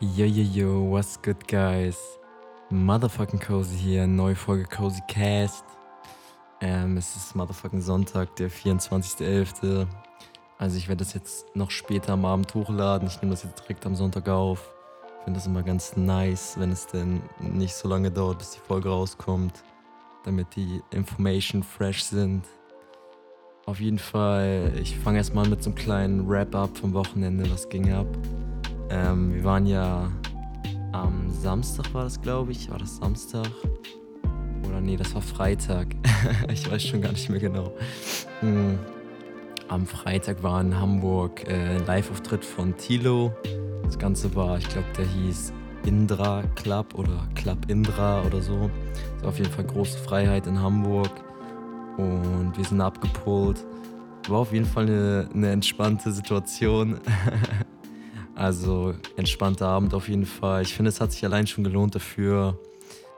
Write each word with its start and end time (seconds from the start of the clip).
Yo, 0.00 0.24
yo, 0.24 0.44
yo, 0.44 0.82
what's 0.84 1.20
good, 1.20 1.48
guys? 1.48 1.98
Motherfucking 2.70 3.40
Cozy 3.40 3.76
hier, 3.76 4.06
neue 4.06 4.36
Folge 4.36 4.62
Cozy 4.62 5.00
Cast. 5.08 5.64
Ähm, 6.60 6.96
es 6.96 7.16
ist 7.16 7.34
Motherfucking 7.34 7.80
Sonntag, 7.80 8.36
der 8.36 8.48
24.11. 8.48 9.88
Also 10.56 10.76
ich 10.76 10.86
werde 10.86 11.04
das 11.04 11.14
jetzt 11.14 11.46
noch 11.56 11.72
später 11.72 12.12
am 12.12 12.24
Abend 12.26 12.54
hochladen. 12.54 13.08
Ich 13.08 13.20
nehme 13.20 13.32
das 13.32 13.42
jetzt 13.42 13.60
direkt 13.64 13.84
am 13.86 13.96
Sonntag 13.96 14.28
auf. 14.28 14.72
Ich 15.18 15.24
finde 15.24 15.40
das 15.40 15.48
immer 15.48 15.64
ganz 15.64 15.96
nice, 15.96 16.54
wenn 16.60 16.70
es 16.70 16.86
denn 16.86 17.20
nicht 17.40 17.74
so 17.74 17.88
lange 17.88 18.12
dauert, 18.12 18.38
bis 18.38 18.52
die 18.52 18.60
Folge 18.60 18.90
rauskommt, 18.90 19.64
damit 20.22 20.54
die 20.54 20.80
Information 20.92 21.64
fresh 21.64 22.04
sind. 22.04 22.44
Auf 23.66 23.80
jeden 23.80 23.98
Fall, 23.98 24.74
ich 24.80 24.96
fange 24.96 25.18
erstmal 25.18 25.48
mit 25.48 25.64
so 25.64 25.70
einem 25.70 25.74
kleinen 25.76 26.28
Wrap-up 26.28 26.78
vom 26.78 26.94
Wochenende, 26.94 27.50
was 27.50 27.68
ging 27.68 27.92
ab. 27.92 28.06
Ähm, 28.90 29.34
wir 29.34 29.44
waren 29.44 29.66
ja 29.66 30.10
am 30.92 31.30
Samstag, 31.30 31.92
war 31.92 32.04
das 32.04 32.20
glaube 32.20 32.52
ich. 32.52 32.70
War 32.70 32.78
das 32.78 32.96
Samstag? 32.96 33.48
Oder 34.68 34.80
nee, 34.80 34.96
das 34.96 35.14
war 35.14 35.22
Freitag. 35.22 35.88
ich 36.52 36.70
weiß 36.70 36.82
schon 36.82 37.02
gar 37.02 37.12
nicht 37.12 37.28
mehr 37.28 37.40
genau. 37.40 37.72
Hm. 38.40 38.78
Am 39.68 39.86
Freitag 39.86 40.42
war 40.42 40.60
in 40.60 40.78
Hamburg 40.78 41.46
äh, 41.46 41.76
ein 41.76 41.86
Live-Auftritt 41.86 42.44
von 42.44 42.76
Tilo. 42.76 43.32
Das 43.82 43.98
Ganze 43.98 44.34
war, 44.34 44.56
ich 44.58 44.68
glaube, 44.68 44.86
der 44.96 45.04
hieß 45.04 45.52
Indra 45.84 46.42
Club 46.54 46.94
oder 46.94 47.28
Club 47.34 47.58
Indra 47.68 48.22
oder 48.22 48.40
so. 48.40 48.70
Das 49.14 49.22
war 49.22 49.28
auf 49.30 49.38
jeden 49.38 49.50
Fall 49.50 49.64
große 49.64 49.98
Freiheit 49.98 50.46
in 50.46 50.60
Hamburg. 50.60 51.10
Und 51.98 52.52
wir 52.56 52.64
sind 52.64 52.80
abgepolt. 52.80 53.64
War 54.28 54.40
auf 54.40 54.52
jeden 54.52 54.66
Fall 54.66 54.84
eine, 54.84 55.28
eine 55.34 55.50
entspannte 55.50 56.12
Situation. 56.12 56.98
Also 58.38 58.94
entspannter 59.16 59.66
Abend 59.66 59.94
auf 59.94 60.08
jeden 60.08 60.24
Fall. 60.24 60.62
Ich 60.62 60.72
finde, 60.72 60.90
es 60.90 61.00
hat 61.00 61.10
sich 61.10 61.24
allein 61.24 61.48
schon 61.48 61.64
gelohnt 61.64 61.96
dafür, 61.96 62.56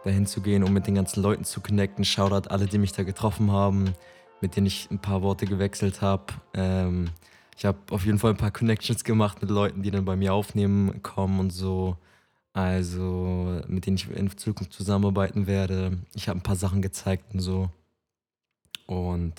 dahin 0.03 0.25
zu 0.25 0.41
gehen, 0.41 0.65
um 0.65 0.73
mit 0.73 0.87
den 0.87 0.95
ganzen 0.95 1.23
Leuten 1.23 1.45
zu 1.45 1.61
connecten. 1.61 2.07
Shoutout 2.07 2.49
alle, 2.49 2.65
die 2.65 2.79
mich 2.79 2.93
da 2.93 3.03
getroffen 3.03 3.53
haben, 3.53 3.93
mit 4.41 4.57
denen 4.57 4.67
ich 4.67 4.91
ein 4.91 4.99
paar 4.99 5.21
Worte 5.21 5.45
gewechselt 5.45 6.01
habe. 6.01 6.25
Ähm, 6.55 7.11
ich 7.55 7.67
habe 7.67 7.77
auf 7.91 8.07
jeden 8.07 8.19
Fall 8.19 8.31
ein 8.31 8.39
paar 8.39 8.51
Connections 8.51 9.05
gemacht 9.05 9.43
mit 9.43 9.51
Leuten, 9.51 9.83
die 9.83 9.91
dann 9.91 10.07
bei 10.07 10.17
mir 10.17 10.33
aufnehmen 10.33 11.03
kommen 11.03 11.39
und 11.39 11.51
so. 11.51 11.99
Also 12.55 13.61
mit 13.69 13.85
denen 13.85 13.99
ich 13.99 14.11
in 14.11 14.35
Zukunft 14.39 14.73
zusammenarbeiten 14.73 15.47
werde. 15.47 15.99
Ich 16.15 16.31
habe 16.31 16.39
ein 16.39 16.43
paar 16.43 16.57
Sachen 16.57 16.81
gezeigt 16.81 17.35
und 17.35 17.41
so. 17.41 17.69
Und 18.87 19.35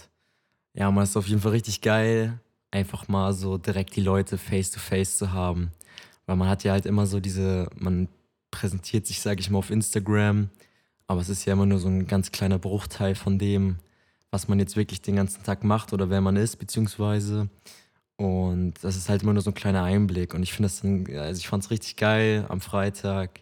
ja, 0.75 0.91
man 0.91 1.05
ist 1.05 1.17
auf 1.17 1.27
jeden 1.27 1.41
Fall 1.41 1.53
richtig 1.53 1.81
geil 1.81 2.39
einfach 2.71 3.07
mal 3.07 3.33
so 3.33 3.57
direkt 3.57 3.95
die 3.95 4.01
Leute 4.01 4.37
face 4.37 4.71
to 4.71 4.79
face 4.79 5.17
zu 5.17 5.31
haben. 5.31 5.71
Weil 6.25 6.37
man 6.37 6.47
hat 6.49 6.63
ja 6.63 6.71
halt 6.71 6.85
immer 6.85 7.05
so 7.05 7.19
diese, 7.19 7.69
man 7.75 8.07
präsentiert 8.49 9.05
sich, 9.05 9.21
sage 9.21 9.41
ich 9.41 9.49
mal, 9.49 9.59
auf 9.59 9.69
Instagram, 9.69 10.49
aber 11.07 11.21
es 11.21 11.29
ist 11.29 11.45
ja 11.45 11.53
immer 11.53 11.65
nur 11.65 11.79
so 11.79 11.87
ein 11.87 12.07
ganz 12.07 12.31
kleiner 12.31 12.59
Bruchteil 12.59 13.15
von 13.15 13.37
dem, 13.37 13.77
was 14.29 14.47
man 14.47 14.59
jetzt 14.59 14.77
wirklich 14.77 15.01
den 15.01 15.17
ganzen 15.17 15.43
Tag 15.43 15.63
macht 15.63 15.93
oder 15.93 16.09
wer 16.09 16.21
man 16.21 16.37
ist, 16.37 16.57
beziehungsweise. 16.57 17.49
Und 18.15 18.75
das 18.81 18.95
ist 18.95 19.09
halt 19.09 19.23
immer 19.23 19.33
nur 19.33 19.41
so 19.41 19.49
ein 19.51 19.55
kleiner 19.55 19.83
Einblick. 19.83 20.33
Und 20.33 20.43
ich 20.43 20.53
finde 20.53 20.67
das 20.67 20.81
dann, 20.81 21.07
also 21.17 21.39
ich 21.39 21.47
fand 21.47 21.63
es 21.63 21.71
richtig 21.71 21.97
geil 21.97 22.45
am 22.49 22.61
Freitag, 22.61 23.41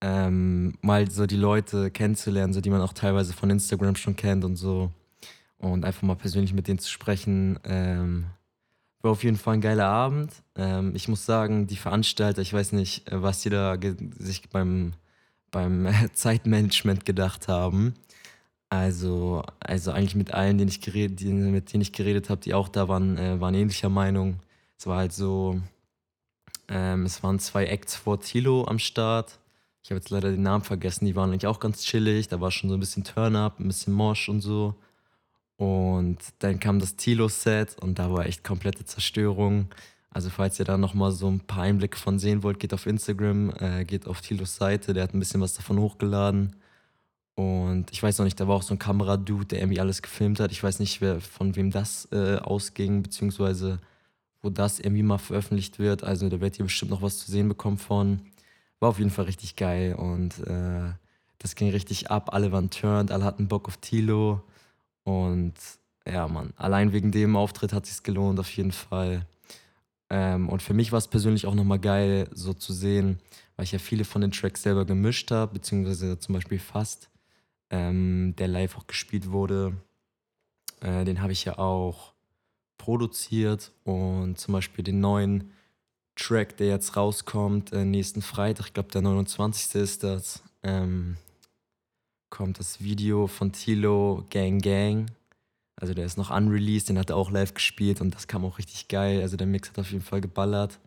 ähm, 0.00 0.78
mal 0.82 1.10
so 1.10 1.26
die 1.26 1.36
Leute 1.36 1.90
kennenzulernen, 1.90 2.52
so 2.52 2.60
die 2.60 2.70
man 2.70 2.80
auch 2.80 2.92
teilweise 2.92 3.32
von 3.32 3.50
Instagram 3.50 3.96
schon 3.96 4.16
kennt 4.16 4.44
und 4.44 4.56
so. 4.56 4.92
Und 5.58 5.84
einfach 5.84 6.02
mal 6.02 6.14
persönlich 6.16 6.52
mit 6.52 6.68
denen 6.68 6.78
zu 6.78 6.90
sprechen. 6.90 7.58
Ähm, 7.64 8.26
war 9.04 9.12
auf 9.12 9.22
jeden 9.22 9.36
Fall 9.36 9.54
ein 9.54 9.60
geiler 9.60 9.86
Abend. 9.86 10.32
Ähm, 10.56 10.92
ich 10.94 11.08
muss 11.08 11.26
sagen, 11.26 11.66
die 11.66 11.76
Veranstalter, 11.76 12.42
ich 12.42 12.52
weiß 12.52 12.72
nicht, 12.72 13.10
äh, 13.10 13.22
was 13.22 13.42
die 13.42 13.50
da 13.50 13.78
sich 14.18 14.48
beim, 14.48 14.94
beim 15.50 15.88
Zeitmanagement 16.14 17.04
gedacht 17.04 17.48
haben. 17.48 17.94
Also, 18.70 19.42
also 19.60 19.92
eigentlich 19.92 20.16
mit 20.16 20.32
allen, 20.34 20.58
denen 20.58 20.70
ich 20.70 20.80
geredet, 20.80 21.20
die, 21.20 21.32
mit 21.32 21.72
denen 21.72 21.82
ich 21.82 21.92
geredet 21.92 22.30
habe, 22.30 22.40
die 22.40 22.54
auch 22.54 22.68
da 22.68 22.88
waren, 22.88 23.18
äh, 23.18 23.40
waren 23.40 23.54
ähnlicher 23.54 23.90
Meinung. 23.90 24.40
Es 24.78 24.86
war 24.86 24.98
halt 24.98 25.12
so, 25.12 25.60
ähm, 26.68 27.04
es 27.04 27.22
waren 27.22 27.38
zwei 27.38 27.66
Acts 27.66 27.94
vor 27.94 28.20
Tilo 28.20 28.66
am 28.66 28.78
Start. 28.78 29.38
Ich 29.82 29.90
habe 29.90 29.98
jetzt 30.00 30.10
leider 30.10 30.30
den 30.30 30.42
Namen 30.42 30.64
vergessen, 30.64 31.04
die 31.04 31.14
waren 31.14 31.30
eigentlich 31.30 31.46
auch 31.46 31.60
ganz 31.60 31.84
chillig. 31.84 32.28
Da 32.28 32.40
war 32.40 32.50
schon 32.50 32.70
so 32.70 32.76
ein 32.76 32.80
bisschen 32.80 33.04
Turn-Up, 33.04 33.60
ein 33.60 33.68
bisschen 33.68 33.92
Mosh 33.92 34.28
und 34.30 34.40
so. 34.40 34.74
Und 35.56 36.18
dann 36.40 36.58
kam 36.58 36.80
das 36.80 36.96
Tilo-Set 36.96 37.76
und 37.80 37.98
da 37.98 38.12
war 38.12 38.26
echt 38.26 38.42
komplette 38.42 38.84
Zerstörung. 38.84 39.68
Also 40.10 40.30
falls 40.30 40.58
ihr 40.58 40.64
da 40.64 40.78
nochmal 40.78 41.12
so 41.12 41.28
ein 41.28 41.40
paar 41.40 41.64
Einblicke 41.64 41.98
von 41.98 42.18
sehen 42.18 42.42
wollt, 42.42 42.60
geht 42.60 42.72
auf 42.72 42.86
Instagram, 42.86 43.52
äh, 43.58 43.84
geht 43.84 44.06
auf 44.06 44.20
Tilos 44.20 44.56
Seite, 44.56 44.92
der 44.92 45.04
hat 45.04 45.14
ein 45.14 45.18
bisschen 45.18 45.40
was 45.40 45.54
davon 45.54 45.78
hochgeladen. 45.78 46.56
Und 47.34 47.90
ich 47.90 48.00
weiß 48.02 48.18
noch 48.18 48.24
nicht, 48.24 48.38
da 48.38 48.46
war 48.46 48.56
auch 48.56 48.62
so 48.62 48.74
ein 48.74 48.78
Kameradude, 48.78 49.46
der 49.46 49.58
irgendwie 49.60 49.80
alles 49.80 50.02
gefilmt 50.02 50.38
hat. 50.38 50.52
Ich 50.52 50.62
weiß 50.62 50.78
nicht, 50.78 51.00
wer, 51.00 51.20
von 51.20 51.56
wem 51.56 51.70
das 51.72 52.08
äh, 52.12 52.36
ausging, 52.36 53.02
beziehungsweise 53.02 53.80
wo 54.40 54.50
das 54.50 54.78
irgendwie 54.78 55.02
mal 55.02 55.18
veröffentlicht 55.18 55.78
wird. 55.78 56.04
Also 56.04 56.28
da 56.28 56.40
werdet 56.40 56.58
ihr 56.60 56.66
bestimmt 56.66 56.92
noch 56.92 57.02
was 57.02 57.18
zu 57.18 57.30
sehen 57.30 57.48
bekommen 57.48 57.78
von. 57.78 58.20
War 58.78 58.90
auf 58.90 58.98
jeden 58.98 59.10
Fall 59.10 59.24
richtig 59.24 59.56
geil 59.56 59.94
und 59.94 60.38
äh, 60.46 60.92
das 61.38 61.54
ging 61.56 61.70
richtig 61.70 62.10
ab. 62.10 62.32
Alle 62.32 62.52
waren 62.52 62.70
turned, 62.70 63.10
alle 63.10 63.24
hatten 63.24 63.48
Bock 63.48 63.66
auf 63.66 63.78
Tilo. 63.78 64.42
Und 65.04 65.54
ja, 66.06 66.28
Mann, 66.28 66.52
allein 66.56 66.92
wegen 66.92 67.12
dem 67.12 67.36
Auftritt 67.36 67.72
hat 67.72 67.86
sich 67.86 68.02
gelohnt, 68.02 68.38
auf 68.40 68.54
jeden 68.56 68.72
Fall. 68.72 69.26
Ähm, 70.10 70.48
und 70.48 70.62
für 70.62 70.74
mich 70.74 70.92
war 70.92 70.98
es 70.98 71.08
persönlich 71.08 71.46
auch 71.46 71.54
nochmal 71.54 71.78
geil, 71.78 72.28
so 72.32 72.52
zu 72.52 72.72
sehen, 72.72 73.20
weil 73.56 73.64
ich 73.64 73.72
ja 73.72 73.78
viele 73.78 74.04
von 74.04 74.20
den 74.20 74.32
Tracks 74.32 74.62
selber 74.62 74.84
gemischt 74.84 75.30
habe, 75.30 75.54
beziehungsweise 75.54 76.18
zum 76.18 76.34
Beispiel 76.34 76.58
fast, 76.58 77.08
ähm, 77.70 78.34
der 78.38 78.48
live 78.48 78.76
auch 78.76 78.86
gespielt 78.86 79.30
wurde. 79.30 79.74
Äh, 80.80 81.04
den 81.04 81.22
habe 81.22 81.32
ich 81.32 81.44
ja 81.44 81.58
auch 81.58 82.12
produziert 82.76 83.72
und 83.84 84.38
zum 84.38 84.52
Beispiel 84.52 84.84
den 84.84 85.00
neuen 85.00 85.52
Track, 86.16 86.56
der 86.58 86.68
jetzt 86.68 86.96
rauskommt, 86.96 87.72
äh, 87.72 87.84
nächsten 87.84 88.22
Freitag, 88.22 88.66
ich 88.66 88.74
glaube 88.74 88.90
der 88.90 89.02
29. 89.02 89.74
ist 89.80 90.04
das, 90.04 90.42
ähm, 90.62 91.16
kommt 92.34 92.58
das 92.58 92.82
Video 92.82 93.28
von 93.28 93.52
Tilo 93.52 94.24
Gang 94.28 94.60
Gang. 94.60 95.06
Also 95.76 95.94
der 95.94 96.04
ist 96.04 96.18
noch 96.18 96.30
unreleased, 96.30 96.88
den 96.88 96.98
hat 96.98 97.10
er 97.10 97.16
auch 97.16 97.30
live 97.30 97.54
gespielt 97.54 98.00
und 98.00 98.12
das 98.12 98.26
kam 98.26 98.44
auch 98.44 98.58
richtig 98.58 98.88
geil. 98.88 99.22
Also 99.22 99.36
der 99.36 99.46
Mix 99.46 99.70
hat 99.70 99.78
auf 99.78 99.92
jeden 99.92 100.02
Fall 100.02 100.20
geballert. 100.20 100.80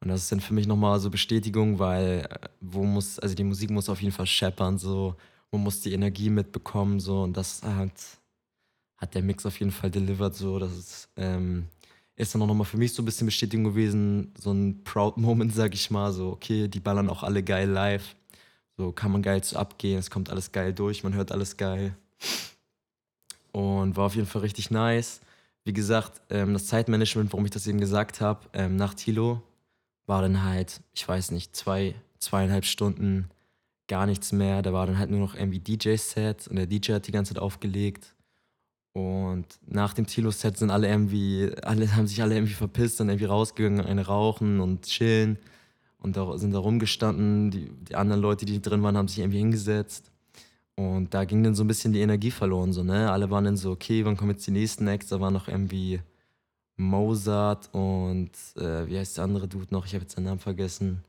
Und 0.00 0.08
das 0.08 0.24
ist 0.24 0.32
dann 0.32 0.40
für 0.40 0.52
mich 0.52 0.66
nochmal 0.66 1.00
so 1.00 1.08
Bestätigung, 1.08 1.78
weil 1.78 2.28
äh, 2.28 2.48
wo 2.60 2.84
muss, 2.84 3.18
also 3.18 3.34
die 3.34 3.44
Musik 3.44 3.70
muss 3.70 3.88
auf 3.88 4.02
jeden 4.02 4.12
Fall 4.12 4.26
scheppern, 4.26 4.78
so, 4.78 5.16
man 5.50 5.62
muss 5.62 5.80
die 5.80 5.92
Energie 5.94 6.28
mitbekommen, 6.28 7.00
so, 7.00 7.22
und 7.22 7.36
das 7.36 7.62
hat, 7.62 7.92
hat 8.98 9.14
der 9.14 9.22
Mix 9.22 9.46
auf 9.46 9.58
jeden 9.60 9.72
Fall 9.72 9.90
delivered, 9.90 10.34
so, 10.34 10.58
das 10.58 10.76
ist, 10.76 11.08
ähm, 11.16 11.68
ist 12.16 12.34
dann 12.34 12.42
auch 12.42 12.46
nochmal 12.46 12.66
für 12.66 12.76
mich 12.76 12.92
so 12.92 13.00
ein 13.00 13.06
bisschen 13.06 13.26
Bestätigung 13.26 13.64
gewesen, 13.64 14.34
so 14.38 14.52
ein 14.52 14.82
Proud 14.84 15.16
Moment, 15.18 15.54
sag 15.54 15.72
ich 15.72 15.90
mal, 15.90 16.12
so, 16.12 16.32
okay, 16.32 16.68
die 16.68 16.80
ballern 16.80 17.08
auch 17.08 17.22
alle 17.22 17.42
geil 17.42 17.70
live. 17.70 18.14
So 18.76 18.92
kann 18.92 19.12
man 19.12 19.22
geil 19.22 19.42
zu 19.42 19.58
abgehen, 19.58 19.98
es 19.98 20.10
kommt 20.10 20.30
alles 20.30 20.52
geil 20.52 20.72
durch, 20.72 21.04
man 21.04 21.14
hört 21.14 21.32
alles 21.32 21.56
geil. 21.56 21.94
Und 23.52 23.96
war 23.96 24.06
auf 24.06 24.14
jeden 24.14 24.26
Fall 24.26 24.42
richtig 24.42 24.70
nice. 24.70 25.20
Wie 25.64 25.72
gesagt, 25.72 26.20
ähm, 26.30 26.54
das 26.54 26.66
Zeitmanagement, 26.66 27.32
warum 27.32 27.44
ich 27.44 27.50
das 27.50 27.66
eben 27.66 27.80
gesagt 27.80 28.20
habe, 28.20 28.48
ähm, 28.52 28.76
nach 28.76 28.94
Tilo 28.94 29.42
war 30.06 30.22
dann 30.22 30.42
halt, 30.42 30.80
ich 30.94 31.06
weiß 31.06 31.30
nicht, 31.30 31.54
zwei, 31.54 31.94
zweieinhalb 32.18 32.64
Stunden 32.64 33.28
gar 33.88 34.06
nichts 34.06 34.32
mehr. 34.32 34.62
Da 34.62 34.72
war 34.72 34.86
dann 34.86 34.98
halt 34.98 35.10
nur 35.10 35.20
noch 35.20 35.34
irgendwie 35.34 35.58
DJ-Set 35.58 36.48
und 36.48 36.56
der 36.56 36.66
DJ 36.66 36.94
hat 36.94 37.06
die 37.06 37.12
ganze 37.12 37.34
Zeit 37.34 37.42
aufgelegt. 37.42 38.14
Und 38.94 39.46
nach 39.66 39.94
dem 39.94 40.06
Tilo-Set 40.06 40.58
sind 40.58 40.70
alle 40.70 40.88
irgendwie, 40.88 41.50
alle 41.62 41.94
haben 41.94 42.06
sich 42.06 42.20
alle 42.22 42.34
irgendwie 42.34 42.54
verpisst 42.54 43.00
und 43.00 43.08
irgendwie 43.08 43.26
rausgegangen, 43.26 43.84
eine 43.84 44.06
rauchen 44.06 44.60
und 44.60 44.82
chillen 44.82 45.38
und 46.02 46.16
da 46.16 46.36
sind 46.38 46.52
da 46.52 46.58
rumgestanden. 46.58 47.50
Die, 47.50 47.70
die 47.88 47.94
anderen 47.94 48.20
Leute, 48.20 48.44
die 48.44 48.60
drin 48.60 48.82
waren, 48.82 48.96
haben 48.96 49.08
sich 49.08 49.18
irgendwie 49.18 49.38
hingesetzt. 49.38 50.10
Und 50.74 51.14
da 51.14 51.24
ging 51.24 51.42
dann 51.44 51.54
so 51.54 51.64
ein 51.64 51.68
bisschen 51.68 51.92
die 51.92 52.00
Energie 52.00 52.30
verloren. 52.30 52.72
So, 52.72 52.82
ne? 52.82 53.10
Alle 53.10 53.30
waren 53.30 53.44
dann 53.44 53.56
so, 53.56 53.70
okay, 53.70 54.04
wann 54.04 54.16
kommen 54.16 54.32
jetzt 54.32 54.46
die 54.46 54.52
nächsten 54.52 54.86
Acts? 54.88 55.08
Da 55.08 55.20
war 55.20 55.30
noch 55.30 55.48
irgendwie 55.48 56.00
Mozart 56.76 57.68
und 57.72 58.30
äh, 58.56 58.86
wie 58.88 58.98
heißt 58.98 59.18
der 59.18 59.24
andere 59.24 59.48
Dude 59.48 59.72
noch? 59.72 59.86
Ich 59.86 59.94
habe 59.94 60.02
jetzt 60.02 60.16
seinen 60.16 60.24
Namen 60.24 60.40
vergessen. 60.40 61.04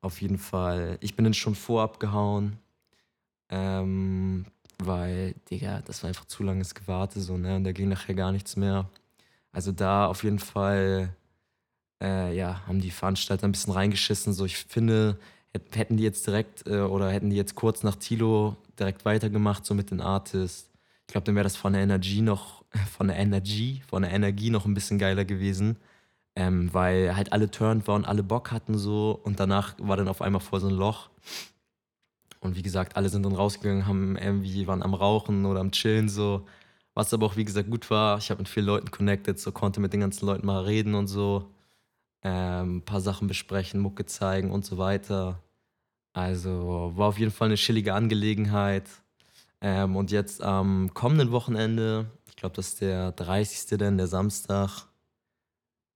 Auf 0.00 0.20
jeden 0.20 0.38
Fall. 0.38 0.98
Ich 1.00 1.16
bin 1.16 1.24
dann 1.24 1.34
schon 1.34 1.54
vorabgehauen. 1.54 2.58
Ähm, 3.50 4.44
weil, 4.78 5.34
Digga, 5.50 5.80
das 5.82 6.02
war 6.02 6.08
einfach 6.08 6.26
zu 6.26 6.42
langes 6.42 6.74
Gewarte, 6.74 7.20
so, 7.20 7.36
ne? 7.36 7.56
Und 7.56 7.64
da 7.64 7.72
ging 7.72 7.88
nachher 7.88 8.14
gar 8.14 8.32
nichts 8.32 8.56
mehr. 8.56 8.88
Also 9.52 9.72
da 9.72 10.06
auf 10.06 10.22
jeden 10.24 10.38
Fall 10.38 11.16
äh, 12.02 12.34
ja, 12.36 12.66
haben 12.66 12.80
die 12.80 12.90
Veranstalter 12.90 13.46
ein 13.46 13.52
bisschen 13.52 13.72
reingeschissen. 13.72 14.32
So, 14.32 14.44
ich 14.44 14.56
finde, 14.58 15.18
hätten 15.72 15.96
die 15.96 16.04
jetzt 16.04 16.26
direkt 16.26 16.66
äh, 16.66 16.80
oder 16.80 17.10
hätten 17.10 17.30
die 17.30 17.36
jetzt 17.36 17.54
kurz 17.54 17.82
nach 17.82 17.96
Tilo 17.96 18.56
direkt 18.78 19.04
weitergemacht, 19.04 19.66
so 19.66 19.74
mit 19.74 19.90
den 19.90 20.00
Artists. 20.00 20.70
Ich 21.06 21.12
glaube, 21.12 21.24
dann 21.24 21.34
wäre 21.34 21.44
das 21.44 21.56
von 21.56 21.72
der 21.72 21.82
Energie 21.82 22.22
noch, 22.22 22.64
von 22.96 23.08
der 23.08 23.16
Energie, 23.16 23.82
von 23.88 24.02
der 24.02 24.12
Energie 24.12 24.50
noch 24.50 24.66
ein 24.66 24.74
bisschen 24.74 24.98
geiler 24.98 25.24
gewesen. 25.24 25.76
ähm, 26.36 26.72
weil 26.74 27.16
halt 27.16 27.32
alle 27.34 27.50
turned 27.50 27.88
waren, 27.88 28.04
alle 28.06 28.22
Bock 28.24 28.52
hatten 28.52 28.78
so 28.78 29.20
und 29.24 29.40
danach 29.40 29.74
war 29.80 29.96
dann 29.98 30.08
auf 30.08 30.22
einmal 30.22 30.40
vor 30.40 30.60
so 30.60 30.68
ein 30.68 30.74
Loch. 30.74 31.10
Und 32.40 32.56
wie 32.56 32.62
gesagt, 32.62 32.96
alle 32.96 33.08
sind 33.08 33.24
dann 33.24 33.34
rausgegangen, 33.34 33.86
haben 33.86 34.16
irgendwie 34.16 34.66
waren 34.66 34.82
am 34.82 34.94
Rauchen 34.94 35.44
oder 35.46 35.60
am 35.60 35.72
Chillen 35.72 36.08
so. 36.08 36.46
Was 36.94 37.12
aber 37.14 37.26
auch 37.26 37.36
wie 37.36 37.44
gesagt 37.44 37.70
gut 37.70 37.90
war. 37.90 38.18
Ich 38.18 38.30
habe 38.30 38.40
mit 38.40 38.48
vielen 38.48 38.66
Leuten 38.66 38.90
connected, 38.90 39.38
so 39.38 39.52
konnte 39.52 39.80
mit 39.80 39.92
den 39.92 40.00
ganzen 40.00 40.26
Leuten 40.26 40.46
mal 40.46 40.64
reden 40.64 40.94
und 40.94 41.06
so. 41.08 41.48
Ähm, 42.22 42.78
ein 42.78 42.84
paar 42.84 43.00
Sachen 43.00 43.28
besprechen, 43.28 43.80
Mucke 43.80 44.06
zeigen 44.06 44.50
und 44.50 44.64
so 44.64 44.78
weiter. 44.78 45.42
Also 46.12 46.92
war 46.96 47.08
auf 47.08 47.18
jeden 47.18 47.30
Fall 47.32 47.48
eine 47.48 47.56
chillige 47.56 47.94
Angelegenheit. 47.94 48.88
Ähm, 49.60 49.96
und 49.96 50.10
jetzt 50.10 50.42
am 50.42 50.92
kommenden 50.94 51.32
Wochenende, 51.32 52.10
ich 52.28 52.36
glaube, 52.36 52.56
das 52.56 52.68
ist 52.68 52.80
der 52.80 53.12
30. 53.12 53.78
denn, 53.78 53.98
der 53.98 54.06
Samstag, 54.08 54.86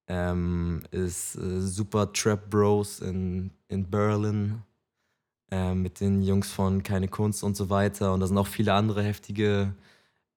ähm, 0.07 0.83
ist 0.91 1.35
äh, 1.35 1.61
Super 1.61 2.11
Trap 2.13 2.49
Bros 2.49 2.99
in, 2.99 3.51
in 3.69 3.89
Berlin 3.89 4.61
äh, 5.51 5.73
mit 5.73 5.99
den 6.01 6.21
Jungs 6.23 6.51
von 6.51 6.83
Keine 6.83 7.07
Kunst 7.07 7.43
und 7.43 7.55
so 7.55 7.69
weiter. 7.69 8.13
Und 8.13 8.19
da 8.21 8.27
sind 8.27 8.37
auch 8.37 8.47
viele 8.47 8.73
andere 8.73 9.03
heftige 9.03 9.75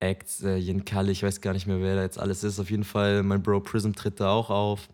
Acts. 0.01 0.43
Äh, 0.43 0.57
Jen 0.57 0.85
Kalle, 0.85 1.13
ich 1.13 1.23
weiß 1.23 1.41
gar 1.41 1.53
nicht 1.53 1.67
mehr, 1.67 1.81
wer 1.81 1.97
da 1.97 2.03
jetzt 2.03 2.19
alles 2.19 2.45
ist. 2.45 2.61
Auf 2.61 2.71
jeden 2.71 2.85
Fall, 2.85 3.23
mein 3.23 3.43
Bro 3.43 3.61
Prism 3.61 3.93
tritt 3.93 4.21
da 4.21 4.31
auch 4.31 4.51
auf. 4.51 4.89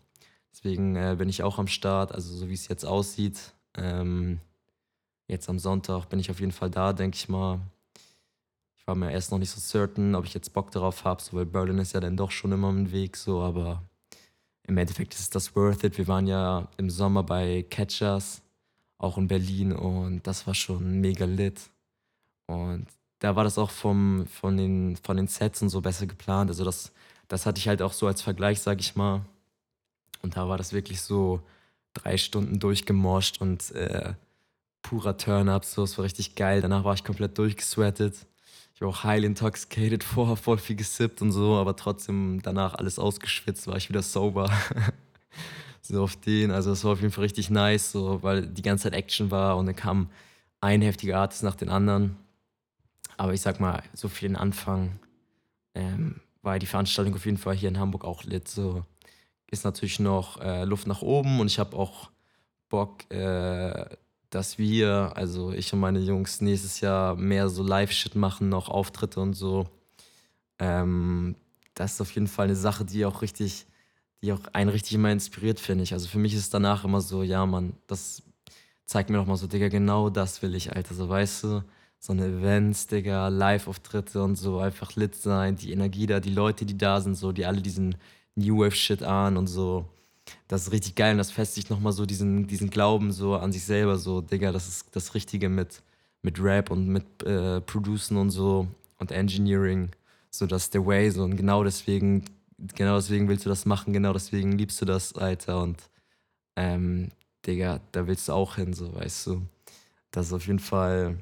Deswegen 0.53 0.95
äh, 0.95 1.15
bin 1.17 1.29
ich 1.29 1.43
auch 1.43 1.57
am 1.57 1.67
Start, 1.67 2.11
also 2.11 2.35
so 2.35 2.47
wie 2.47 2.53
es 2.53 2.67
jetzt 2.67 2.85
aussieht. 2.85 3.53
Ähm, 3.75 4.39
jetzt 5.27 5.49
am 5.49 5.59
Sonntag 5.59 6.05
bin 6.05 6.19
ich 6.19 6.29
auf 6.29 6.39
jeden 6.39 6.51
Fall 6.51 6.69
da, 6.69 6.93
denke 6.93 7.15
ich 7.15 7.27
mal. 7.27 7.59
Ich 8.77 8.85
war 8.85 8.95
mir 8.95 9.11
erst 9.11 9.31
noch 9.31 9.39
nicht 9.39 9.49
so 9.49 9.59
certain, 9.59 10.13
ob 10.13 10.25
ich 10.25 10.33
jetzt 10.33 10.53
Bock 10.53 10.69
darauf 10.71 11.05
habe, 11.05 11.21
so, 11.21 11.35
weil 11.35 11.45
Berlin 11.45 11.79
ist 11.79 11.93
ja 11.93 11.99
dann 11.99 12.17
doch 12.17 12.31
schon 12.31 12.51
immer 12.51 12.71
ein 12.71 12.91
Weg, 12.91 13.17
so, 13.17 13.41
aber 13.41 13.81
im 14.67 14.77
Endeffekt 14.77 15.15
ist 15.15 15.33
das 15.35 15.55
worth 15.55 15.83
it. 15.83 15.97
Wir 15.97 16.07
waren 16.07 16.27
ja 16.27 16.67
im 16.77 16.89
Sommer 16.89 17.23
bei 17.23 17.65
Catchers, 17.69 18.41
auch 18.97 19.17
in 19.17 19.27
Berlin, 19.27 19.73
und 19.73 20.27
das 20.27 20.45
war 20.45 20.53
schon 20.53 21.01
mega 21.01 21.25
lit. 21.25 21.61
Und 22.47 22.87
da 23.19 23.35
war 23.35 23.43
das 23.43 23.57
auch 23.57 23.71
vom, 23.71 24.27
von, 24.27 24.57
den, 24.57 24.97
von 24.97 25.17
den 25.17 25.27
Sets 25.27 25.61
und 25.61 25.69
so 25.69 25.81
besser 25.81 26.05
geplant. 26.05 26.49
Also 26.49 26.63
das, 26.63 26.91
das 27.27 27.45
hatte 27.45 27.59
ich 27.59 27.67
halt 27.67 27.81
auch 27.81 27.93
so 27.93 28.05
als 28.05 28.21
Vergleich, 28.21 28.61
sag 28.61 28.79
ich 28.81 28.95
mal. 28.95 29.21
Und 30.23 30.35
da 30.35 30.49
war 30.49 30.57
das 30.57 30.73
wirklich 30.73 31.01
so 31.01 31.41
drei 31.93 32.17
Stunden 32.17 32.59
durchgemorscht 32.59 33.39
und 33.41 33.71
äh, 33.71 34.13
purer 34.81 35.17
Turn-Up, 35.17 35.65
so, 35.65 35.83
es 35.83 35.97
war 35.97 36.05
richtig 36.05 36.35
geil. 36.35 36.61
Danach 36.61 36.83
war 36.83 36.93
ich 36.95 37.03
komplett 37.03 37.37
durchgesweatet. 37.37 38.25
Ich 38.73 38.81
war 38.81 38.89
auch 38.89 39.03
highly 39.03 39.27
intoxicated, 39.27 40.03
vorher 40.03 40.35
voll 40.35 40.57
viel 40.57 40.75
gesippt 40.75 41.21
und 41.21 41.31
so, 41.31 41.55
aber 41.55 41.75
trotzdem 41.75 42.41
danach 42.41 42.73
alles 42.75 42.97
ausgeschwitzt, 42.97 43.67
war 43.67 43.77
ich 43.77 43.89
wieder 43.89 44.01
sober. 44.01 44.51
so 45.81 46.03
auf 46.03 46.15
den, 46.15 46.51
also 46.51 46.71
es 46.71 46.83
war 46.83 46.93
auf 46.93 47.01
jeden 47.01 47.11
Fall 47.13 47.25
richtig 47.25 47.49
nice, 47.49 47.91
so, 47.91 48.23
weil 48.23 48.47
die 48.47 48.61
ganze 48.61 48.83
Zeit 48.83 48.93
Action 48.93 49.29
war 49.29 49.57
und 49.57 49.65
dann 49.65 49.75
kam 49.75 50.09
ein 50.61 50.81
heftiger 50.81 51.19
Artist 51.19 51.43
nach 51.43 51.55
den 51.55 51.69
anderen. 51.69 52.15
Aber 53.17 53.33
ich 53.33 53.41
sag 53.41 53.59
mal, 53.59 53.83
so 53.93 54.07
für 54.07 54.25
den 54.25 54.35
Anfang 54.35 54.97
ähm, 55.75 56.21
war 56.41 56.57
die 56.59 56.65
Veranstaltung 56.65 57.13
auf 57.13 57.25
jeden 57.25 57.37
Fall 57.37 57.55
hier 57.55 57.69
in 57.69 57.79
Hamburg 57.79 58.05
auch 58.05 58.23
lit. 58.23 58.47
So 58.47 58.85
ist 59.53 59.63
natürlich 59.63 59.99
noch 59.99 60.41
äh, 60.41 60.65
Luft 60.65 60.87
nach 60.87 61.01
oben 61.01 61.39
und 61.39 61.47
ich 61.47 61.59
habe 61.59 61.77
auch 61.77 62.09
Bock, 62.69 63.09
äh, 63.11 63.85
dass 64.29 64.57
wir, 64.57 65.13
also 65.15 65.51
ich 65.51 65.71
und 65.73 65.79
meine 65.79 65.99
Jungs, 65.99 66.41
nächstes 66.41 66.81
Jahr 66.81 67.15
mehr 67.15 67.47
so 67.49 67.63
Live-Shit 67.63 68.15
machen, 68.15 68.49
noch 68.49 68.67
Auftritte 68.67 69.19
und 69.19 69.33
so. 69.33 69.67
Ähm, 70.59 71.35
das 71.75 71.93
ist 71.93 72.01
auf 72.01 72.11
jeden 72.11 72.27
Fall 72.27 72.45
eine 72.45 72.55
Sache, 72.55 72.83
die 72.83 73.05
auch 73.05 73.21
richtig, 73.21 73.67
die 74.21 74.33
auch 74.33 74.41
einen 74.53 74.69
richtig 74.71 74.95
immer 74.95 75.11
inspiriert, 75.11 75.59
finde 75.59 75.83
ich. 75.83 75.93
Also 75.93 76.07
für 76.07 76.17
mich 76.17 76.33
ist 76.33 76.53
danach 76.53 76.83
immer 76.83 77.01
so, 77.01 77.23
ja, 77.23 77.45
Mann, 77.45 77.73
das 77.87 78.23
zeigt 78.85 79.09
mir 79.09 79.17
doch 79.17 79.27
mal 79.27 79.37
so, 79.37 79.47
Digga, 79.47 79.67
genau 79.69 80.09
das 80.09 80.41
will 80.41 80.55
ich, 80.55 80.75
Alter. 80.75 80.95
So, 80.95 81.07
weißt 81.09 81.43
du, 81.43 81.63
so 81.99 82.13
eine 82.13 82.25
Events, 82.25 82.87
Digga, 82.87 83.27
Live-Auftritte 83.27 84.23
und 84.23 84.35
so, 84.35 84.59
einfach 84.59 84.95
lit 84.95 85.15
sein, 85.15 85.55
die 85.55 85.71
Energie 85.71 86.07
da, 86.07 86.19
die 86.19 86.33
Leute, 86.33 86.65
die 86.65 86.77
da 86.77 86.99
sind, 87.01 87.15
so, 87.15 87.31
die 87.31 87.45
alle 87.45 87.61
diesen 87.61 87.95
New 88.35 88.59
Wave-Shit 88.59 89.03
an 89.03 89.37
und 89.37 89.47
so. 89.47 89.85
Das 90.47 90.63
ist 90.63 90.71
richtig 90.71 90.95
geil 90.95 91.11
und 91.11 91.17
das 91.17 91.31
festigt 91.31 91.69
nochmal 91.69 91.93
so 91.93 92.05
diesen, 92.05 92.47
diesen 92.47 92.69
Glauben 92.69 93.11
so 93.11 93.35
an 93.35 93.51
sich 93.51 93.63
selber, 93.63 93.97
so, 93.97 94.21
Digga, 94.21 94.51
das 94.51 94.67
ist 94.67 94.95
das 94.95 95.15
Richtige 95.15 95.49
mit, 95.49 95.81
mit 96.21 96.41
Rap 96.41 96.71
und 96.71 96.87
mit 96.87 97.23
äh, 97.23 97.61
Producen 97.61 98.17
und 98.17 98.29
so 98.29 98.67
und 98.99 99.11
Engineering, 99.11 99.89
so 100.29 100.45
das 100.45 100.63
ist 100.63 100.73
der 100.73 100.85
Way, 100.85 101.11
so 101.11 101.23
und 101.23 101.35
genau 101.35 101.63
deswegen, 101.63 102.23
genau 102.57 102.95
deswegen 102.95 103.27
willst 103.27 103.45
du 103.45 103.49
das 103.49 103.65
machen, 103.65 103.93
genau 103.93 104.13
deswegen 104.13 104.53
liebst 104.53 104.81
du 104.81 104.85
das, 104.85 105.13
Alter, 105.13 105.61
und 105.61 105.89
ähm, 106.55 107.09
Digga, 107.45 107.81
da 107.91 108.07
willst 108.07 108.29
du 108.29 108.33
auch 108.33 108.55
hin, 108.55 108.73
so, 108.73 108.95
weißt 108.95 109.27
du. 109.27 109.41
Das 110.11 110.27
ist 110.27 110.33
auf 110.33 110.47
jeden 110.47 110.59
Fall, 110.59 111.17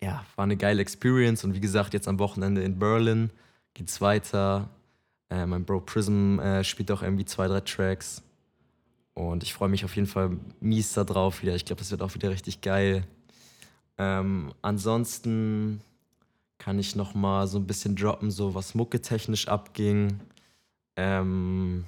ja, 0.00 0.24
war 0.36 0.42
eine 0.42 0.56
geile 0.56 0.82
Experience 0.82 1.44
und 1.44 1.54
wie 1.54 1.60
gesagt, 1.60 1.94
jetzt 1.94 2.08
am 2.08 2.18
Wochenende 2.18 2.62
in 2.62 2.78
Berlin 2.78 3.30
geht's 3.72 4.00
weiter 4.00 4.68
äh, 5.30 5.46
mein 5.46 5.64
Bro 5.64 5.80
Prism 5.80 6.38
äh, 6.38 6.64
spielt 6.64 6.90
auch 6.90 7.02
irgendwie 7.02 7.24
zwei, 7.24 7.48
drei 7.48 7.60
Tracks. 7.60 8.22
Und 9.14 9.42
ich 9.42 9.52
freue 9.52 9.68
mich 9.68 9.84
auf 9.84 9.96
jeden 9.96 10.06
Fall 10.06 10.38
mies 10.60 10.92
da 10.92 11.04
drauf 11.04 11.42
wieder. 11.42 11.54
Ich 11.54 11.64
glaube, 11.64 11.80
das 11.80 11.90
wird 11.90 12.02
auch 12.02 12.14
wieder 12.14 12.30
richtig 12.30 12.60
geil. 12.60 13.04
Ähm, 13.98 14.54
ansonsten 14.62 15.80
kann 16.56 16.78
ich 16.78 16.96
noch 16.96 17.14
mal 17.14 17.46
so 17.46 17.58
ein 17.58 17.66
bisschen 17.66 17.96
droppen, 17.96 18.30
so 18.30 18.54
was 18.54 18.74
Mucke 18.74 19.00
technisch 19.00 19.48
abging. 19.48 20.20
Ähm, 20.96 21.84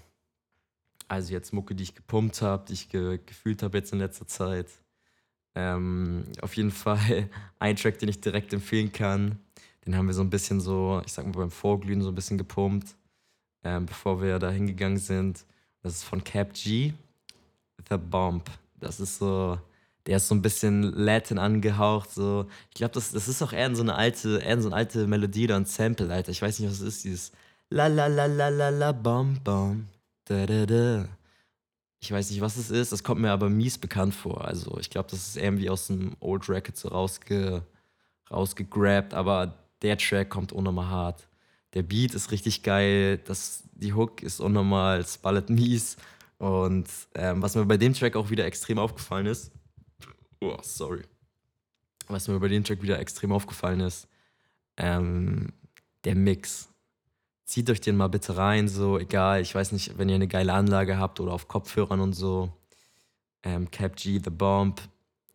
also 1.08 1.32
jetzt 1.32 1.52
Mucke, 1.52 1.74
die 1.74 1.84
ich 1.84 1.94
gepumpt 1.94 2.42
habe, 2.42 2.64
die 2.66 2.74
ich 2.74 2.88
ge 2.88 3.18
gefühlt 3.24 3.62
habe 3.62 3.78
jetzt 3.78 3.92
in 3.92 4.00
letzter 4.00 4.26
Zeit. 4.26 4.68
Ähm, 5.54 6.24
auf 6.42 6.56
jeden 6.56 6.70
Fall 6.72 7.28
ein 7.58 7.76
Track, 7.76 7.98
den 8.00 8.08
ich 8.08 8.20
direkt 8.20 8.52
empfehlen 8.52 8.92
kann. 8.92 9.38
Den 9.86 9.96
haben 9.96 10.06
wir 10.06 10.14
so 10.14 10.22
ein 10.22 10.30
bisschen 10.30 10.60
so, 10.60 11.00
ich 11.06 11.12
sag 11.12 11.26
mal 11.26 11.32
beim 11.32 11.50
Vorglühen 11.50 12.02
so 12.02 12.08
ein 12.10 12.14
bisschen 12.14 12.38
gepumpt 12.38 12.96
ähm, 13.64 13.86
bevor 13.86 14.22
wir 14.22 14.38
da 14.38 14.50
hingegangen 14.50 14.98
sind. 14.98 15.44
Das 15.82 15.94
ist 15.94 16.04
von 16.04 16.22
Cap 16.22 16.54
G, 16.54 16.92
The 17.88 17.96
Bomb. 17.96 18.44
Das 18.78 19.00
ist 19.00 19.18
so, 19.18 19.58
der 20.06 20.16
ist 20.16 20.28
so 20.28 20.34
ein 20.34 20.42
bisschen 20.42 20.82
Latin 20.82 21.38
angehaucht. 21.38 22.10
So. 22.10 22.46
Ich 22.68 22.74
glaube, 22.74 22.94
das, 22.94 23.12
das 23.12 23.28
ist 23.28 23.42
auch 23.42 23.52
eher 23.52 23.74
so 23.74 23.82
eine 23.82 23.94
alte, 23.94 24.38
eher 24.38 24.60
so 24.60 24.68
eine 24.68 24.76
alte 24.76 25.06
Melodie 25.06 25.44
oder 25.44 25.56
ein 25.56 25.66
Sample, 25.66 26.12
Alter. 26.12 26.30
Ich 26.30 26.42
weiß 26.42 26.58
nicht, 26.58 26.68
was 26.68 26.80
es 26.80 26.96
ist, 26.96 27.04
dieses 27.04 27.32
La 27.72 27.86
la 27.86 28.08
la 28.08 28.26
la 28.26 28.48
la 28.48 28.68
la 28.68 28.92
bom 28.92 29.38
bom. 29.44 29.86
Da, 30.24 30.44
da, 30.44 30.66
da. 30.66 31.08
Ich 32.00 32.10
weiß 32.10 32.30
nicht, 32.30 32.40
was 32.40 32.56
es 32.56 32.70
ist, 32.70 32.92
das 32.92 33.04
kommt 33.04 33.20
mir 33.20 33.30
aber 33.30 33.48
mies 33.48 33.78
bekannt 33.78 34.14
vor. 34.14 34.44
Also 34.44 34.78
ich 34.78 34.90
glaube, 34.90 35.10
das 35.10 35.28
ist 35.28 35.36
irgendwie 35.36 35.70
aus 35.70 35.90
einem 35.90 36.16
Old 36.18 36.48
Record 36.48 36.76
so 36.76 36.88
rausge, 36.88 37.62
rausgegrabt, 38.30 39.14
aber 39.14 39.54
der 39.82 39.98
Track 39.98 40.30
kommt 40.30 40.52
unnormal 40.52 40.88
hart. 40.88 41.28
Der 41.74 41.82
Beat 41.82 42.14
ist 42.14 42.32
richtig 42.32 42.62
geil, 42.62 43.18
das, 43.18 43.62
die 43.72 43.92
Hook 43.92 44.22
ist 44.22 44.40
unnormal, 44.40 45.00
es 45.00 45.18
ballert 45.18 45.50
mies. 45.50 45.96
Und 46.38 46.88
ähm, 47.14 47.42
was 47.42 47.54
mir 47.54 47.64
bei 47.66 47.76
dem 47.76 47.94
Track 47.94 48.16
auch 48.16 48.30
wieder 48.30 48.46
extrem 48.46 48.78
aufgefallen 48.78 49.26
ist, 49.26 49.52
oh, 50.40 50.56
sorry. 50.62 51.02
Was 52.08 52.26
mir 52.26 52.40
bei 52.40 52.48
dem 52.48 52.64
Track 52.64 52.82
wieder 52.82 52.98
extrem 52.98 53.30
aufgefallen 53.30 53.80
ist, 53.80 54.08
ähm, 54.76 55.52
der 56.04 56.16
Mix. 56.16 56.68
Zieht 57.44 57.68
euch 57.70 57.80
den 57.80 57.96
mal 57.96 58.08
bitte 58.08 58.36
rein, 58.36 58.68
so 58.68 58.98
egal, 58.98 59.42
ich 59.42 59.54
weiß 59.54 59.72
nicht, 59.72 59.98
wenn 59.98 60.08
ihr 60.08 60.14
eine 60.14 60.28
geile 60.28 60.54
Anlage 60.54 60.98
habt 60.98 61.20
oder 61.20 61.32
auf 61.32 61.48
Kopfhörern 61.48 62.00
und 62.00 62.14
so. 62.14 62.52
Ähm, 63.42 63.70
Cap 63.70 63.96
G, 63.96 64.20
The 64.22 64.30
Bomb, 64.30 64.80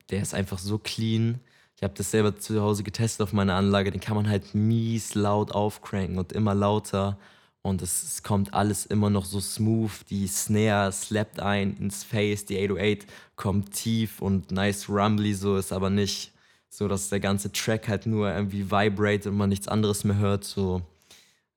der 0.09 0.21
ist 0.21 0.33
einfach 0.33 0.59
so 0.59 0.77
clean. 0.77 1.39
Ich 1.75 1.83
habe 1.83 1.93
das 1.93 2.11
selber 2.11 2.37
zu 2.37 2.61
Hause 2.61 2.83
getestet 2.83 3.21
auf 3.21 3.33
meiner 3.33 3.55
Anlage. 3.55 3.91
Den 3.91 3.99
kann 3.99 4.15
man 4.15 4.29
halt 4.29 4.55
mies 4.55 5.13
laut 5.13 5.51
aufcranken 5.51 6.17
und 6.17 6.31
immer 6.31 6.55
lauter. 6.55 7.17
Und 7.61 7.81
es, 7.81 8.21
kommt 8.23 8.53
alles 8.53 8.85
immer 8.85 9.09
noch 9.09 9.25
so 9.25 9.39
smooth. 9.41 9.91
Die 10.09 10.27
Snare 10.27 10.91
slappt 10.91 11.39
ein 11.39 11.75
ins 11.77 12.03
Face. 12.03 12.45
Die 12.45 12.57
808 12.57 13.07
kommt 13.35 13.73
tief 13.73 14.21
und 14.21 14.51
nice 14.51 14.87
rumbly 14.87 15.33
so. 15.33 15.57
Ist 15.57 15.73
aber 15.73 15.89
nicht 15.89 16.31
so, 16.69 16.87
dass 16.87 17.09
der 17.09 17.19
ganze 17.19 17.51
Track 17.51 17.87
halt 17.87 18.05
nur 18.05 18.31
irgendwie 18.31 18.69
vibrate 18.71 19.29
und 19.29 19.37
man 19.37 19.49
nichts 19.49 19.67
anderes 19.67 20.03
mehr 20.03 20.17
hört. 20.17 20.43
So. 20.43 20.81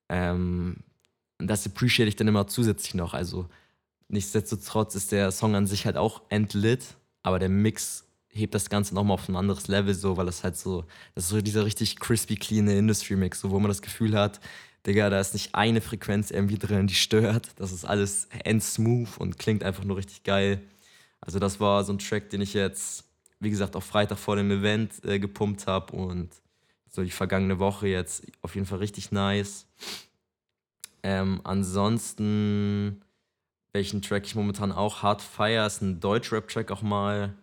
Ähm, 0.09 0.77
das 1.37 1.65
appreciate 1.65 2.09
ich 2.09 2.15
dann 2.15 2.27
immer 2.27 2.47
zusätzlich 2.47 2.95
noch. 2.95 3.13
Also 3.13 3.47
nichtsdestotrotz 4.09 4.95
ist 4.95 5.11
der 5.11 5.31
Song 5.31 5.55
an 5.55 5.67
sich 5.67 5.85
halt 5.85 5.95
auch 5.95 6.23
entlit. 6.29 6.83
Aber 7.23 7.39
der 7.39 7.49
Mix 7.49 8.08
hebt 8.31 8.53
das 8.53 8.69
Ganze 8.69 8.95
nochmal 8.95 9.15
auf 9.15 9.27
ein 9.27 9.35
anderes 9.35 9.67
Level, 9.67 9.93
so, 9.93 10.17
weil 10.17 10.25
das 10.25 10.43
halt 10.43 10.57
so, 10.57 10.85
das 11.15 11.25
ist 11.25 11.29
so 11.29 11.41
dieser 11.41 11.65
richtig 11.65 11.99
crispy, 11.99 12.35
clean 12.35 12.67
Industry-Mix, 12.67 13.41
so, 13.41 13.51
wo 13.51 13.59
man 13.59 13.69
das 13.69 13.81
Gefühl 13.81 14.17
hat, 14.17 14.39
Digga, 14.85 15.09
da 15.09 15.19
ist 15.19 15.33
nicht 15.33 15.55
eine 15.55 15.81
Frequenz 15.81 16.31
irgendwie 16.31 16.57
drin, 16.57 16.87
die 16.87 16.95
stört. 16.95 17.49
Das 17.57 17.71
ist 17.71 17.83
alles 17.83 18.29
end-smooth 18.43 19.17
und 19.17 19.37
klingt 19.37 19.63
einfach 19.63 19.83
nur 19.83 19.97
richtig 19.97 20.23
geil. 20.23 20.61
Also, 21.19 21.37
das 21.39 21.59
war 21.59 21.83
so 21.83 21.91
ein 21.91 21.99
Track, 21.99 22.29
den 22.29 22.41
ich 22.41 22.53
jetzt, 22.53 23.03
wie 23.41 23.49
gesagt, 23.49 23.75
auch 23.75 23.83
Freitag 23.83 24.17
vor 24.17 24.37
dem 24.37 24.49
Event 24.51 25.03
äh, 25.03 25.19
gepumpt 25.19 25.67
habe 25.67 25.93
und 25.95 26.29
so 26.89 27.03
die 27.03 27.11
vergangene 27.11 27.59
Woche 27.59 27.87
jetzt 27.87 28.25
auf 28.41 28.55
jeden 28.55 28.65
Fall 28.65 28.79
richtig 28.79 29.11
nice. 29.11 29.67
Ähm, 31.03 31.41
ansonsten 31.43 33.01
welchen 33.73 34.01
Track 34.01 34.25
ich 34.25 34.35
momentan 34.35 34.71
auch 34.71 35.03
hart 35.03 35.21
feier, 35.21 35.65
ist 35.65 35.81
ein 35.81 35.99
Deutsch-Rap-Track 35.99 36.71
auch 36.71 36.81
mal. 36.81 37.33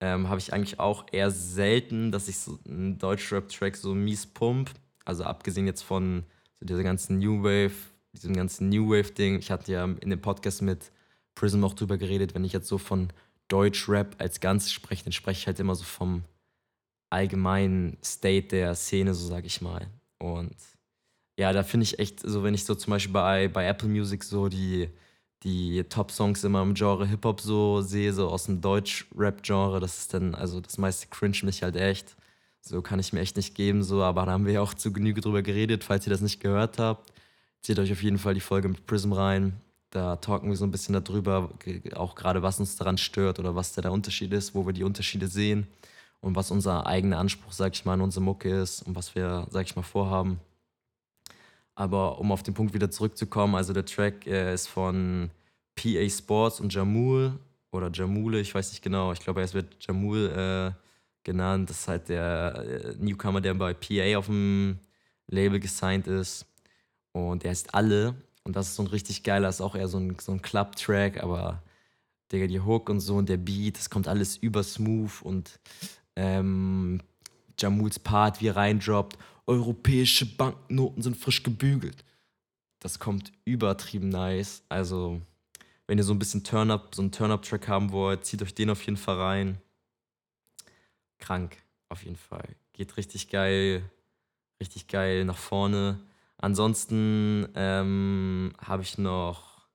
Ähm, 0.00 0.28
Habe 0.28 0.40
ich 0.40 0.52
eigentlich 0.52 0.78
auch 0.78 1.06
eher 1.10 1.30
selten, 1.30 2.12
dass 2.12 2.28
ich 2.28 2.38
so 2.38 2.58
einen 2.66 2.98
Deutsch-Rap-Track 2.98 3.76
so 3.76 3.94
mies 3.94 4.26
pump. 4.26 4.70
Also 5.04 5.24
abgesehen 5.24 5.66
jetzt 5.66 5.82
von 5.82 6.24
so 6.58 6.66
dieser 6.66 6.82
ganzen 6.82 7.18
New 7.18 7.42
Wave, 7.42 7.74
diesem 8.12 8.34
ganzen 8.34 8.68
New 8.68 8.90
Wave-Ding. 8.90 9.38
Ich 9.38 9.50
hatte 9.50 9.72
ja 9.72 9.84
in 9.84 10.10
dem 10.10 10.20
Podcast 10.20 10.62
mit 10.62 10.90
Prism 11.34 11.64
auch 11.64 11.74
drüber 11.74 11.98
geredet, 11.98 12.34
wenn 12.34 12.44
ich 12.44 12.52
jetzt 12.52 12.68
so 12.68 12.78
von 12.78 13.08
Deutsch-Rap 13.48 14.16
als 14.18 14.40
Ganzes 14.40 14.72
spreche, 14.72 15.04
dann 15.04 15.12
spreche 15.12 15.40
ich 15.40 15.46
halt 15.46 15.60
immer 15.60 15.74
so 15.74 15.84
vom 15.84 16.24
allgemeinen 17.10 17.96
State 18.04 18.48
der 18.48 18.74
Szene, 18.74 19.14
so 19.14 19.26
sag 19.26 19.44
ich 19.44 19.60
mal. 19.60 19.86
Und 20.18 20.56
ja, 21.38 21.52
da 21.52 21.62
finde 21.62 21.84
ich 21.84 21.98
echt, 21.98 22.20
so 22.20 22.42
wenn 22.42 22.54
ich 22.54 22.64
so 22.64 22.74
zum 22.74 22.90
Beispiel 22.90 23.12
bei, 23.12 23.48
bei 23.48 23.66
Apple 23.66 23.88
Music 23.88 24.24
so 24.24 24.48
die, 24.48 24.88
die 25.46 25.84
Top-Songs 25.84 26.42
immer 26.42 26.60
im 26.62 26.74
Genre 26.74 27.06
Hip-Hop 27.06 27.40
so 27.40 27.80
sehe, 27.80 28.12
so 28.12 28.28
aus 28.28 28.46
dem 28.46 28.60
Deutsch-Rap-Genre, 28.60 29.78
das 29.78 29.98
ist 29.98 30.12
dann, 30.12 30.34
also 30.34 30.60
das 30.60 30.76
meiste 30.76 31.06
cringe 31.06 31.38
mich 31.44 31.62
halt 31.62 31.76
echt. 31.76 32.16
So 32.60 32.82
kann 32.82 32.98
ich 32.98 33.12
mir 33.12 33.20
echt 33.20 33.36
nicht 33.36 33.54
geben, 33.54 33.84
so, 33.84 34.02
aber 34.02 34.26
da 34.26 34.32
haben 34.32 34.44
wir 34.44 34.54
ja 34.54 34.60
auch 34.60 34.74
zu 34.74 34.92
Genüge 34.92 35.20
drüber 35.20 35.42
geredet. 35.42 35.84
Falls 35.84 36.04
ihr 36.04 36.10
das 36.10 36.20
nicht 36.20 36.40
gehört 36.40 36.80
habt, 36.80 37.12
zieht 37.62 37.78
euch 37.78 37.92
auf 37.92 38.02
jeden 38.02 38.18
Fall 38.18 38.34
die 38.34 38.40
Folge 38.40 38.68
mit 38.68 38.86
Prism 38.86 39.12
rein. 39.12 39.52
Da 39.90 40.16
talken 40.16 40.48
wir 40.48 40.56
so 40.56 40.64
ein 40.64 40.72
bisschen 40.72 40.94
darüber, 40.94 41.50
auch 41.94 42.16
gerade 42.16 42.42
was 42.42 42.58
uns 42.58 42.74
daran 42.74 42.98
stört 42.98 43.38
oder 43.38 43.54
was 43.54 43.72
da 43.72 43.82
der 43.82 43.92
Unterschied 43.92 44.32
ist, 44.32 44.52
wo 44.52 44.66
wir 44.66 44.72
die 44.72 44.82
Unterschiede 44.82 45.28
sehen 45.28 45.68
und 46.20 46.34
was 46.34 46.50
unser 46.50 46.86
eigener 46.88 47.18
Anspruch, 47.18 47.52
sag 47.52 47.72
ich 47.74 47.84
mal, 47.84 47.94
in 47.94 48.00
unsere 48.00 48.24
Mucke 48.24 48.50
ist 48.50 48.82
und 48.82 48.96
was 48.96 49.14
wir, 49.14 49.46
sag 49.50 49.64
ich 49.66 49.76
mal, 49.76 49.82
vorhaben. 49.82 50.40
Aber 51.76 52.18
um 52.18 52.32
auf 52.32 52.42
den 52.42 52.54
Punkt 52.54 52.74
wieder 52.74 52.90
zurückzukommen, 52.90 53.54
also 53.54 53.72
der 53.72 53.84
Track 53.84 54.26
äh, 54.26 54.52
ist 54.52 54.66
von 54.66 55.30
PA 55.76 56.08
Sports 56.08 56.58
und 56.58 56.74
Jamul 56.74 57.38
oder 57.70 57.90
Jamule, 57.92 58.40
ich 58.40 58.54
weiß 58.54 58.70
nicht 58.72 58.82
genau, 58.82 59.12
ich 59.12 59.20
glaube, 59.20 59.42
es 59.42 59.54
wird 59.54 59.76
Jamul 59.86 60.74
äh, 60.74 60.86
genannt. 61.22 61.68
Das 61.68 61.80
ist 61.80 61.88
halt 61.88 62.08
der 62.08 62.64
äh, 62.66 62.94
Newcomer, 62.98 63.42
der 63.42 63.54
bei 63.54 63.74
PA 63.74 64.18
auf 64.18 64.26
dem 64.26 64.78
Label 65.26 65.60
gesigned 65.60 66.06
ist. 66.06 66.46
Und 67.12 67.44
der 67.44 67.52
ist 67.52 67.74
alle. 67.74 68.14
Und 68.44 68.56
das 68.56 68.68
ist 68.68 68.76
so 68.76 68.82
ein 68.82 68.88
richtig 68.88 69.22
geiler, 69.22 69.48
ist 69.48 69.60
auch 69.60 69.74
eher 69.74 69.88
so 69.88 69.98
ein, 69.98 70.16
so 70.18 70.32
ein 70.32 70.40
Club-Track, 70.40 71.22
aber 71.22 71.62
Digga, 72.32 72.46
die 72.46 72.60
Hook 72.60 72.88
und 72.88 73.00
so 73.00 73.16
und 73.16 73.28
der 73.28 73.36
Beat, 73.36 73.76
das 73.76 73.90
kommt 73.90 74.08
alles 74.08 74.36
über 74.36 74.62
smooth 74.62 75.22
und 75.22 75.58
ähm, 76.14 77.00
Jamuls 77.58 77.98
Part, 77.98 78.40
wie 78.40 78.48
er 78.48 78.56
reindroppt 78.56 79.18
europäische 79.46 80.26
Banknoten 80.26 81.02
sind 81.02 81.16
frisch 81.16 81.42
gebügelt. 81.42 82.04
Das 82.80 82.98
kommt 82.98 83.32
übertrieben 83.44 84.08
nice. 84.08 84.62
Also, 84.68 85.20
wenn 85.86 85.98
ihr 85.98 86.04
so 86.04 86.12
ein 86.12 86.18
bisschen 86.18 86.44
Turn-Up, 86.44 86.94
so 86.94 87.02
einen 87.02 87.12
Turn-Up-Track 87.12 87.68
haben 87.68 87.92
wollt, 87.92 88.24
zieht 88.24 88.42
euch 88.42 88.54
den 88.54 88.70
auf 88.70 88.84
jeden 88.84 88.96
Fall 88.96 89.16
rein. 89.16 89.58
Krank, 91.18 91.56
auf 91.88 92.04
jeden 92.04 92.16
Fall. 92.16 92.56
Geht 92.72 92.96
richtig 92.96 93.30
geil, 93.30 93.88
richtig 94.60 94.88
geil 94.88 95.24
nach 95.24 95.38
vorne. 95.38 96.00
Ansonsten 96.38 97.48
ähm, 97.54 98.52
habe 98.58 98.82
ich 98.82 98.98
noch 98.98 99.66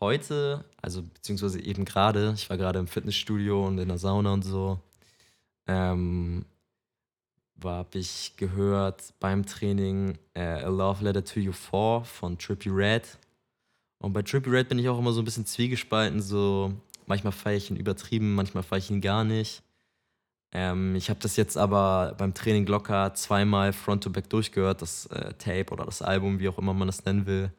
heute, 0.00 0.64
also 0.80 1.02
beziehungsweise 1.02 1.60
eben 1.60 1.84
gerade, 1.84 2.32
ich 2.34 2.48
war 2.48 2.56
gerade 2.56 2.78
im 2.78 2.88
Fitnessstudio 2.88 3.66
und 3.66 3.78
in 3.78 3.88
der 3.88 3.98
Sauna 3.98 4.32
und 4.32 4.42
so, 4.42 4.80
ähm, 5.66 6.46
habe 7.62 7.98
ich 7.98 8.34
gehört 8.36 9.14
beim 9.20 9.46
Training 9.46 10.18
äh, 10.34 10.40
A 10.40 10.68
Love 10.68 11.04
Letter 11.04 11.24
to 11.24 11.40
You 11.40 11.52
4 11.52 12.02
von 12.04 12.38
Trippy 12.38 12.68
Red. 12.70 13.18
Und 13.98 14.12
bei 14.12 14.22
Trippy 14.22 14.50
Red 14.50 14.68
bin 14.68 14.78
ich 14.78 14.88
auch 14.88 14.98
immer 14.98 15.12
so 15.12 15.20
ein 15.20 15.24
bisschen 15.24 15.46
zwiegespalten. 15.46 16.20
So, 16.20 16.72
manchmal 17.06 17.32
feiere 17.32 17.56
ich 17.56 17.70
ihn 17.70 17.76
übertrieben, 17.76 18.34
manchmal 18.34 18.62
feiere 18.62 18.78
ich 18.78 18.90
ihn 18.90 19.00
gar 19.00 19.24
nicht. 19.24 19.62
Ähm, 20.52 20.94
ich 20.96 21.08
habe 21.08 21.20
das 21.20 21.36
jetzt 21.36 21.56
aber 21.56 22.14
beim 22.18 22.34
Training 22.34 22.66
locker 22.66 23.14
zweimal 23.14 23.72
Front 23.72 24.04
to 24.04 24.10
Back 24.10 24.28
durchgehört, 24.28 24.82
das 24.82 25.06
äh, 25.06 25.32
Tape 25.34 25.72
oder 25.72 25.86
das 25.86 26.02
Album, 26.02 26.40
wie 26.40 26.48
auch 26.48 26.58
immer 26.58 26.74
man 26.74 26.88
das 26.88 27.04
nennen 27.04 27.26
will. 27.26 27.52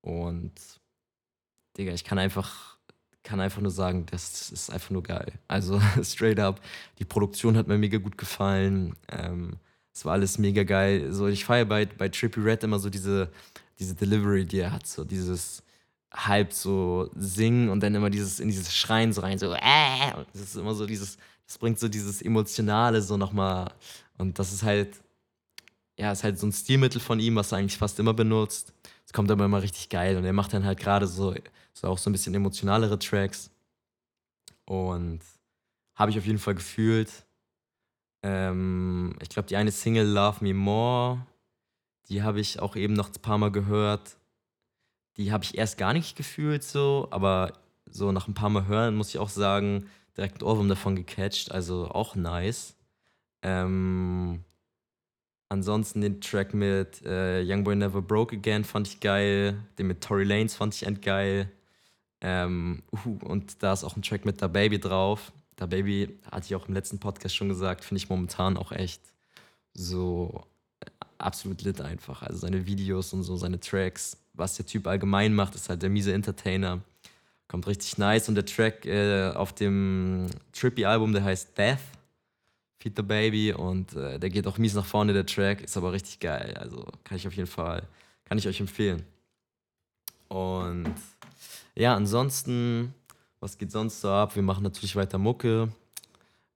Und 0.00 0.52
Digga, 1.76 1.92
ich 1.92 2.04
kann 2.04 2.18
einfach 2.18 2.73
kann 3.24 3.40
einfach 3.40 3.60
nur 3.60 3.70
sagen, 3.70 4.06
das 4.10 4.52
ist 4.52 4.70
einfach 4.70 4.90
nur 4.90 5.02
geil. 5.02 5.32
Also 5.48 5.80
straight 6.02 6.38
up, 6.38 6.60
die 6.98 7.04
Produktion 7.04 7.56
hat 7.56 7.66
mir 7.66 7.78
mega 7.78 7.98
gut 7.98 8.16
gefallen. 8.16 8.94
Ähm, 9.10 9.56
es 9.92 10.04
war 10.04 10.12
alles 10.12 10.38
mega 10.38 10.62
geil. 10.62 11.12
So, 11.12 11.26
ich 11.26 11.44
feiere 11.44 11.64
bei, 11.64 11.86
bei 11.86 12.08
Trippy 12.08 12.40
Red 12.40 12.62
immer 12.64 12.78
so 12.78 12.90
diese, 12.90 13.30
diese 13.78 13.94
Delivery, 13.94 14.44
die 14.44 14.60
er 14.60 14.72
hat, 14.72 14.86
so 14.86 15.04
dieses 15.04 15.62
halb 16.12 16.52
so 16.52 17.10
singen 17.16 17.68
und 17.68 17.82
dann 17.82 17.94
immer 17.94 18.10
dieses 18.10 18.38
in 18.38 18.48
dieses 18.48 18.72
Schreien 18.72 19.12
so 19.12 19.20
rein, 19.20 19.38
so 19.38 19.52
äh, 19.52 19.58
das 20.32 20.42
ist 20.42 20.56
immer 20.56 20.74
so 20.74 20.86
dieses, 20.86 21.18
das 21.46 21.58
bringt 21.58 21.80
so 21.80 21.88
dieses 21.88 22.22
Emotionale 22.22 23.02
so 23.02 23.16
nochmal 23.16 23.72
und 24.18 24.38
das 24.38 24.52
ist 24.52 24.62
halt, 24.62 25.00
ja, 25.98 26.12
ist 26.12 26.24
halt 26.24 26.38
so 26.38 26.46
ein 26.46 26.52
Stilmittel 26.52 27.00
von 27.00 27.20
ihm, 27.20 27.36
was 27.36 27.52
er 27.52 27.58
eigentlich 27.58 27.78
fast 27.78 27.98
immer 27.98 28.14
benutzt. 28.14 28.72
Es 29.06 29.12
kommt 29.12 29.30
aber 29.30 29.44
immer 29.44 29.62
richtig 29.62 29.88
geil 29.88 30.16
und 30.16 30.24
er 30.24 30.32
macht 30.32 30.52
dann 30.52 30.64
halt 30.64 30.78
gerade 30.78 31.06
so 31.06 31.34
so 31.74 31.88
auch 31.88 31.98
so 31.98 32.08
ein 32.08 32.12
bisschen 32.12 32.34
emotionalere 32.34 32.98
Tracks. 32.98 33.50
Und 34.64 35.20
habe 35.94 36.10
ich 36.10 36.18
auf 36.18 36.26
jeden 36.26 36.38
Fall 36.38 36.54
gefühlt. 36.54 37.10
Ähm, 38.22 39.16
ich 39.20 39.28
glaube, 39.28 39.48
die 39.48 39.56
eine 39.56 39.70
Single 39.70 40.06
Love 40.06 40.42
Me 40.42 40.54
More, 40.54 41.26
die 42.08 42.22
habe 42.22 42.40
ich 42.40 42.60
auch 42.60 42.76
eben 42.76 42.94
noch 42.94 43.08
ein 43.08 43.22
paar 43.22 43.38
Mal 43.38 43.52
gehört. 43.52 44.16
Die 45.16 45.32
habe 45.32 45.44
ich 45.44 45.58
erst 45.58 45.78
gar 45.78 45.92
nicht 45.92 46.16
gefühlt 46.16 46.64
so, 46.64 47.08
aber 47.10 47.52
so 47.86 48.12
nach 48.12 48.28
ein 48.28 48.34
paar 48.34 48.50
Mal 48.50 48.66
hören 48.66 48.96
muss 48.96 49.10
ich 49.10 49.18
auch 49.18 49.28
sagen, 49.28 49.88
direkt 50.16 50.40
ein 50.40 50.44
Ohrwurm 50.44 50.68
davon 50.68 50.96
gecatcht, 50.96 51.52
also 51.52 51.88
auch 51.88 52.14
nice. 52.14 52.76
Ähm, 53.42 54.44
ansonsten 55.48 56.00
den 56.00 56.20
Track 56.20 56.54
mit 56.54 57.02
äh, 57.04 57.42
Youngboy 57.42 57.76
Never 57.76 58.02
Broke 58.02 58.36
Again 58.36 58.64
fand 58.64 58.88
ich 58.88 59.00
geil, 59.00 59.56
den 59.78 59.86
mit 59.86 60.02
Tory 60.02 60.24
Lanez 60.24 60.54
fand 60.54 60.74
ich 60.74 60.84
endgeil. 60.84 61.50
Ähm, 62.20 62.82
uh, 63.04 63.18
und 63.26 63.62
da 63.62 63.72
ist 63.72 63.84
auch 63.84 63.96
ein 63.96 64.02
Track 64.02 64.24
mit 64.24 64.40
Da 64.40 64.48
Baby 64.48 64.78
drauf. 64.78 65.32
Da 65.56 65.66
Baby, 65.66 66.18
hatte 66.30 66.46
ich 66.46 66.54
auch 66.54 66.68
im 66.68 66.74
letzten 66.74 66.98
Podcast 66.98 67.36
schon 67.36 67.48
gesagt, 67.48 67.84
finde 67.84 67.98
ich 67.98 68.08
momentan 68.08 68.56
auch 68.56 68.72
echt 68.72 69.02
so 69.74 70.46
äh, 70.80 70.86
absolut 71.18 71.62
lit 71.62 71.80
einfach. 71.80 72.22
Also 72.22 72.38
seine 72.38 72.66
Videos 72.66 73.12
und 73.12 73.22
so, 73.22 73.36
seine 73.36 73.60
Tracks, 73.60 74.16
was 74.32 74.56
der 74.56 74.66
Typ 74.66 74.86
allgemein 74.86 75.34
macht, 75.34 75.54
ist 75.54 75.68
halt 75.68 75.82
der 75.82 75.90
miese 75.90 76.12
Entertainer. 76.12 76.80
Kommt 77.46 77.66
richtig 77.66 77.98
nice. 77.98 78.28
Und 78.28 78.36
der 78.36 78.46
Track 78.46 78.86
äh, 78.86 79.30
auf 79.30 79.52
dem 79.52 80.26
Trippy-Album, 80.52 81.12
der 81.12 81.24
heißt 81.24 81.56
Death, 81.56 81.78
The 82.94 83.02
Baby. 83.02 83.52
Und 83.52 83.94
äh, 83.94 84.18
der 84.18 84.30
geht 84.30 84.46
auch 84.46 84.58
mies 84.58 84.74
nach 84.74 84.84
vorne, 84.84 85.12
der 85.12 85.26
Track. 85.26 85.62
Ist 85.62 85.76
aber 85.76 85.92
richtig 85.92 86.20
geil. 86.20 86.54
Also 86.58 86.84
kann 87.04 87.16
ich 87.16 87.26
auf 87.26 87.34
jeden 87.34 87.48
Fall, 87.48 87.82
kann 88.24 88.38
ich 88.38 88.48
euch 88.48 88.60
empfehlen. 88.60 89.04
Und 90.28 90.94
ja, 91.74 91.94
ansonsten, 91.94 92.94
was 93.40 93.58
geht 93.58 93.70
sonst 93.70 94.00
so 94.00 94.10
ab? 94.10 94.34
Wir 94.36 94.42
machen 94.42 94.62
natürlich 94.62 94.96
weiter 94.96 95.18
Mucke. 95.18 95.68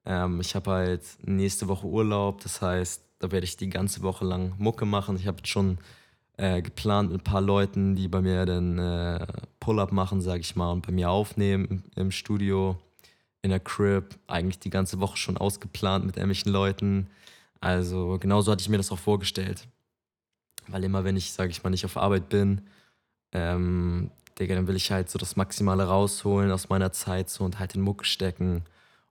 Ähm, 0.04 0.40
ich 0.40 0.54
habe 0.54 0.70
halt 0.70 1.02
nächste 1.22 1.68
Woche 1.68 1.86
Urlaub, 1.86 2.40
das 2.40 2.62
heißt, 2.62 3.02
da 3.18 3.30
werde 3.30 3.44
ich 3.44 3.56
die 3.56 3.68
ganze 3.68 4.02
Woche 4.02 4.24
lang 4.24 4.54
Mucke 4.58 4.86
machen. 4.86 5.16
Ich 5.16 5.26
habe 5.26 5.46
schon 5.46 5.78
äh, 6.38 6.62
geplant 6.62 7.10
mit 7.10 7.20
ein 7.20 7.24
paar 7.24 7.40
Leuten, 7.40 7.94
die 7.94 8.08
bei 8.08 8.22
mir 8.22 8.46
dann 8.46 8.78
äh, 8.78 9.26
Pull-up 9.60 9.92
machen, 9.92 10.20
sage 10.20 10.40
ich 10.40 10.56
mal, 10.56 10.72
und 10.72 10.86
bei 10.86 10.92
mir 10.92 11.10
aufnehmen 11.10 11.66
im, 11.66 11.84
im, 11.96 12.10
Studio, 12.10 12.78
in 13.42 13.50
der 13.50 13.60
Crib. 13.60 14.18
Eigentlich 14.26 14.58
die 14.58 14.70
ganze 14.70 15.00
Woche 15.00 15.16
schon 15.16 15.36
ausgeplant 15.36 16.04
mit 16.04 16.16
ähnlichen 16.16 16.52
Leuten. 16.52 17.08
Also 17.60 18.18
genauso 18.18 18.52
hatte 18.52 18.62
ich 18.62 18.68
mir 18.68 18.76
das 18.76 18.92
auch 18.92 18.98
vorgestellt. 18.98 19.66
Weil 20.68 20.84
immer, 20.84 21.04
wenn 21.04 21.16
ich, 21.16 21.32
sage 21.32 21.50
ich 21.50 21.62
mal, 21.62 21.70
nicht 21.70 21.84
auf 21.84 21.96
Arbeit 21.96 22.28
bin, 22.28 22.62
ähm, 23.32 24.10
Digga, 24.38 24.54
dann 24.54 24.66
will 24.66 24.76
ich 24.76 24.90
halt 24.90 25.10
so 25.10 25.18
das 25.18 25.36
Maximale 25.36 25.84
rausholen 25.84 26.52
aus 26.52 26.68
meiner 26.68 26.92
Zeit 26.92 27.30
so 27.30 27.44
und 27.44 27.58
halt 27.58 27.74
den 27.74 27.82
Muck 27.82 28.04
stecken. 28.04 28.64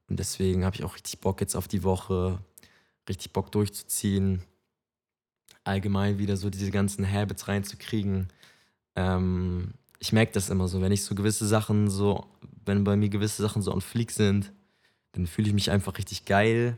Und 0.07 0.19
deswegen 0.19 0.63
habe 0.63 0.75
ich 0.75 0.83
auch 0.83 0.95
richtig 0.95 1.19
Bock 1.19 1.41
jetzt 1.41 1.55
auf 1.55 1.67
die 1.67 1.83
Woche, 1.83 2.39
richtig 3.09 3.33
Bock 3.33 3.51
durchzuziehen, 3.51 4.41
allgemein 5.63 6.17
wieder 6.17 6.37
so 6.37 6.49
diese 6.49 6.71
ganzen 6.71 7.09
Habits 7.11 7.47
reinzukriegen. 7.47 8.29
Ähm, 8.95 9.73
ich 9.99 10.13
merke 10.13 10.31
das 10.31 10.49
immer 10.49 10.67
so, 10.67 10.81
wenn 10.81 10.91
ich 10.91 11.03
so 11.03 11.15
gewisse 11.15 11.45
Sachen 11.45 11.89
so, 11.89 12.25
wenn 12.67 12.83
bei 12.83 12.95
mir 12.95 13.09
gewisse 13.09 13.41
Sachen 13.41 13.61
so 13.61 13.71
on 13.73 13.81
fleek 13.81 14.11
sind, 14.11 14.51
dann 15.13 15.27
fühle 15.27 15.47
ich 15.47 15.53
mich 15.53 15.71
einfach 15.71 15.97
richtig 15.97 16.25
geil. 16.25 16.77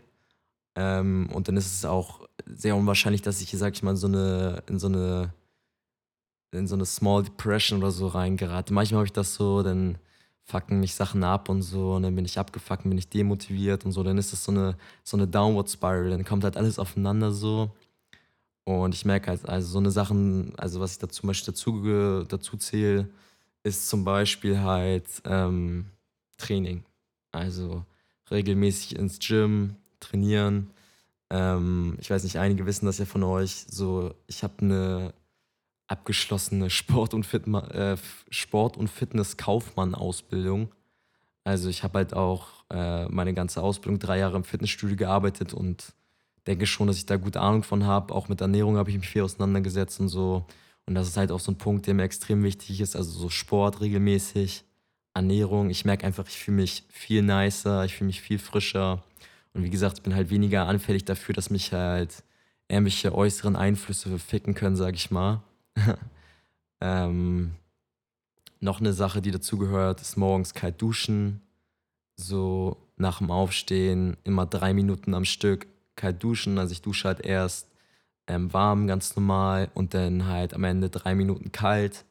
Ähm, 0.76 1.30
und 1.34 1.48
dann 1.48 1.58
ist 1.58 1.74
es 1.74 1.86
auch 1.86 2.28
sehr 2.46 2.76
unwahrscheinlich, 2.76 3.22
dass 3.22 3.42
ich, 3.42 3.52
sag 3.52 3.74
ich 3.74 3.84
mal, 3.84 3.96
so 3.98 4.08
eine, 4.08 4.64
in 4.68 4.80
so 4.80 4.88
eine 4.88 5.34
in 6.52 6.68
so 6.68 6.76
eine 6.76 6.86
Small 6.86 7.24
Depression 7.24 7.80
oder 7.80 7.92
so 7.92 8.08
reingerate. 8.08 8.74
Manchmal 8.74 9.00
habe 9.00 9.06
ich 9.06 9.14
das 9.14 9.36
so, 9.36 9.64
dann 9.64 9.98
fucken 10.44 10.80
mich 10.80 10.96
Sachen 10.96 11.24
ab 11.24 11.48
und 11.50 11.62
so 11.62 11.94
und 11.94 12.04
dann 12.04 12.16
bin 12.16 12.26
ich 12.26 12.40
abgefuckt, 12.40 12.84
bin 12.84 12.98
ich 12.98 13.10
demotiviert 13.10 13.86
und 13.86 13.92
so. 13.92 14.04
Dann 14.04 14.18
ist 14.18 14.34
das 14.34 14.44
so 14.44 14.52
eine, 14.52 14.76
so 15.04 15.16
eine 15.18 15.28
Downward 15.28 15.70
Spiral. 15.70 16.10
Dann 16.10 16.26
kommt 16.26 16.44
halt 16.44 16.58
alles 16.58 16.80
aufeinander 16.80 17.32
so. 17.32 17.72
Und 18.66 18.96
ich 18.96 19.06
merke 19.06 19.30
halt, 19.30 19.48
also 19.48 19.68
so 19.68 19.80
eine 19.80 19.92
Sachen, 19.92 20.54
also 20.58 20.80
was 20.80 20.94
ich 20.94 21.00
da 21.00 21.10
zum 21.10 21.28
Beispiel 21.28 21.54
dazu, 21.54 22.26
dazu 22.28 22.58
zähle, 22.58 23.10
ist 23.64 23.90
zum 23.90 24.04
Beispiel 24.04 24.60
halt 24.60 25.06
ähm, 25.26 25.88
Training. 26.38 26.84
Also 27.32 27.86
regelmäßig 28.32 28.96
ins 28.96 29.20
Gym, 29.20 29.76
trainieren. 30.00 30.72
Ähm, 31.30 31.98
ich 32.00 32.10
weiß 32.10 32.24
nicht, 32.24 32.38
einige 32.38 32.66
wissen 32.66 32.86
das 32.86 32.98
ja 32.98 33.06
von 33.06 33.24
euch. 33.24 33.66
So, 33.70 34.14
ich 34.28 34.44
habe 34.44 34.54
eine 34.62 35.14
abgeschlossene 35.88 36.70
Sport- 36.70 37.14
und, 37.14 37.26
Fitma 37.26 37.68
äh, 37.68 37.98
Sport 38.30 38.78
und 38.78 38.90
Fitness-Kaufmann-Ausbildung. 38.90 40.72
Also 41.44 41.70
ich 41.70 41.84
habe 41.84 42.00
halt 42.00 42.14
auch 42.14 42.48
äh, 42.70 43.08
meine 43.08 43.34
ganze 43.34 43.62
Ausbildung 43.62 44.00
drei 44.00 44.20
Jahre 44.20 44.38
im 44.38 44.44
Fitnessstudio 44.44 44.96
gearbeitet 44.96 45.54
und 45.54 45.94
denke 46.48 46.66
schon, 46.66 46.88
dass 46.88 46.98
ich 46.98 47.06
da 47.06 47.18
gute 47.18 47.42
Ahnung 47.42 47.64
von 47.64 47.86
habe. 47.86 48.14
Auch 48.14 48.30
mit 48.30 48.42
Ernährung 48.42 48.78
habe 48.78 48.90
ich 48.90 48.98
mich 48.98 49.08
viel 49.10 49.24
auseinandergesetzt 49.24 50.00
und 50.00 50.10
so. 50.10 50.46
Und 50.90 50.96
das 50.96 51.08
ist 51.08 51.18
halt 51.18 51.32
auch 51.32 51.40
so 51.40 51.52
ein 51.52 51.58
Punkt, 51.60 51.86
der 51.86 51.94
mir 51.94 52.02
extrem 52.02 52.42
wichtig 52.42 52.82
ist. 52.82 52.96
Also 52.96 53.12
so 53.12 53.30
Sport 53.30 53.80
regelmäßig, 53.80 54.64
Ernährung. 55.14 55.70
Ich 55.70 55.86
merke 55.86 56.04
einfach, 56.04 56.28
ich 56.28 56.40
fühle 56.40 56.58
mich 56.58 56.84
viel 56.90 57.22
nicer, 57.22 57.86
ich 57.86 57.94
fühle 57.94 58.08
mich 58.08 58.22
viel 58.22 58.40
frischer. 58.40 59.04
Und 59.54 59.64
wie 59.64 59.70
gesagt, 59.70 60.00
ich 60.00 60.04
bin 60.04 60.16
halt 60.16 60.32
weniger 60.32 60.66
anfällig 60.66 61.06
dafür, 61.06 61.36
dass 61.36 61.52
mich 61.52 61.74
halt 61.74 62.24
irgendwelche 62.68 63.14
äußeren 63.14 63.56
Einflüsse 63.56 64.18
ficken 64.18 64.56
können, 64.56 64.76
sage 64.76 64.96
ich 64.96 65.12
mal. 65.12 65.44
ähm, 66.82 67.52
noch 68.60 68.80
eine 68.80 68.94
Sache, 68.94 69.22
die 69.22 69.30
dazugehört, 69.30 70.02
ist 70.02 70.18
morgens 70.18 70.56
kalt 70.56 70.82
duschen. 70.82 71.40
So 72.16 72.78
nach 72.98 73.20
dem 73.20 73.30
Aufstehen 73.30 74.18
immer 74.24 74.48
drei 74.48 74.74
Minuten 74.74 75.14
am 75.14 75.26
Stück 75.26 75.68
kalt 75.96 76.24
duschen. 76.24 76.58
Also 76.58 76.72
ich 76.72 76.82
dusche 76.82 77.08
halt 77.08 77.20
erst 77.20 77.69
ähm, 78.30 78.54
warm, 78.54 78.88
ganz 78.88 79.16
normal 79.16 79.70
und 79.74 79.94
dann 79.94 80.28
halt 80.28 80.54
am 80.54 80.64
Ende 80.64 80.90
drei 80.90 81.16
Minuten 81.16 81.52
kalt. 81.52 82.06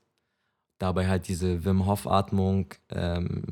Dabei 0.79 1.09
halt 1.09 1.29
diese 1.29 1.65
Wim 1.65 1.87
Hof 1.87 2.07
Atmung. 2.07 2.67
Ähm, 2.91 3.43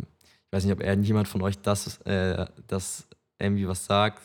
ich 0.47 0.53
weiß 0.53 0.65
nicht, 0.65 0.73
ob 0.73 0.83
irgendjemand 0.83 1.29
von 1.29 1.43
euch 1.43 1.59
das, 1.59 1.99
äh, 2.03 2.47
das 2.67 3.09
irgendwie 3.39 3.69
was 3.69 3.87
sagt. 3.87 4.23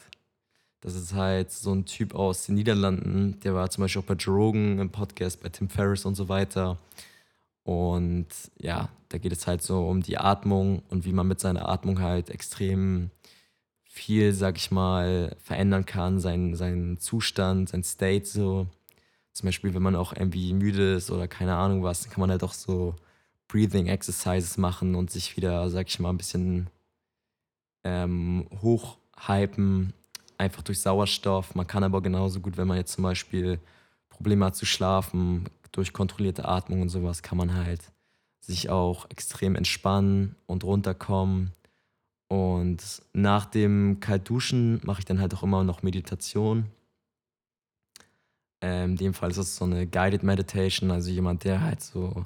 Das 0.81 0.95
ist 0.95 1.13
halt 1.13 1.51
so 1.51 1.73
ein 1.73 1.85
Typ 1.85 2.15
aus 2.15 2.47
den 2.47 2.55
Niederlanden, 2.55 3.39
der 3.41 3.53
war 3.53 3.69
zum 3.69 3.83
Beispiel 3.83 4.01
auch 4.01 4.05
bei 4.07 4.15
Joe 4.15 4.35
Rogan 4.35 4.79
im 4.79 4.89
Podcast, 4.89 5.41
bei 5.43 5.49
Tim 5.49 5.69
Ferriss 5.69 6.05
und 6.05 6.15
so 6.15 6.27
weiter. 6.27 6.77
Und 7.63 8.27
ja, 8.57 8.89
da 9.09 9.19
geht 9.19 9.31
es 9.31 9.45
halt 9.45 9.61
so 9.61 9.87
um 9.87 10.01
die 10.01 10.17
Atmung 10.17 10.81
und 10.89 11.05
wie 11.05 11.13
man 11.13 11.27
mit 11.27 11.39
seiner 11.39 11.69
Atmung 11.69 12.01
halt 12.01 12.31
extrem 12.31 13.11
viel, 14.01 14.33
sag 14.33 14.57
ich 14.57 14.71
mal, 14.71 15.35
verändern 15.39 15.85
kann, 15.85 16.19
seinen, 16.19 16.55
seinen 16.55 16.97
Zustand, 16.99 17.69
sein 17.69 17.83
State 17.83 18.25
so. 18.25 18.67
Zum 19.33 19.45
Beispiel, 19.47 19.75
wenn 19.75 19.83
man 19.83 19.95
auch 19.95 20.13
irgendwie 20.13 20.53
müde 20.53 20.93
ist 20.95 21.11
oder 21.11 21.27
keine 21.27 21.55
Ahnung 21.55 21.83
was, 21.83 22.01
dann 22.01 22.11
kann 22.11 22.21
man 22.21 22.31
halt 22.31 22.43
auch 22.43 22.53
so 22.53 22.95
Breathing 23.47 23.85
Exercises 23.87 24.57
machen 24.57 24.95
und 24.95 25.11
sich 25.11 25.37
wieder, 25.37 25.69
sag 25.69 25.87
ich 25.87 25.99
mal, 25.99 26.09
ein 26.09 26.17
bisschen 26.17 26.69
ähm, 27.83 28.47
hochhypen, 28.61 29.93
einfach 30.37 30.63
durch 30.63 30.81
Sauerstoff. 30.81 31.53
Man 31.53 31.67
kann 31.67 31.83
aber 31.83 32.01
genauso 32.01 32.39
gut, 32.39 32.57
wenn 32.57 32.67
man 32.67 32.77
jetzt 32.77 32.93
zum 32.93 33.03
Beispiel 33.03 33.59
Probleme 34.09 34.45
hat 34.45 34.55
zu 34.55 34.65
schlafen, 34.65 35.45
durch 35.71 35.93
kontrollierte 35.93 36.45
Atmung 36.45 36.81
und 36.81 36.89
sowas, 36.89 37.21
kann 37.21 37.37
man 37.37 37.53
halt 37.53 37.81
sich 38.39 38.71
auch 38.71 39.07
extrem 39.11 39.55
entspannen 39.55 40.35
und 40.47 40.63
runterkommen. 40.63 41.51
Und 42.31 43.01
nach 43.11 43.43
dem 43.43 43.99
Kaltduschen 43.99 44.79
mache 44.85 44.99
ich 44.99 45.05
dann 45.05 45.19
halt 45.19 45.33
auch 45.33 45.43
immer 45.43 45.65
noch 45.65 45.83
Meditation. 45.83 46.67
Ähm, 48.61 48.91
in 48.91 48.95
dem 48.95 49.13
Fall 49.13 49.31
ist 49.31 49.37
es 49.37 49.57
so 49.57 49.65
eine 49.65 49.85
Guided 49.85 50.23
Meditation, 50.23 50.91
also 50.91 51.09
jemand, 51.09 51.43
der 51.43 51.59
halt 51.59 51.81
so, 51.81 52.25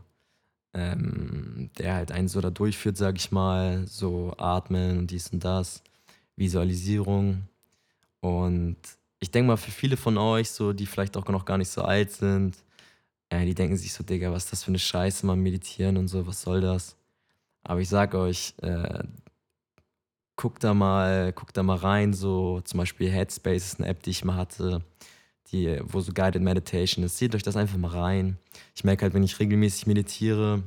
ähm, 0.76 1.72
der 1.80 1.96
halt 1.96 2.12
einen 2.12 2.28
so 2.28 2.40
da 2.40 2.52
durchführt, 2.52 2.98
sag 2.98 3.16
ich 3.18 3.32
mal, 3.32 3.88
so 3.88 4.36
atmen 4.38 5.00
und 5.00 5.10
dies 5.10 5.30
und 5.30 5.44
das, 5.44 5.82
Visualisierung. 6.36 7.48
Und 8.20 8.78
ich 9.20 9.32
denke 9.32 9.48
mal, 9.48 9.58
für 9.58 9.72
viele 9.72 9.98
von 9.98 10.20
euch, 10.20 10.52
so, 10.52 10.72
die 10.72 10.86
vielleicht 10.86 11.18
auch 11.18 11.28
noch 11.30 11.46
gar 11.46 11.58
nicht 11.58 11.70
so 11.70 11.82
alt 11.82 12.12
sind, 12.12 12.58
äh, 13.30 13.44
die 13.44 13.56
denken 13.56 13.76
sich 13.76 13.92
so, 13.92 14.04
Digga, 14.04 14.32
was 14.32 14.44
ist 14.44 14.52
das 14.52 14.64
für 14.66 14.70
eine 14.70 14.78
Scheiße, 14.78 15.26
mal 15.26 15.36
meditieren 15.36 15.98
und 15.98 16.10
so, 16.10 16.28
was 16.28 16.44
soll 16.44 16.62
das? 16.62 16.96
Aber 17.64 17.82
ich 17.82 17.90
sag 17.90 18.14
euch, 18.14 18.54
äh, 18.62 19.04
guckt 20.36 20.64
da 20.64 20.74
mal, 20.74 21.32
guckt 21.34 21.56
da 21.58 21.64
mal 21.64 21.78
rein, 21.78 22.14
so 22.14 22.62
zum 22.62 22.80
Beispiel 22.80 23.10
Headspace 23.10 23.66
ist 23.66 23.80
eine 23.80 23.88
App, 23.90 24.04
die 24.04 24.12
ich 24.12 24.26
mal 24.26 24.36
hatte, 24.36 24.82
die, 25.52 25.80
wo 25.84 26.02
so 26.02 26.12
Guided 26.12 26.42
Meditation 26.42 27.04
ist. 27.06 27.18
Seht 27.18 27.36
euch 27.36 27.44
das 27.44 27.56
einfach 27.56 27.78
mal 27.78 27.92
rein. 27.92 28.38
Ich 28.76 28.84
merke 28.84 29.04
halt, 29.04 29.14
wenn 29.14 29.24
ich 29.24 29.40
regelmäßig 29.40 29.88
meditiere, 29.88 30.64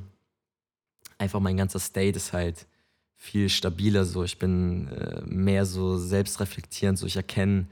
einfach 1.17 1.39
mein 1.39 1.57
ganzer 1.57 1.79
State 1.79 2.17
ist 2.17 2.33
halt 2.33 2.65
viel 3.15 3.49
stabiler 3.49 4.05
so. 4.05 4.23
Ich 4.23 4.39
bin 4.39 4.87
äh, 4.87 5.21
mehr 5.25 5.65
so 5.65 5.97
selbstreflektierend, 5.97 6.97
so 6.97 7.05
ich 7.05 7.17
erkenne, 7.17 7.67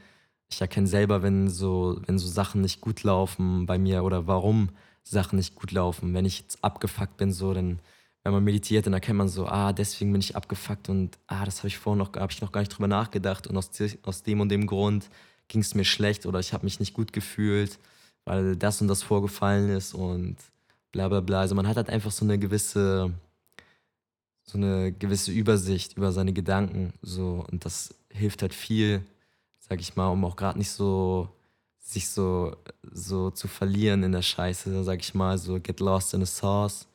ich 0.50 0.62
erkenne 0.62 0.88
selber, 0.88 1.24
wenn 1.24 1.50
so, 1.50 2.02
wenn 2.06 2.20
so 2.20 2.28
Sachen 2.28 2.62
nicht 2.62 2.82
gut 2.82 3.04
laufen 3.04 3.66
bei 3.66 3.78
mir 3.78 4.04
oder 4.04 4.28
warum 4.28 4.70
Sachen 5.04 5.38
nicht 5.38 5.56
gut 5.56 5.72
laufen. 5.72 6.14
Wenn 6.14 6.26
ich 6.26 6.42
jetzt 6.42 6.64
abgefuckt 6.64 7.18
bin, 7.18 7.32
so, 7.32 7.54
dann, 7.54 7.80
wenn 8.28 8.36
man 8.36 8.44
meditiert, 8.44 8.86
dann 8.86 8.94
erkennt 8.94 9.18
man 9.18 9.30
so, 9.30 9.48
ah, 9.48 9.74
deswegen 9.74 10.12
bin 10.12 10.22
ich 10.22 10.36
abgefuckt 10.36 10.90
und 10.90 11.18
ah, 11.28 11.46
das 11.46 11.60
habe 11.60 11.70
ich 11.70 11.78
vorher 11.78 11.98
noch, 11.98 12.14
habe 12.16 12.32
ich 12.32 12.42
noch 12.42 12.52
gar 12.52 12.62
nicht 12.62 12.76
drüber 12.76 12.88
nachgedacht 12.88 13.48
und 13.48 13.58
aus, 13.58 13.70
aus 14.04 14.24
dem 14.24 14.42
und 14.42 14.50
dem 14.50 14.68
Grund 14.68 15.10
ging 15.48 15.62
es 15.62 15.76
mir 15.76 15.86
schlecht 15.86 16.26
oder 16.26 16.40
ich 16.40 16.54
habe 16.54 16.66
mich 16.66 16.80
nicht 16.80 16.94
gut 16.94 17.14
gefühlt, 17.14 17.80
weil 18.26 18.56
das 18.56 18.82
und 18.82 18.88
das 18.88 19.04
vorgefallen 19.04 19.70
ist 19.70 19.94
und 19.94 20.36
bla 20.92 21.08
bla 21.08 21.22
bla. 21.22 21.42
Also 21.42 21.56
man 21.56 21.68
hat 21.68 21.78
halt 21.78 21.90
einfach 21.90 22.12
so 22.12 22.26
eine 22.26 22.38
gewisse, 22.38 23.14
so 24.44 24.58
eine 24.58 24.92
gewisse 24.92 25.32
Übersicht 25.32 25.98
über 25.98 26.12
seine 26.12 26.34
Gedanken 26.34 26.94
so 27.02 27.46
und 27.52 27.66
das 27.66 27.96
hilft 28.12 28.42
halt 28.42 28.54
viel 28.54 29.04
sag 29.70 29.80
ich 29.80 29.96
mal, 29.96 30.08
um 30.08 30.24
auch 30.26 30.36
gerade 30.36 30.58
nicht 30.58 30.72
so 30.72 31.30
sich 31.80 32.10
so, 32.10 32.56
so 32.92 33.32
zu 33.32 33.48
verlieren 33.48 34.04
in 34.04 34.12
der 34.12 34.22
Scheiße, 34.22 34.84
sag 34.84 35.00
ich 35.00 35.14
mal, 35.14 35.38
so 35.38 35.60
get 35.60 35.80
lost 35.80 36.14
in 36.14 36.26
the 36.26 36.32
sauce. 36.32 36.88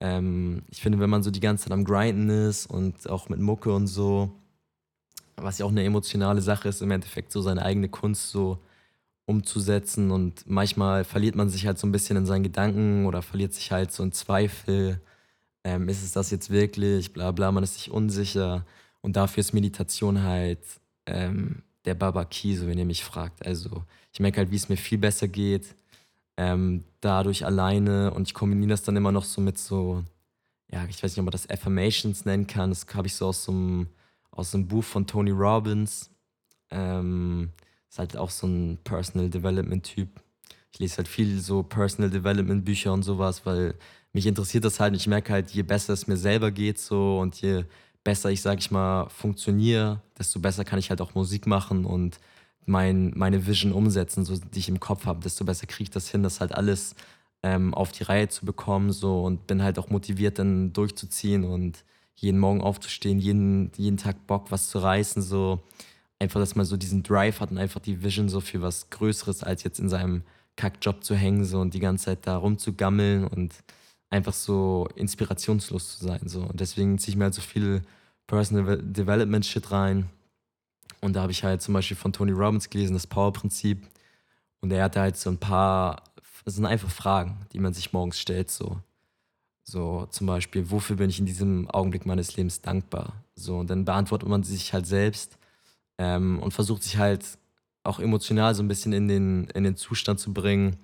Ähm, 0.00 0.62
ich 0.70 0.80
finde, 0.80 1.00
wenn 1.00 1.10
man 1.10 1.22
so 1.22 1.30
die 1.30 1.40
ganze 1.40 1.64
Zeit 1.64 1.72
am 1.72 1.84
Grinden 1.84 2.28
ist 2.28 2.66
und 2.66 3.08
auch 3.08 3.28
mit 3.28 3.40
Mucke 3.40 3.72
und 3.72 3.86
so, 3.86 4.30
was 5.36 5.58
ja 5.58 5.66
auch 5.66 5.70
eine 5.70 5.84
emotionale 5.84 6.40
Sache 6.40 6.68
ist, 6.68 6.82
im 6.82 6.90
Endeffekt 6.90 7.32
so 7.32 7.40
seine 7.42 7.62
eigene 7.62 7.88
Kunst 7.88 8.30
so 8.30 8.58
umzusetzen 9.26 10.10
und 10.12 10.44
manchmal 10.48 11.04
verliert 11.04 11.34
man 11.34 11.48
sich 11.48 11.66
halt 11.66 11.78
so 11.78 11.86
ein 11.86 11.92
bisschen 11.92 12.16
in 12.16 12.26
seinen 12.26 12.44
Gedanken 12.44 13.06
oder 13.06 13.22
verliert 13.22 13.52
sich 13.54 13.72
halt 13.72 13.92
so 13.92 14.02
in 14.02 14.12
Zweifel. 14.12 15.00
Ähm, 15.64 15.88
ist 15.88 16.04
es 16.04 16.12
das 16.12 16.30
jetzt 16.30 16.50
wirklich? 16.50 17.12
Bla 17.12 17.32
bla, 17.32 17.50
man 17.52 17.64
ist 17.64 17.74
sich 17.74 17.90
unsicher. 17.90 18.64
Und 19.00 19.16
dafür 19.16 19.40
ist 19.40 19.52
Meditation 19.52 20.22
halt 20.22 20.60
ähm, 21.06 21.62
der 21.84 21.94
Babaki, 21.94 22.56
so 22.56 22.66
wenn 22.66 22.78
ihr 22.78 22.84
mich 22.84 23.04
fragt. 23.04 23.44
Also 23.44 23.84
ich 24.12 24.20
merke 24.20 24.38
halt, 24.38 24.50
wie 24.50 24.56
es 24.56 24.68
mir 24.68 24.76
viel 24.76 24.98
besser 24.98 25.28
geht, 25.28 25.74
ähm, 26.36 26.84
dadurch 27.00 27.44
alleine 27.44 28.12
und 28.12 28.28
ich 28.28 28.34
kombiniere 28.34 28.70
das 28.70 28.82
dann 28.82 28.96
immer 28.96 29.12
noch 29.12 29.24
so 29.24 29.40
mit 29.40 29.58
so, 29.58 30.04
ja, 30.70 30.84
ich 30.86 31.02
weiß 31.02 31.12
nicht, 31.12 31.18
ob 31.18 31.24
man 31.24 31.32
das 31.32 31.48
Affirmations 31.48 32.24
nennen 32.24 32.46
kann. 32.46 32.70
Das 32.70 32.86
habe 32.94 33.06
ich 33.06 33.14
so 33.14 33.26
aus 33.26 33.44
so 33.44 33.52
einem, 33.52 33.88
aus 34.30 34.54
einem 34.54 34.68
Buch 34.68 34.84
von 34.84 35.06
Tony 35.06 35.30
Robbins. 35.30 36.10
Ähm, 36.70 37.52
ist 37.88 37.98
halt 37.98 38.16
auch 38.16 38.30
so 38.30 38.46
ein 38.46 38.78
Personal 38.84 39.30
Development 39.30 39.82
Typ. 39.82 40.08
Ich 40.72 40.80
lese 40.80 40.98
halt 40.98 41.08
viel 41.08 41.40
so 41.40 41.62
Personal 41.62 42.10
Development 42.10 42.64
Bücher 42.64 42.92
und 42.92 43.02
sowas, 43.02 43.46
weil 43.46 43.74
mich 44.12 44.26
interessiert 44.26 44.64
das 44.64 44.80
halt. 44.80 44.92
Und 44.92 44.96
ich 44.96 45.06
merke 45.06 45.32
halt, 45.32 45.50
je 45.50 45.62
besser 45.62 45.92
es 45.92 46.06
mir 46.06 46.16
selber 46.16 46.50
geht 46.50 46.78
so 46.78 47.18
und 47.18 47.40
je 47.40 47.64
besser 48.04 48.30
ich, 48.30 48.42
sag 48.42 48.58
ich 48.58 48.70
mal, 48.70 49.08
funktioniere, 49.08 50.02
desto 50.18 50.38
besser 50.40 50.64
kann 50.64 50.78
ich 50.78 50.90
halt 50.90 51.00
auch 51.00 51.14
Musik 51.14 51.46
machen 51.46 51.84
und 51.84 52.20
mein, 52.66 53.12
meine 53.16 53.46
Vision 53.46 53.72
umsetzen, 53.72 54.24
so, 54.24 54.36
die 54.36 54.58
ich 54.58 54.68
im 54.68 54.80
Kopf 54.80 55.06
habe, 55.06 55.20
desto 55.20 55.44
besser 55.44 55.66
kriege 55.66 55.84
ich 55.84 55.90
das 55.90 56.08
hin, 56.10 56.22
das 56.22 56.40
halt 56.40 56.52
alles 56.52 56.94
ähm, 57.42 57.74
auf 57.74 57.92
die 57.92 58.02
Reihe 58.02 58.28
zu 58.28 58.44
bekommen 58.44 58.92
so 58.92 59.22
und 59.22 59.46
bin 59.46 59.62
halt 59.62 59.78
auch 59.78 59.88
motiviert, 59.88 60.38
dann 60.38 60.72
durchzuziehen 60.72 61.44
und 61.44 61.84
jeden 62.16 62.38
Morgen 62.40 62.60
aufzustehen, 62.60 63.18
jeden, 63.18 63.70
jeden 63.76 63.98
Tag 63.98 64.26
Bock, 64.26 64.50
was 64.50 64.68
zu 64.68 64.78
reißen, 64.78 65.22
so 65.22 65.62
einfach, 66.18 66.40
dass 66.40 66.56
man 66.56 66.66
so 66.66 66.76
diesen 66.76 67.02
Drive 67.02 67.40
hat 67.40 67.50
und 67.50 67.58
einfach 67.58 67.80
die 67.80 68.02
Vision 68.02 68.28
so 68.28 68.40
für 68.40 68.62
was 68.62 68.90
Größeres, 68.90 69.42
als 69.42 69.62
jetzt 69.62 69.78
in 69.78 69.88
seinem 69.88 70.22
Kackjob 70.56 71.04
zu 71.04 71.14
hängen 71.14 71.44
so 71.44 71.60
und 71.60 71.74
die 71.74 71.80
ganze 71.80 72.06
Zeit 72.06 72.26
da 72.26 72.36
rumzugammeln 72.36 73.26
und 73.26 73.54
einfach 74.10 74.32
so 74.32 74.88
inspirationslos 74.94 75.98
zu 75.98 76.06
sein. 76.06 76.22
So. 76.24 76.40
Und 76.40 76.60
deswegen 76.60 76.98
ziehe 76.98 77.12
ich 77.12 77.16
mir 77.16 77.24
halt 77.24 77.34
so 77.34 77.42
viel 77.42 77.82
Personal 78.26 78.78
Development 78.82 79.44
Shit 79.44 79.70
rein. 79.70 80.08
Und 81.06 81.14
da 81.14 81.22
habe 81.22 81.32
ich 81.32 81.44
halt 81.44 81.62
zum 81.62 81.74
Beispiel 81.74 81.96
von 81.96 82.12
Tony 82.12 82.32
Robbins 82.32 82.68
gelesen, 82.68 82.94
das 82.94 83.06
Power-Prinzip. 83.06 83.86
Und 84.60 84.72
er 84.72 84.84
hatte 84.84 85.00
halt 85.00 85.16
so 85.16 85.30
ein 85.30 85.38
paar, 85.38 86.02
das 86.44 86.56
sind 86.56 86.66
einfach 86.66 86.90
Fragen, 86.90 87.46
die 87.52 87.58
man 87.58 87.72
sich 87.72 87.92
morgens 87.92 88.18
stellt. 88.18 88.50
So, 88.50 88.80
so 89.62 90.06
zum 90.10 90.26
Beispiel, 90.26 90.70
wofür 90.70 90.96
bin 90.96 91.08
ich 91.08 91.18
in 91.18 91.26
diesem 91.26 91.70
Augenblick 91.70 92.06
meines 92.06 92.36
Lebens 92.36 92.60
dankbar? 92.60 93.24
So, 93.34 93.58
und 93.58 93.70
dann 93.70 93.84
beantwortet 93.84 94.28
man 94.28 94.42
sich 94.42 94.72
halt 94.72 94.86
selbst 94.86 95.38
ähm, 95.98 96.40
und 96.40 96.52
versucht 96.52 96.82
sich 96.82 96.98
halt 96.98 97.24
auch 97.84 98.00
emotional 98.00 98.54
so 98.54 98.62
ein 98.62 98.68
bisschen 98.68 98.92
in 98.92 99.08
den, 99.08 99.44
in 99.54 99.64
den 99.64 99.76
Zustand 99.76 100.20
zu 100.20 100.34
bringen, 100.34 100.76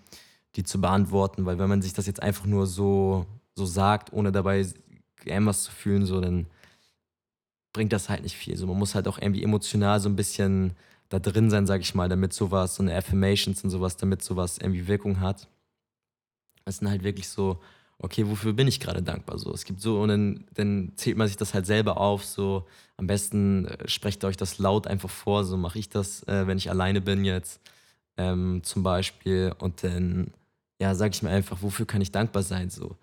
die 0.54 0.62
zu 0.62 0.80
beantworten, 0.80 1.44
weil 1.44 1.58
wenn 1.58 1.68
man 1.68 1.82
sich 1.82 1.92
das 1.92 2.06
jetzt 2.06 2.22
einfach 2.22 2.46
nur 2.46 2.66
so 2.66 3.26
so 3.54 3.66
sagt, 3.66 4.12
ohne 4.12 4.32
dabei 4.32 4.66
irgendwas 5.24 5.64
zu 5.64 5.72
fühlen, 5.72 6.06
so, 6.06 6.20
dann 6.20 6.46
bringt 7.72 7.92
das 7.92 8.08
halt 8.08 8.22
nicht 8.22 8.36
viel. 8.36 8.56
So, 8.56 8.66
man 8.66 8.78
muss 8.78 8.94
halt 8.94 9.08
auch 9.08 9.18
irgendwie 9.18 9.42
emotional 9.42 10.00
so 10.00 10.08
ein 10.08 10.16
bisschen 10.16 10.76
da 11.08 11.18
drin 11.18 11.50
sein, 11.50 11.66
sag 11.66 11.80
ich 11.82 11.94
mal, 11.94 12.08
damit 12.08 12.32
sowas, 12.32 12.76
so 12.76 12.82
eine 12.82 12.96
Affirmations 12.96 13.62
und 13.64 13.70
sowas, 13.70 13.96
damit 13.96 14.22
sowas 14.22 14.58
irgendwie 14.58 14.86
Wirkung 14.86 15.20
hat. 15.20 15.48
Es 16.64 16.78
sind 16.78 16.88
halt 16.88 17.02
wirklich 17.02 17.28
so, 17.28 17.60
okay, 17.98 18.26
wofür 18.28 18.52
bin 18.52 18.68
ich 18.68 18.80
gerade 18.80 19.02
dankbar? 19.02 19.38
So, 19.38 19.52
es 19.52 19.64
gibt 19.64 19.80
so, 19.80 20.00
und 20.00 20.08
dann, 20.08 20.44
dann 20.54 20.92
zählt 20.96 21.16
man 21.16 21.28
sich 21.28 21.36
das 21.36 21.54
halt 21.54 21.66
selber 21.66 21.98
auf. 21.98 22.24
So, 22.24 22.66
am 22.96 23.06
besten 23.06 23.66
äh, 23.66 23.88
sprecht 23.88 24.24
euch 24.24 24.36
das 24.36 24.58
laut 24.58 24.86
einfach 24.86 25.10
vor. 25.10 25.44
So 25.44 25.56
mache 25.56 25.78
ich 25.78 25.88
das, 25.88 26.22
äh, 26.28 26.46
wenn 26.46 26.58
ich 26.58 26.70
alleine 26.70 27.00
bin 27.00 27.24
jetzt 27.24 27.60
ähm, 28.16 28.60
zum 28.64 28.82
Beispiel. 28.82 29.54
Und 29.58 29.84
dann, 29.84 30.32
ja, 30.80 30.94
sage 30.94 31.14
ich 31.14 31.22
mir 31.22 31.30
einfach, 31.30 31.62
wofür 31.62 31.86
kann 31.86 32.00
ich 32.02 32.10
dankbar 32.12 32.42
sein? 32.42 32.70
So, 32.70 32.96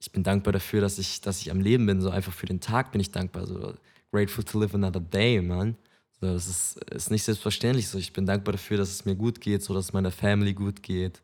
ich 0.00 0.10
bin 0.12 0.22
dankbar 0.24 0.52
dafür, 0.52 0.80
dass 0.80 0.98
ich, 0.98 1.20
dass 1.20 1.40
ich 1.40 1.50
am 1.50 1.60
Leben 1.60 1.86
bin. 1.86 2.00
So 2.00 2.10
einfach 2.10 2.32
für 2.32 2.46
den 2.46 2.60
Tag 2.60 2.92
bin 2.92 3.00
ich 3.00 3.12
dankbar. 3.12 3.46
So, 3.46 3.74
grateful 4.12 4.44
to 4.44 4.60
live 4.60 4.74
another 4.74 5.00
day, 5.00 5.40
man. 5.40 5.76
So, 6.20 6.32
das 6.32 6.46
ist, 6.46 6.76
ist 6.92 7.10
nicht 7.10 7.24
selbstverständlich 7.24 7.88
so. 7.88 7.98
Ich 7.98 8.12
bin 8.12 8.26
dankbar 8.26 8.52
dafür, 8.52 8.76
dass 8.76 8.90
es 8.90 9.04
mir 9.04 9.16
gut 9.16 9.40
geht, 9.40 9.64
so 9.64 9.74
dass 9.74 9.86
es 9.86 9.92
meiner 9.92 10.12
Family 10.12 10.54
gut 10.54 10.82
geht 10.82 11.20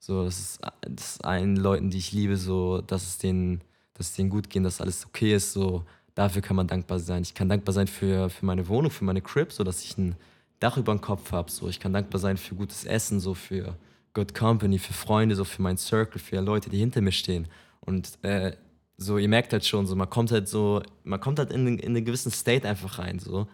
so, 0.00 0.24
das 0.24 0.40
ist, 0.40 0.60
das 0.80 1.16
ist 1.16 1.24
allen 1.24 1.56
Leuten, 1.56 1.90
die 1.90 1.98
ich 1.98 2.12
liebe, 2.12 2.36
so, 2.38 2.80
dass 2.80 3.02
es 3.06 3.18
denen, 3.18 3.60
dass 3.94 4.08
es 4.08 4.16
denen 4.16 4.30
gut 4.30 4.48
geht, 4.48 4.64
dass 4.64 4.80
alles 4.80 5.04
okay 5.06 5.34
ist, 5.34 5.52
so, 5.52 5.84
dafür 6.14 6.40
kann 6.40 6.56
man 6.56 6.66
dankbar 6.66 6.98
sein. 6.98 7.22
Ich 7.22 7.34
kann 7.34 7.50
dankbar 7.50 7.74
sein 7.74 7.86
für, 7.86 8.30
für 8.30 8.46
meine 8.46 8.66
Wohnung, 8.68 8.90
für 8.90 9.04
meine 9.04 9.20
Crib, 9.20 9.52
so 9.52 9.62
dass 9.62 9.84
ich 9.84 9.98
ein 9.98 10.16
Dach 10.58 10.78
über 10.78 10.94
dem 10.94 11.02
Kopf 11.02 11.32
habe. 11.32 11.50
So. 11.50 11.68
Ich 11.68 11.80
kann 11.80 11.92
dankbar 11.92 12.18
sein 12.18 12.38
für 12.38 12.54
gutes 12.54 12.84
Essen, 12.84 13.20
so 13.20 13.34
für 13.34 13.76
Good 14.14 14.34
Company, 14.34 14.78
für 14.78 14.94
Freunde, 14.94 15.36
so 15.36 15.44
für 15.44 15.60
meinen 15.62 15.78
Circle, 15.78 16.20
für 16.20 16.40
Leute, 16.40 16.70
die 16.70 16.78
hinter 16.78 17.02
mir 17.02 17.12
stehen. 17.12 17.46
Und 17.80 18.18
äh, 18.22 18.56
so, 19.00 19.16
ihr 19.16 19.28
merkt 19.28 19.52
halt 19.52 19.64
schon, 19.64 19.86
so, 19.86 19.96
man 19.96 20.10
kommt 20.10 20.30
halt 20.30 20.46
so, 20.46 20.82
man 21.04 21.20
kommt 21.20 21.38
halt 21.38 21.50
in, 21.52 21.78
in 21.78 21.96
einen 21.96 22.04
gewissen 22.04 22.30
State 22.30 22.68
einfach 22.68 22.98
rein, 22.98 23.18
so, 23.18 23.48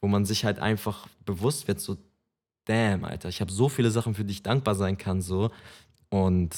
wo 0.00 0.08
man 0.08 0.24
sich 0.24 0.44
halt 0.44 0.58
einfach 0.58 1.06
bewusst 1.24 1.68
wird, 1.68 1.80
so, 1.80 1.96
damn, 2.64 3.04
Alter, 3.04 3.28
ich 3.28 3.40
habe 3.40 3.52
so 3.52 3.68
viele 3.68 3.92
Sachen, 3.92 4.14
für 4.14 4.24
die 4.24 4.32
ich 4.32 4.42
dankbar 4.42 4.74
sein 4.74 4.98
kann, 4.98 5.22
so. 5.22 5.50
Und 6.10 6.50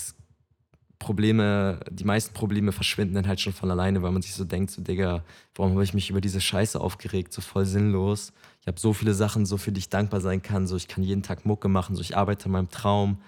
Probleme, 0.98 1.80
die 1.90 2.04
meisten 2.04 2.32
Probleme 2.32 2.72
verschwinden 2.72 3.14
dann 3.14 3.28
halt 3.28 3.40
schon 3.40 3.52
von 3.52 3.70
alleine, 3.70 4.02
weil 4.02 4.10
man 4.10 4.22
sich 4.22 4.34
so 4.34 4.44
denkt, 4.44 4.70
so 4.70 4.80
Digga, 4.82 5.22
warum 5.54 5.72
habe 5.72 5.84
ich 5.84 5.94
mich 5.94 6.08
über 6.08 6.22
diese 6.22 6.40
Scheiße 6.40 6.80
aufgeregt, 6.80 7.34
so 7.34 7.42
voll 7.42 7.66
sinnlos. 7.66 8.32
Ich 8.62 8.68
habe 8.68 8.80
so 8.80 8.94
viele 8.94 9.12
Sachen, 9.12 9.44
so 9.44 9.58
für 9.58 9.70
die 9.70 9.80
ich 9.80 9.90
dankbar 9.90 10.22
sein 10.22 10.40
kann, 10.40 10.66
so 10.66 10.76
ich 10.76 10.88
kann 10.88 11.04
jeden 11.04 11.22
Tag 11.22 11.44
Mucke 11.44 11.68
machen, 11.68 11.94
so 11.94 12.00
ich 12.00 12.16
arbeite 12.16 12.46
in 12.46 12.52
meinem 12.52 12.70
Traum 12.70 13.18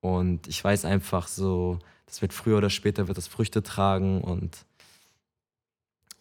und 0.00 0.48
ich 0.48 0.62
weiß 0.62 0.84
einfach 0.84 1.28
so, 1.28 1.78
das 2.06 2.22
wird 2.22 2.32
früher 2.32 2.58
oder 2.58 2.70
später 2.70 3.08
wird 3.08 3.18
das 3.18 3.26
Früchte 3.26 3.62
tragen 3.62 4.20
und 4.22 4.64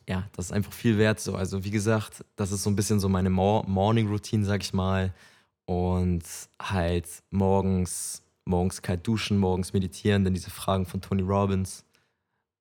ja, 0.08 0.28
das 0.36 0.48
ist 0.48 0.52
einfach 0.52 0.74
viel 0.74 0.98
wert 0.98 1.20
so. 1.20 1.36
Also 1.36 1.64
wie 1.64 1.72
gesagt, 1.72 2.24
das 2.36 2.52
ist 2.52 2.64
so 2.64 2.70
ein 2.70 2.76
bisschen 2.76 3.00
so 3.00 3.10
meine 3.10 3.30
Morning 3.30 4.08
Routine, 4.08 4.46
sag 4.46 4.62
ich 4.62 4.74
mal 4.74 5.14
und 5.66 6.24
halt 6.60 7.08
morgens 7.32 8.22
morgens 8.46 8.82
kalt 8.82 9.06
duschen, 9.06 9.38
morgens 9.38 9.74
meditieren, 9.74 10.24
dann 10.24 10.34
diese 10.34 10.52
Fragen 10.52 10.86
von 10.86 11.02
Tony 11.02 11.24
Robbins. 11.24 11.84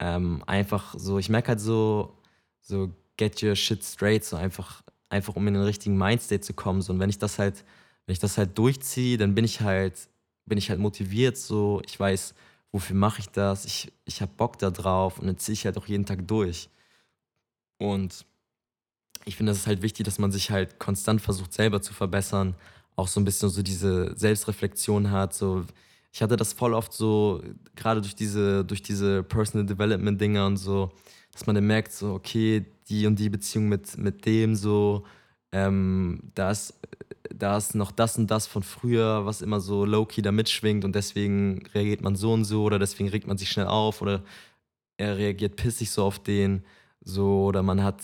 Ähm, 0.00 0.42
einfach 0.46 0.94
so, 0.98 1.18
ich 1.18 1.28
merke 1.28 1.48
halt 1.48 1.60
so, 1.60 2.16
so 2.60 2.90
get 3.16 3.42
your 3.42 3.54
shit 3.54 3.84
straight, 3.84 4.24
so 4.24 4.36
einfach, 4.36 4.82
einfach 5.08 5.36
um 5.36 5.46
in 5.46 5.54
den 5.54 5.62
richtigen 5.62 5.96
Mindstate 5.96 6.40
zu 6.40 6.54
kommen. 6.54 6.82
So, 6.82 6.92
und 6.92 7.00
wenn 7.00 7.10
ich 7.10 7.18
das 7.18 7.38
halt, 7.38 7.64
wenn 8.06 8.14
ich 8.14 8.18
das 8.18 8.38
halt 8.38 8.56
durchziehe, 8.58 9.18
dann 9.18 9.34
bin 9.34 9.44
ich 9.44 9.60
halt, 9.60 10.08
bin 10.46 10.58
ich 10.58 10.70
halt 10.70 10.80
motiviert, 10.80 11.36
so, 11.36 11.80
ich 11.86 11.98
weiß, 11.98 12.34
wofür 12.74 12.96
mache 12.96 13.20
ich 13.20 13.28
das, 13.28 13.66
ich, 13.66 13.92
ich 14.04 14.20
habe 14.20 14.32
Bock 14.36 14.58
da 14.58 14.68
drauf 14.68 15.20
und 15.20 15.28
dann 15.28 15.38
ziehe 15.38 15.54
ich 15.54 15.64
halt 15.64 15.78
auch 15.78 15.86
jeden 15.86 16.06
Tag 16.06 16.26
durch. 16.26 16.68
Und 17.78 18.26
ich 19.24 19.36
finde, 19.36 19.52
das 19.52 19.58
ist 19.58 19.66
halt 19.68 19.80
wichtig, 19.80 20.04
dass 20.04 20.18
man 20.18 20.32
sich 20.32 20.50
halt 20.50 20.80
konstant 20.80 21.22
versucht, 21.22 21.52
selber 21.52 21.80
zu 21.80 21.94
verbessern, 21.94 22.56
auch 22.96 23.06
so 23.06 23.20
ein 23.20 23.24
bisschen 23.24 23.48
so 23.48 23.62
diese 23.62 24.18
Selbstreflexion 24.18 25.12
hat. 25.12 25.34
So, 25.34 25.64
ich 26.12 26.20
hatte 26.20 26.36
das 26.36 26.52
voll 26.52 26.74
oft 26.74 26.92
so, 26.92 27.44
gerade 27.76 28.00
durch 28.00 28.16
diese, 28.16 28.64
durch 28.64 28.82
diese 28.82 29.22
Personal 29.22 29.66
Development 29.66 30.20
Dinger 30.20 30.44
und 30.46 30.56
so, 30.56 30.90
dass 31.30 31.46
man 31.46 31.54
dann 31.54 31.68
merkt, 31.68 31.92
so, 31.92 32.14
okay, 32.14 32.66
die 32.88 33.06
und 33.06 33.20
die 33.20 33.28
Beziehung 33.30 33.68
mit, 33.68 33.96
mit 33.98 34.26
dem 34.26 34.56
so, 34.56 35.04
ähm, 35.52 36.32
da, 36.34 36.50
ist, 36.50 36.74
da 37.34 37.56
ist 37.56 37.74
noch 37.74 37.92
das 37.92 38.18
und 38.18 38.30
das 38.30 38.46
von 38.46 38.62
früher, 38.62 39.26
was 39.26 39.42
immer 39.42 39.60
so 39.60 39.84
low-key 39.84 40.22
da 40.22 40.32
mitschwingt 40.32 40.84
und 40.84 40.94
deswegen 40.94 41.64
reagiert 41.74 42.02
man 42.02 42.16
so 42.16 42.32
und 42.32 42.44
so 42.44 42.64
oder 42.64 42.78
deswegen 42.78 43.08
regt 43.08 43.26
man 43.26 43.38
sich 43.38 43.50
schnell 43.50 43.66
auf 43.66 44.02
oder 44.02 44.22
er 44.96 45.16
reagiert 45.16 45.56
pissig 45.56 45.90
so 45.90 46.04
auf 46.04 46.18
den, 46.18 46.64
so, 47.00 47.44
oder 47.44 47.62
man 47.62 47.82
hat 47.82 48.02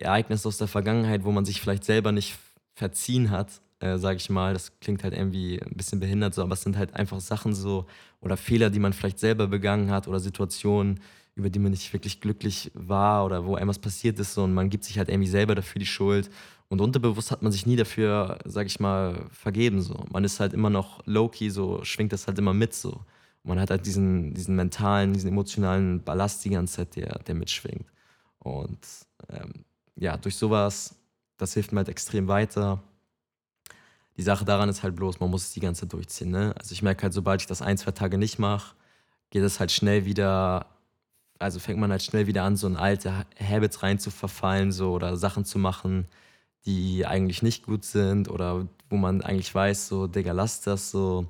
Ereignisse 0.00 0.46
aus 0.46 0.58
der 0.58 0.68
Vergangenheit, 0.68 1.24
wo 1.24 1.32
man 1.32 1.44
sich 1.44 1.60
vielleicht 1.60 1.84
selber 1.84 2.12
nicht 2.12 2.38
verziehen 2.74 3.30
hat 3.30 3.60
äh, 3.82 3.98
sage 3.98 4.16
ich 4.16 4.30
mal. 4.30 4.52
Das 4.52 4.78
klingt 4.80 5.02
halt 5.04 5.14
irgendwie 5.14 5.60
ein 5.60 5.76
bisschen 5.76 6.00
behindert 6.00 6.34
so, 6.34 6.42
aber 6.42 6.54
es 6.54 6.62
sind 6.62 6.76
halt 6.76 6.94
einfach 6.94 7.20
Sachen 7.20 7.54
so 7.54 7.86
oder 8.20 8.36
Fehler, 8.36 8.70
die 8.70 8.78
man 8.78 8.92
vielleicht 8.92 9.18
selber 9.18 9.48
begangen 9.48 9.90
hat 9.90 10.08
oder 10.08 10.20
Situationen, 10.20 11.00
über 11.34 11.50
die 11.50 11.58
man 11.58 11.72
nicht 11.72 11.92
wirklich 11.92 12.20
glücklich 12.20 12.70
war 12.74 13.24
oder 13.24 13.44
wo 13.44 13.56
etwas 13.56 13.78
passiert 13.78 14.18
ist 14.18 14.34
so, 14.34 14.44
und 14.44 14.54
man 14.54 14.70
gibt 14.70 14.84
sich 14.84 14.98
halt 14.98 15.08
irgendwie 15.08 15.28
selber 15.28 15.54
dafür 15.54 15.80
die 15.80 15.86
Schuld. 15.86 16.30
Und 16.68 16.80
unterbewusst 16.80 17.30
hat 17.30 17.42
man 17.42 17.52
sich 17.52 17.66
nie 17.66 17.76
dafür, 17.76 18.38
sag 18.46 18.66
ich 18.66 18.80
mal, 18.80 19.26
vergeben. 19.30 19.82
So. 19.82 20.04
Man 20.10 20.24
ist 20.24 20.40
halt 20.40 20.54
immer 20.54 20.70
noch 20.70 21.06
low-key, 21.06 21.50
so 21.50 21.84
schwingt 21.84 22.12
das 22.14 22.26
halt 22.26 22.38
immer 22.38 22.54
mit 22.54 22.72
so. 22.74 23.00
Man 23.44 23.60
hat 23.60 23.70
halt 23.70 23.84
diesen, 23.84 24.32
diesen 24.34 24.56
mentalen, 24.56 25.12
diesen 25.12 25.28
emotionalen 25.28 26.02
Ballast 26.02 26.44
die 26.44 26.50
ganze 26.50 26.76
Zeit, 26.76 26.96
der, 26.96 27.18
der 27.26 27.34
mitschwingt. 27.34 27.86
Und 28.38 28.78
ähm, 29.28 29.64
ja, 29.96 30.16
durch 30.16 30.36
sowas, 30.36 30.94
das 31.36 31.54
hilft 31.54 31.72
mir 31.72 31.78
halt 31.78 31.88
extrem 31.90 32.28
weiter. 32.28 32.82
Die 34.16 34.22
Sache 34.22 34.44
daran 34.44 34.68
ist 34.68 34.82
halt 34.82 34.96
bloß, 34.96 35.20
man 35.20 35.30
muss 35.30 35.44
es 35.44 35.52
die 35.52 35.60
ganze 35.60 35.82
Zeit 35.82 35.92
durchziehen. 35.92 36.30
Ne? 36.30 36.54
Also 36.58 36.72
ich 36.72 36.82
merke 36.82 37.04
halt, 37.04 37.12
sobald 37.14 37.40
ich 37.40 37.46
das 37.46 37.62
ein, 37.62 37.78
zwei 37.78 37.92
Tage 37.92 38.18
nicht 38.18 38.38
mache, 38.38 38.74
geht 39.30 39.42
es 39.42 39.60
halt 39.60 39.72
schnell 39.72 40.04
wieder, 40.04 40.66
also 41.38 41.58
fängt 41.58 41.80
man 41.80 41.90
halt 41.90 42.02
schnell 42.02 42.26
wieder 42.26 42.44
an, 42.44 42.56
so 42.56 42.66
in 42.66 42.76
alte 42.76 43.26
Habits 43.40 43.82
rein 43.82 43.98
zu 43.98 44.10
verfallen, 44.10 44.72
so 44.72 44.92
oder 44.92 45.16
Sachen 45.16 45.44
zu 45.44 45.58
machen, 45.58 46.06
die 46.66 47.06
eigentlich 47.06 47.42
nicht 47.42 47.64
gut 47.64 47.84
sind 47.84 48.28
oder 48.28 48.68
wo 48.90 48.96
man 48.96 49.22
eigentlich 49.22 49.54
weiß, 49.54 49.88
so, 49.88 50.06
Digga, 50.06 50.32
lass 50.32 50.60
das 50.60 50.90
so. 50.90 51.26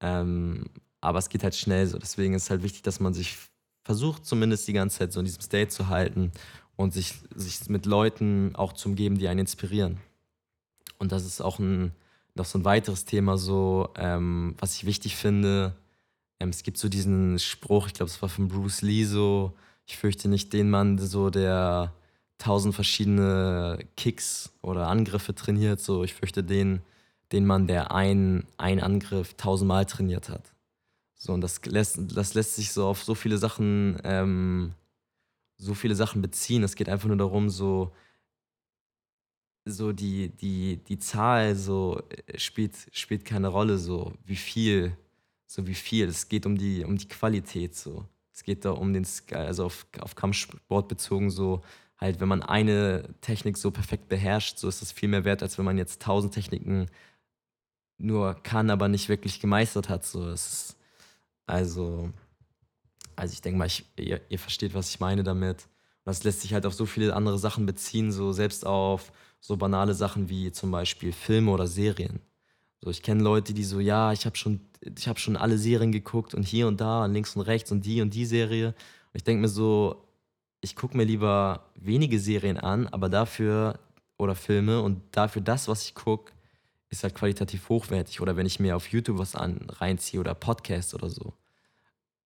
Ähm, 0.00 0.66
aber 1.00 1.18
es 1.18 1.28
geht 1.28 1.44
halt 1.44 1.54
schnell 1.54 1.86
so. 1.86 1.98
Deswegen 1.98 2.34
ist 2.34 2.44
es 2.44 2.50
halt 2.50 2.62
wichtig, 2.62 2.82
dass 2.82 3.00
man 3.00 3.14
sich 3.14 3.36
versucht, 3.82 4.26
zumindest 4.26 4.66
die 4.68 4.72
ganze 4.72 4.98
Zeit 4.98 5.12
so 5.12 5.20
in 5.20 5.26
diesem 5.26 5.42
State 5.42 5.68
zu 5.68 5.88
halten 5.88 6.32
und 6.76 6.92
sich, 6.94 7.14
sich 7.34 7.68
mit 7.68 7.86
Leuten 7.86 8.54
auch 8.56 8.72
zu 8.72 8.88
umgeben, 8.88 9.18
die 9.18 9.28
einen 9.28 9.40
inspirieren. 9.40 9.98
Und 11.00 11.12
das 11.12 11.24
ist 11.24 11.40
auch 11.40 11.58
ein, 11.58 11.92
noch 12.34 12.44
so 12.44 12.58
ein 12.58 12.64
weiteres 12.64 13.06
Thema, 13.06 13.38
so, 13.38 13.88
ähm, 13.96 14.54
was 14.58 14.76
ich 14.76 14.84
wichtig 14.84 15.16
finde. 15.16 15.74
Ähm, 16.38 16.50
es 16.50 16.62
gibt 16.62 16.76
so 16.78 16.88
diesen 16.88 17.38
Spruch, 17.38 17.88
ich 17.88 17.94
glaube, 17.94 18.10
es 18.10 18.20
war 18.22 18.28
von 18.28 18.48
Bruce 18.48 18.82
Lee 18.82 19.04
so, 19.04 19.54
ich 19.86 19.96
fürchte 19.96 20.28
nicht 20.28 20.52
den 20.52 20.70
Mann, 20.70 20.98
so 20.98 21.30
der 21.30 21.92
tausend 22.38 22.74
verschiedene 22.74 23.78
Kicks 23.96 24.52
oder 24.62 24.88
Angriffe 24.88 25.34
trainiert, 25.34 25.80
so 25.80 26.04
ich 26.04 26.14
fürchte 26.14 26.44
den, 26.44 26.82
den 27.32 27.46
Mann, 27.46 27.66
der 27.66 27.92
einen, 27.92 28.46
einen 28.58 28.80
Angriff 28.80 29.34
tausendmal 29.34 29.86
trainiert 29.86 30.28
hat. 30.28 30.52
So, 31.16 31.32
und 31.32 31.40
das 31.40 31.64
lässt, 31.64 31.98
das 32.14 32.34
lässt 32.34 32.56
sich 32.56 32.72
so 32.72 32.86
auf 32.86 33.02
so 33.02 33.14
viele 33.14 33.38
Sachen, 33.38 33.98
ähm, 34.04 34.74
so 35.56 35.74
viele 35.74 35.94
Sachen 35.94 36.22
beziehen. 36.22 36.62
Es 36.62 36.76
geht 36.76 36.88
einfach 36.88 37.08
nur 37.08 37.16
darum, 37.16 37.50
so 37.50 37.92
so 39.70 39.92
die, 39.92 40.30
die, 40.30 40.78
die 40.78 40.98
Zahl 40.98 41.56
so 41.56 42.02
äh, 42.26 42.38
spielt, 42.38 42.74
spielt 42.92 43.24
keine 43.24 43.48
Rolle, 43.48 43.78
so 43.78 44.12
wie 44.24 44.36
viel, 44.36 44.96
so 45.46 45.66
wie 45.66 45.74
viel. 45.74 46.08
Es 46.08 46.28
geht 46.28 46.46
um 46.46 46.56
die, 46.56 46.84
um 46.84 46.96
die 46.96 47.08
Qualität 47.08 47.74
so. 47.74 48.04
Es 48.32 48.44
geht 48.44 48.64
da 48.64 48.70
um 48.70 48.92
den, 48.92 49.06
also 49.32 49.66
auf, 49.66 49.86
auf 50.00 50.14
Kampfsport 50.14 50.88
bezogen, 50.88 51.30
so 51.30 51.62
halt, 51.98 52.20
wenn 52.20 52.28
man 52.28 52.42
eine 52.42 53.14
Technik 53.20 53.58
so 53.58 53.70
perfekt 53.70 54.08
beherrscht, 54.08 54.58
so 54.58 54.68
ist 54.68 54.80
das 54.80 54.92
viel 54.92 55.08
mehr 55.08 55.24
wert, 55.24 55.42
als 55.42 55.58
wenn 55.58 55.64
man 55.64 55.78
jetzt 55.78 56.00
tausend 56.00 56.32
Techniken 56.32 56.86
nur 57.98 58.34
kann, 58.42 58.70
aber 58.70 58.88
nicht 58.88 59.08
wirklich 59.08 59.40
gemeistert 59.40 59.88
hat. 59.88 60.06
So, 60.06 60.30
ist, 60.30 60.76
also, 61.46 62.10
also 63.16 63.32
ich 63.32 63.42
denke 63.42 63.58
mal, 63.58 63.66
ich, 63.66 63.84
ihr, 63.96 64.20
ihr 64.30 64.38
versteht, 64.38 64.72
was 64.74 64.88
ich 64.90 65.00
meine 65.00 65.22
damit. 65.22 65.64
Und 66.04 66.06
das 66.06 66.24
lässt 66.24 66.40
sich 66.40 66.54
halt 66.54 66.64
auf 66.64 66.72
so 66.72 66.86
viele 66.86 67.14
andere 67.14 67.38
Sachen 67.38 67.66
beziehen, 67.66 68.10
so 68.10 68.32
selbst 68.32 68.64
auf 68.64 69.12
so 69.40 69.56
banale 69.56 69.94
Sachen 69.94 70.28
wie 70.28 70.52
zum 70.52 70.70
Beispiel 70.70 71.12
Filme 71.12 71.50
oder 71.50 71.66
Serien. 71.66 72.20
So, 72.82 72.90
ich 72.90 73.02
kenne 73.02 73.22
Leute, 73.22 73.52
die 73.52 73.64
so, 73.64 73.80
ja, 73.80 74.12
ich 74.12 74.26
habe 74.26 74.36
schon, 74.36 74.60
ich 74.96 75.08
habe 75.08 75.18
schon 75.18 75.36
alle 75.36 75.58
Serien 75.58 75.92
geguckt 75.92 76.34
und 76.34 76.44
hier 76.44 76.66
und 76.66 76.80
da 76.80 77.04
und 77.04 77.12
links 77.12 77.36
und 77.36 77.42
rechts 77.42 77.72
und 77.72 77.84
die 77.84 78.00
und 78.00 78.14
die 78.14 78.26
Serie. 78.26 78.68
Und 78.68 78.74
ich 79.14 79.24
denke 79.24 79.42
mir 79.42 79.48
so, 79.48 80.06
ich 80.60 80.76
gucke 80.76 80.96
mir 80.96 81.04
lieber 81.04 81.70
wenige 81.74 82.18
Serien 82.18 82.58
an, 82.58 82.86
aber 82.88 83.08
dafür 83.08 83.78
oder 84.18 84.34
Filme 84.34 84.82
und 84.82 85.02
dafür 85.12 85.42
das, 85.42 85.68
was 85.68 85.84
ich 85.84 85.94
gucke, 85.94 86.32
ist 86.90 87.02
halt 87.02 87.14
qualitativ 87.14 87.68
hochwertig. 87.68 88.20
Oder 88.20 88.36
wenn 88.36 88.46
ich 88.46 88.60
mir 88.60 88.76
auf 88.76 88.88
YouTube 88.88 89.18
was 89.18 89.34
an 89.34 89.66
reinziehe 89.68 90.20
oder 90.20 90.34
Podcast 90.34 90.94
oder 90.94 91.08
so. 91.08 91.34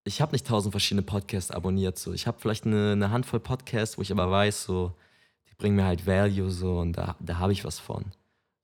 ich 0.06 0.22
habe 0.22 0.34
nicht 0.34 0.48
tausend 0.48 0.74
verschiedene 0.74 1.04
Podcasts 1.04 1.52
abonniert. 1.52 1.98
So. 1.98 2.14
Ich 2.14 2.28
habe 2.28 2.40
vielleicht 2.40 2.66
eine, 2.66 2.94
eine 2.94 3.12
Handvoll 3.12 3.40
Podcasts, 3.40 3.98
wo 3.98 4.02
ich 4.02 4.12
aber 4.12 4.30
weiß, 4.30 4.64
so, 4.66 4.94
die 5.54 5.62
bringen 5.62 5.76
mir 5.76 5.86
halt 5.86 6.08
Value 6.08 6.50
so 6.50 6.80
und 6.80 6.94
da, 6.94 7.16
da 7.20 7.38
habe 7.38 7.54
ich 7.54 7.64
was 7.64 7.80
von. 7.80 8.06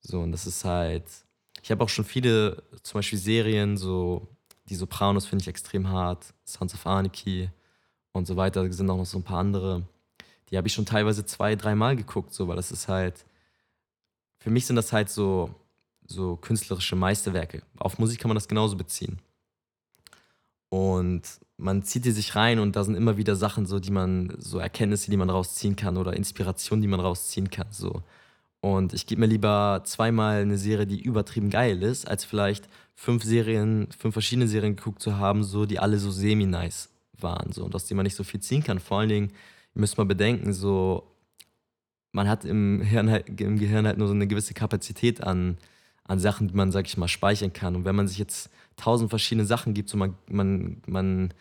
So, 0.01 0.21
und 0.21 0.31
das 0.31 0.47
ist 0.47 0.65
halt. 0.65 1.05
Ich 1.61 1.71
habe 1.71 1.83
auch 1.83 1.89
schon 1.89 2.05
viele, 2.05 2.63
zum 2.83 2.99
Beispiel 2.99 3.19
Serien, 3.19 3.77
so 3.77 4.27
die 4.69 4.75
Sopranos 4.75 5.25
finde 5.25 5.43
ich 5.43 5.47
extrem 5.47 5.89
hart, 5.89 6.33
Sons 6.45 6.73
of 6.73 6.85
Anarchy 6.87 7.49
und 8.13 8.25
so 8.27 8.37
weiter. 8.37 8.71
Sind 8.71 8.89
auch 8.89 8.97
noch 8.97 9.05
so 9.05 9.17
ein 9.19 9.23
paar 9.23 9.39
andere. 9.39 9.83
Die 10.49 10.57
habe 10.57 10.67
ich 10.67 10.73
schon 10.73 10.85
teilweise 10.85 11.25
zwei, 11.25 11.55
dreimal 11.55 11.95
geguckt, 11.95 12.33
so, 12.33 12.47
weil 12.47 12.55
das 12.55 12.71
ist 12.71 12.87
halt. 12.87 13.25
Für 14.39 14.49
mich 14.49 14.65
sind 14.65 14.77
das 14.77 14.93
halt 14.93 15.09
so, 15.09 15.53
so 16.07 16.37
künstlerische 16.37 16.95
Meisterwerke. 16.95 17.61
Auf 17.77 17.99
Musik 17.99 18.19
kann 18.19 18.29
man 18.29 18.35
das 18.35 18.47
genauso 18.47 18.77
beziehen. 18.77 19.19
Und 20.69 21.23
man 21.57 21.83
zieht 21.83 22.05
die 22.05 22.11
sich 22.11 22.35
rein 22.35 22.59
und 22.59 22.75
da 22.75 22.83
sind 22.83 22.95
immer 22.95 23.17
wieder 23.17 23.35
Sachen 23.35 23.65
so, 23.65 23.79
die 23.79 23.91
man, 23.91 24.33
so 24.37 24.59
Erkenntnisse, 24.59 25.11
die 25.11 25.17
man 25.17 25.29
rausziehen 25.29 25.75
kann 25.75 25.97
oder 25.97 26.13
Inspirationen, 26.15 26.81
die 26.81 26.87
man 26.87 26.99
rausziehen 26.99 27.49
kann. 27.49 27.67
So. 27.71 28.03
Und 28.61 28.93
ich 28.93 29.05
gebe 29.05 29.21
mir 29.21 29.27
lieber 29.27 29.81
zweimal 29.85 30.41
eine 30.41 30.57
Serie, 30.57 30.87
die 30.87 31.01
übertrieben 31.01 31.49
geil 31.49 31.81
ist, 31.83 32.07
als 32.07 32.23
vielleicht 32.25 32.67
fünf 32.95 33.23
Serien, 33.23 33.87
fünf 33.97 34.13
verschiedene 34.13 34.47
Serien 34.47 34.75
geguckt 34.75 35.01
zu 35.01 35.17
haben, 35.17 35.43
so, 35.43 35.65
die 35.65 35.79
alle 35.79 35.97
so 35.99 36.11
semi-nice 36.11 36.89
waren, 37.17 37.51
so, 37.51 37.65
und 37.65 37.75
aus 37.75 37.85
denen 37.85 37.97
man 37.97 38.05
nicht 38.05 38.15
so 38.15 38.23
viel 38.23 38.41
ziehen 38.41 38.63
kann. 38.63 38.79
Vor 38.79 38.99
allen 38.99 39.09
Dingen, 39.09 39.31
ihr 39.75 39.81
müsst 39.81 39.97
mal 39.97 40.05
bedenken, 40.05 40.53
so, 40.53 41.15
man 42.11 42.27
hat 42.27 42.45
im, 42.45 42.81
Hirn 42.81 43.09
halt, 43.09 43.41
im 43.41 43.57
Gehirn 43.57 43.87
halt 43.87 43.97
nur 43.97 44.07
so 44.07 44.13
eine 44.13 44.27
gewisse 44.27 44.53
Kapazität 44.53 45.23
an, 45.23 45.57
an 46.03 46.19
Sachen, 46.19 46.47
die 46.47 46.55
man, 46.55 46.71
sag 46.71 46.87
ich 46.87 46.97
mal, 46.97 47.07
speichern 47.07 47.53
kann. 47.53 47.75
Und 47.75 47.85
wenn 47.85 47.95
man 47.95 48.07
sich 48.07 48.17
jetzt 48.17 48.49
tausend 48.79 49.09
verschiedene 49.09 49.45
Sachen 49.45 49.73
gibt, 49.73 49.89
so 49.89 49.97
man, 49.97 50.15
man, 50.29 50.81
man, 50.87 51.33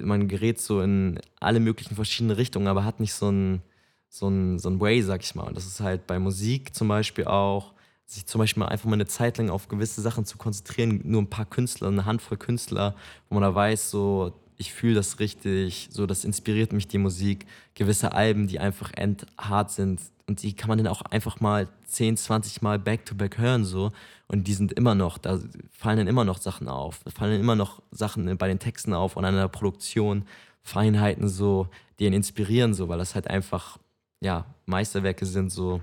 man 0.00 0.28
gerät 0.28 0.60
so 0.60 0.80
in 0.80 1.20
alle 1.40 1.60
möglichen 1.60 1.94
verschiedene 1.94 2.36
Richtungen, 2.36 2.66
aber 2.66 2.84
hat 2.84 3.00
nicht 3.00 3.14
so 3.14 3.30
ein, 3.30 3.62
so 4.08 4.28
ein, 4.28 4.58
so 4.58 4.68
ein 4.68 4.80
Way, 4.80 5.02
sag 5.02 5.22
ich 5.22 5.34
mal. 5.34 5.44
Und 5.44 5.56
das 5.56 5.66
ist 5.66 5.80
halt 5.80 6.06
bei 6.06 6.18
Musik 6.18 6.74
zum 6.74 6.88
Beispiel 6.88 7.26
auch, 7.26 7.74
sich 8.06 8.26
zum 8.26 8.38
Beispiel 8.38 8.62
mal 8.62 8.68
einfach 8.68 8.86
mal 8.86 8.94
eine 8.94 9.06
Zeit 9.06 9.36
lang 9.36 9.50
auf 9.50 9.68
gewisse 9.68 10.00
Sachen 10.00 10.24
zu 10.24 10.38
konzentrieren, 10.38 11.02
nur 11.04 11.20
ein 11.20 11.28
paar 11.28 11.44
Künstler, 11.44 11.88
eine 11.88 12.06
Handvoll 12.06 12.38
Künstler, 12.38 12.94
wo 13.28 13.34
man 13.34 13.42
da 13.42 13.54
weiß, 13.54 13.90
so, 13.90 14.32
ich 14.58 14.72
fühle 14.72 14.96
das 14.96 15.20
richtig, 15.20 15.88
so, 15.90 16.04
das 16.06 16.24
inspiriert 16.24 16.72
mich 16.72 16.88
die 16.88 16.98
Musik. 16.98 17.46
Gewisse 17.74 18.12
Alben, 18.12 18.48
die 18.48 18.58
einfach 18.58 18.92
endhart 18.92 19.70
sind 19.70 20.00
und 20.26 20.42
die 20.42 20.52
kann 20.52 20.68
man 20.68 20.78
dann 20.78 20.88
auch 20.88 21.02
einfach 21.02 21.40
mal 21.40 21.68
10, 21.86 22.16
20 22.16 22.60
Mal 22.60 22.78
back-to-back 22.78 23.38
hören, 23.38 23.64
so. 23.64 23.92
Und 24.26 24.46
die 24.46 24.52
sind 24.52 24.72
immer 24.72 24.94
noch, 24.94 25.16
da 25.16 25.38
fallen 25.70 25.96
dann 25.98 26.06
immer 26.06 26.24
noch 26.24 26.38
Sachen 26.38 26.68
auf. 26.68 27.00
Da 27.04 27.10
fallen 27.10 27.40
immer 27.40 27.54
noch 27.54 27.80
Sachen 27.92 28.36
bei 28.36 28.48
den 28.48 28.58
Texten 28.58 28.92
auf 28.92 29.16
und 29.16 29.24
an 29.24 29.34
der 29.34 29.48
Produktion, 29.48 30.26
Feinheiten 30.62 31.28
so, 31.28 31.68
die 31.98 32.04
ihn 32.04 32.12
inspirieren, 32.12 32.74
so, 32.74 32.88
weil 32.88 32.98
das 32.98 33.14
halt 33.14 33.28
einfach, 33.28 33.78
ja, 34.20 34.44
Meisterwerke 34.66 35.24
sind, 35.24 35.50
so. 35.50 35.80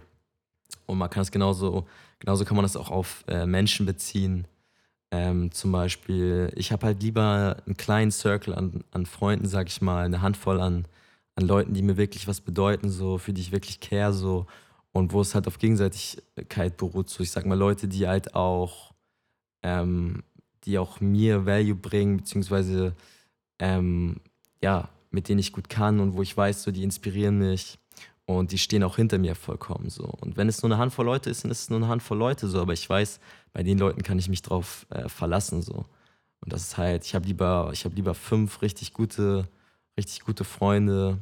Und 0.86 0.98
man 1.00 1.10
kann 1.10 1.24
es 1.24 1.32
genauso, 1.32 1.88
genauso 2.20 2.46
kann 2.46 2.56
man 2.56 2.66
das 2.66 2.76
auch 2.76 2.92
auf 2.92 3.24
äh, 3.28 3.48
Menschen 3.48 3.86
beziehen 3.86 4.46
ähm, 5.15 5.51
zum 5.51 5.71
Beispiel, 5.71 6.51
ich 6.56 6.71
habe 6.73 6.88
halt 6.88 7.01
lieber 7.01 7.58
einen 7.65 7.78
kleinen 7.78 8.12
Circle 8.12 8.54
an, 8.54 8.84
an 8.91 9.06
Freunden, 9.06 9.47
sag 9.47 9.67
ich 9.67 9.82
mal, 9.82 10.06
eine 10.06 10.21
Handvoll 10.21 10.60
an, 10.60 10.86
an 11.36 11.47
Leuten, 11.47 11.73
die 11.73 11.82
mir 11.82 11.95
wirklich 11.95 12.28
was 12.28 12.41
bedeuten, 12.41 12.89
so, 12.89 13.17
für 13.17 13.32
die 13.32 13.41
ich 13.41 13.51
wirklich 13.54 13.80
care, 13.80 14.13
so. 14.13 14.45
Und 14.91 15.13
wo 15.13 15.21
es 15.21 15.34
halt 15.34 15.47
auf 15.47 15.58
Gegenseitigkeit 15.58 16.75
beruht, 16.78 17.10
so. 17.10 17.23
Ich 17.23 17.32
sag 17.32 17.45
mal, 17.45 17.58
Leute, 17.58 17.88
die 17.88 18.08
halt 18.08 18.36
auch, 18.36 18.93
ähm, 19.63 20.23
die 20.65 20.78
auch 20.80 20.99
mir 20.99 21.45
Value 21.45 21.75
bringen, 21.75 22.17
beziehungsweise, 22.17 22.93
ähm, 23.60 24.17
ja, 24.62 24.89
mit 25.12 25.30
denen 25.30 25.39
ich 25.39 25.54
gut 25.54 25.69
kann 25.69 25.99
und 26.01 26.15
wo 26.17 26.21
ich 26.21 26.36
weiß, 26.36 26.63
so, 26.63 26.71
die 26.71 26.84
inspirieren 26.84 27.39
mich. 27.39 27.80
Und 28.28 28.52
die 28.52 28.58
stehen 28.58 28.84
auch 28.84 28.96
hinter 28.96 29.20
mir 29.20 29.36
vollkommen 29.36 29.90
so. 29.90 30.06
Und 30.06 30.36
wenn 30.36 30.50
es 30.50 30.64
nur 30.64 30.72
eine 30.72 30.80
Handvoll 30.80 31.06
Leute 31.06 31.30
ist, 31.30 31.44
dann 31.44 31.52
ist 31.52 31.62
es 31.64 31.70
nur 31.70 31.78
eine 31.78 31.88
Handvoll 31.88 32.18
Leute 32.18 32.48
so. 32.48 32.60
Aber 32.60 32.74
ich 32.74 32.90
weiß, 32.90 33.20
bei 33.54 33.62
den 33.62 33.78
Leuten 33.78 34.02
kann 34.02 34.18
ich 34.18 34.30
mich 34.30 34.42
drauf 34.42 34.88
äh, 34.90 35.08
verlassen 35.10 35.62
so. 35.62 35.86
Und 36.42 36.54
das 36.54 36.62
ist 36.64 36.78
halt, 36.78 37.06
ich 37.06 37.14
habe 37.14 37.28
lieber, 37.28 37.70
ich 37.74 37.86
habe 37.86 37.96
lieber 37.96 38.16
fünf 38.16 38.62
richtig 38.62 38.94
gute, 38.94 39.48
richtig 39.98 40.22
gute 40.22 40.44
Freunde, 40.44 41.20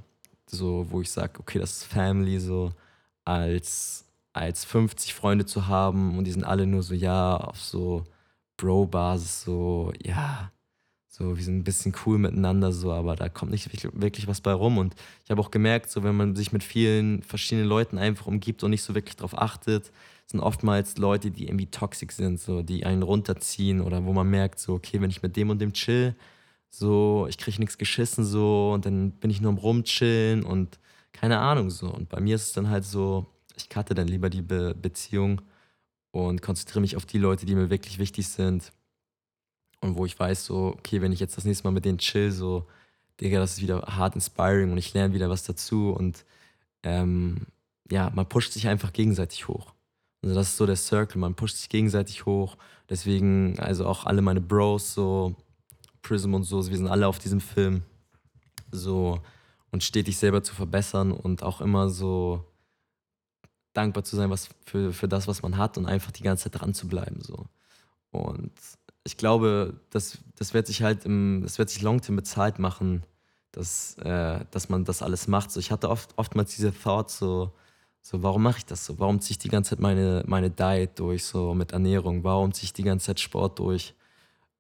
so, 0.48 0.88
wo 0.90 1.02
ich 1.02 1.12
sage, 1.12 1.40
okay, 1.40 1.60
das 1.60 1.78
ist 1.78 1.84
Family 1.86 2.40
so, 2.40 2.74
als, 3.26 4.06
als 4.34 4.66
50 4.66 5.14
Freunde 5.14 5.46
zu 5.46 5.68
haben 5.68 6.18
und 6.18 6.26
die 6.26 6.32
sind 6.32 6.44
alle 6.46 6.66
nur 6.68 6.84
so, 6.84 6.94
ja, 6.94 7.38
auf 7.38 7.62
so 7.62 8.06
Bro-Basis, 8.58 9.44
so, 9.44 9.92
ja, 10.02 10.52
so, 11.16 11.38
wir 11.38 11.44
sind 11.44 11.58
ein 11.58 11.64
bisschen 11.64 11.94
cool 12.06 12.18
miteinander, 12.18 12.72
so, 12.72 12.92
aber 12.92 13.16
da 13.16 13.30
kommt 13.30 13.52
nicht 13.52 13.70
wirklich, 14.02 14.26
was 14.26 14.42
bei 14.42 14.52
rum. 14.52 14.80
Und 14.80 14.96
ich 15.24 15.30
habe 15.30 15.40
auch 15.42 15.52
gemerkt, 15.52 15.92
so, 15.92 16.02
wenn 16.04 16.16
man 16.18 16.36
sich 16.36 16.52
mit 16.52 16.64
vielen 16.64 17.22
verschiedenen 17.22 17.68
Leuten 17.68 18.00
einfach 18.00 18.26
umgibt 18.26 18.64
und 18.64 18.72
nicht 18.72 18.82
so 18.82 18.96
wirklich 18.96 19.18
darauf 19.18 19.38
achtet, 19.38 19.92
sind 20.26 20.40
oftmals 20.40 20.98
Leute, 20.98 21.30
die 21.30 21.46
irgendwie 21.46 21.68
toxisch 21.68 22.16
sind, 22.16 22.40
so, 22.40 22.64
die 22.64 22.84
einen 22.88 23.04
runterziehen 23.04 23.80
oder 23.82 24.06
wo 24.06 24.14
man 24.14 24.28
merkt, 24.28 24.60
so, 24.60 24.74
okay, 24.74 25.02
wenn 25.02 25.12
ich 25.12 25.22
mit 25.22 25.36
dem 25.38 25.52
und 25.52 25.62
dem 25.62 25.74
chill, 25.74 26.16
so, 26.72 27.28
ich 27.30 27.38
kriege 27.38 27.60
nichts 27.60 27.78
geschissen, 27.78 28.26
so, 28.26 28.72
und 28.74 28.88
dann 28.88 29.12
bin 29.12 29.30
ich 29.30 29.40
nur 29.40 29.52
am 29.52 29.60
Rumchillen 29.60 30.44
und 30.44 30.80
keine 31.12 31.38
Ahnung, 31.38 31.70
so. 31.70 31.94
Und 31.94 32.10
bei 32.10 32.22
mir 32.22 32.36
ist 32.38 32.48
es 32.48 32.54
dann 32.54 32.72
halt 32.72 32.86
so, 32.86 33.28
ich 33.56 33.70
cutte 33.70 33.94
dann 33.94 34.08
lieber 34.08 34.32
die 34.32 34.42
Be 34.42 34.74
Beziehung 34.74 35.42
und 36.12 36.42
konzentriere 36.42 36.82
mich 36.82 36.98
auf 36.98 37.06
die 37.06 37.20
Leute, 37.20 37.46
die 37.46 37.54
mir 37.54 37.70
wirklich 37.70 38.00
wichtig 38.00 38.28
sind 38.30 38.72
und 39.84 39.96
wo 39.98 40.06
ich 40.06 40.20
weiß, 40.20 40.46
so, 40.46 40.76
okay, 40.78 41.02
wenn 41.02 41.12
ich 41.12 41.20
jetzt 41.20 41.38
das 41.38 41.46
nächste 41.46 41.66
Mal 41.66 41.72
mit 41.72 41.86
denen 41.86 41.98
chill, 41.98 42.32
so, 42.32 42.66
Digga, 43.22 43.40
das 43.40 43.54
ist 43.54 43.62
wieder 43.62 43.82
hart 43.82 44.16
inspiring 44.16 44.72
und 44.72 44.78
ich 44.78 44.94
lerne 44.94 45.14
wieder 45.14 45.30
was 45.30 45.44
dazu 45.44 45.92
und 45.92 46.26
ähm, 46.84 47.48
ja, 47.92 48.12
man 48.16 48.28
pusht 48.28 48.54
sich 48.54 48.68
einfach 48.68 48.94
gegenseitig 48.94 49.48
hoch. 49.48 49.74
Also 50.22 50.36
das 50.36 50.50
ist 50.50 50.58
so 50.58 50.66
der 50.66 50.78
Circle, 50.78 51.20
man 51.20 51.36
pusht 51.36 51.58
sich 51.58 51.70
gegenseitig 51.70 52.26
hoch. 52.26 52.58
Deswegen, 52.90 53.60
also 53.60 53.86
auch 53.86 54.06
alle 54.06 54.22
meine 54.22 54.42
Bros, 54.42 54.94
so 54.94 55.36
Prism 56.02 56.34
und 56.34 56.44
so, 56.44 56.68
wir 56.68 56.78
sind 56.78 56.88
alle 56.88 57.08
auf 57.08 57.20
diesem 57.20 57.42
Film. 57.42 57.84
So 58.72 59.20
und 59.72 59.84
stetig 59.84 60.18
selber 60.18 60.44
zu 60.44 60.54
verbessern 60.56 61.12
und 61.12 61.44
auch 61.44 61.60
immer 61.60 61.90
so 61.90 62.46
dankbar 63.74 64.04
zu 64.04 64.16
sein 64.16 64.30
was 64.30 64.50
für, 64.66 64.94
für 64.94 65.08
das, 65.08 65.28
was 65.28 65.42
man 65.42 65.58
hat 65.58 65.78
und 65.78 65.88
einfach 65.88 66.12
die 66.12 66.24
ganze 66.24 66.44
Zeit 66.44 66.62
dran 66.62 66.74
zu 66.74 66.88
bleiben. 66.88 67.22
So. 67.22 67.48
Und 68.12 68.52
ich 69.04 69.18
glaube, 69.18 69.80
das, 69.90 70.20
das 70.36 70.54
wird 70.54 70.68
sich 70.68 70.82
halt 70.84 71.06
im, 71.06 71.42
das 71.44 71.58
wird 71.58 71.70
sich 71.70 71.82
long-term 71.82 72.16
bezahlt 72.16 72.60
machen, 72.60 73.04
dass, 73.52 73.98
äh, 74.00 74.46
dass 74.52 74.70
man 74.70 74.86
das 74.86 75.02
alles 75.02 75.28
macht. 75.28 75.52
So, 75.52 75.60
ich 75.60 75.72
hatte 75.72 75.90
oft, 75.90 76.18
oftmals 76.18 76.56
diese 76.56 76.74
Thought 76.74 77.12
so, 77.12 77.54
so, 78.02 78.22
warum 78.22 78.44
mache 78.44 78.58
ich 78.60 78.66
das 78.66 78.86
so? 78.86 79.00
Warum 79.00 79.22
ziehe 79.22 79.32
ich 79.32 79.38
die 79.38 79.50
ganze 79.50 79.72
Zeit 79.72 79.80
meine, 79.80 80.24
meine 80.28 80.50
Diet 80.50 81.00
durch, 81.00 81.24
so 81.24 81.54
mit 81.54 81.72
Ernährung? 81.72 82.24
Warum 82.24 82.54
ziehe 82.54 82.66
ich 82.66 82.74
die 82.74 82.84
ganze 82.84 83.08
Zeit 83.08 83.20
Sport 83.22 83.60
durch? 83.60 83.96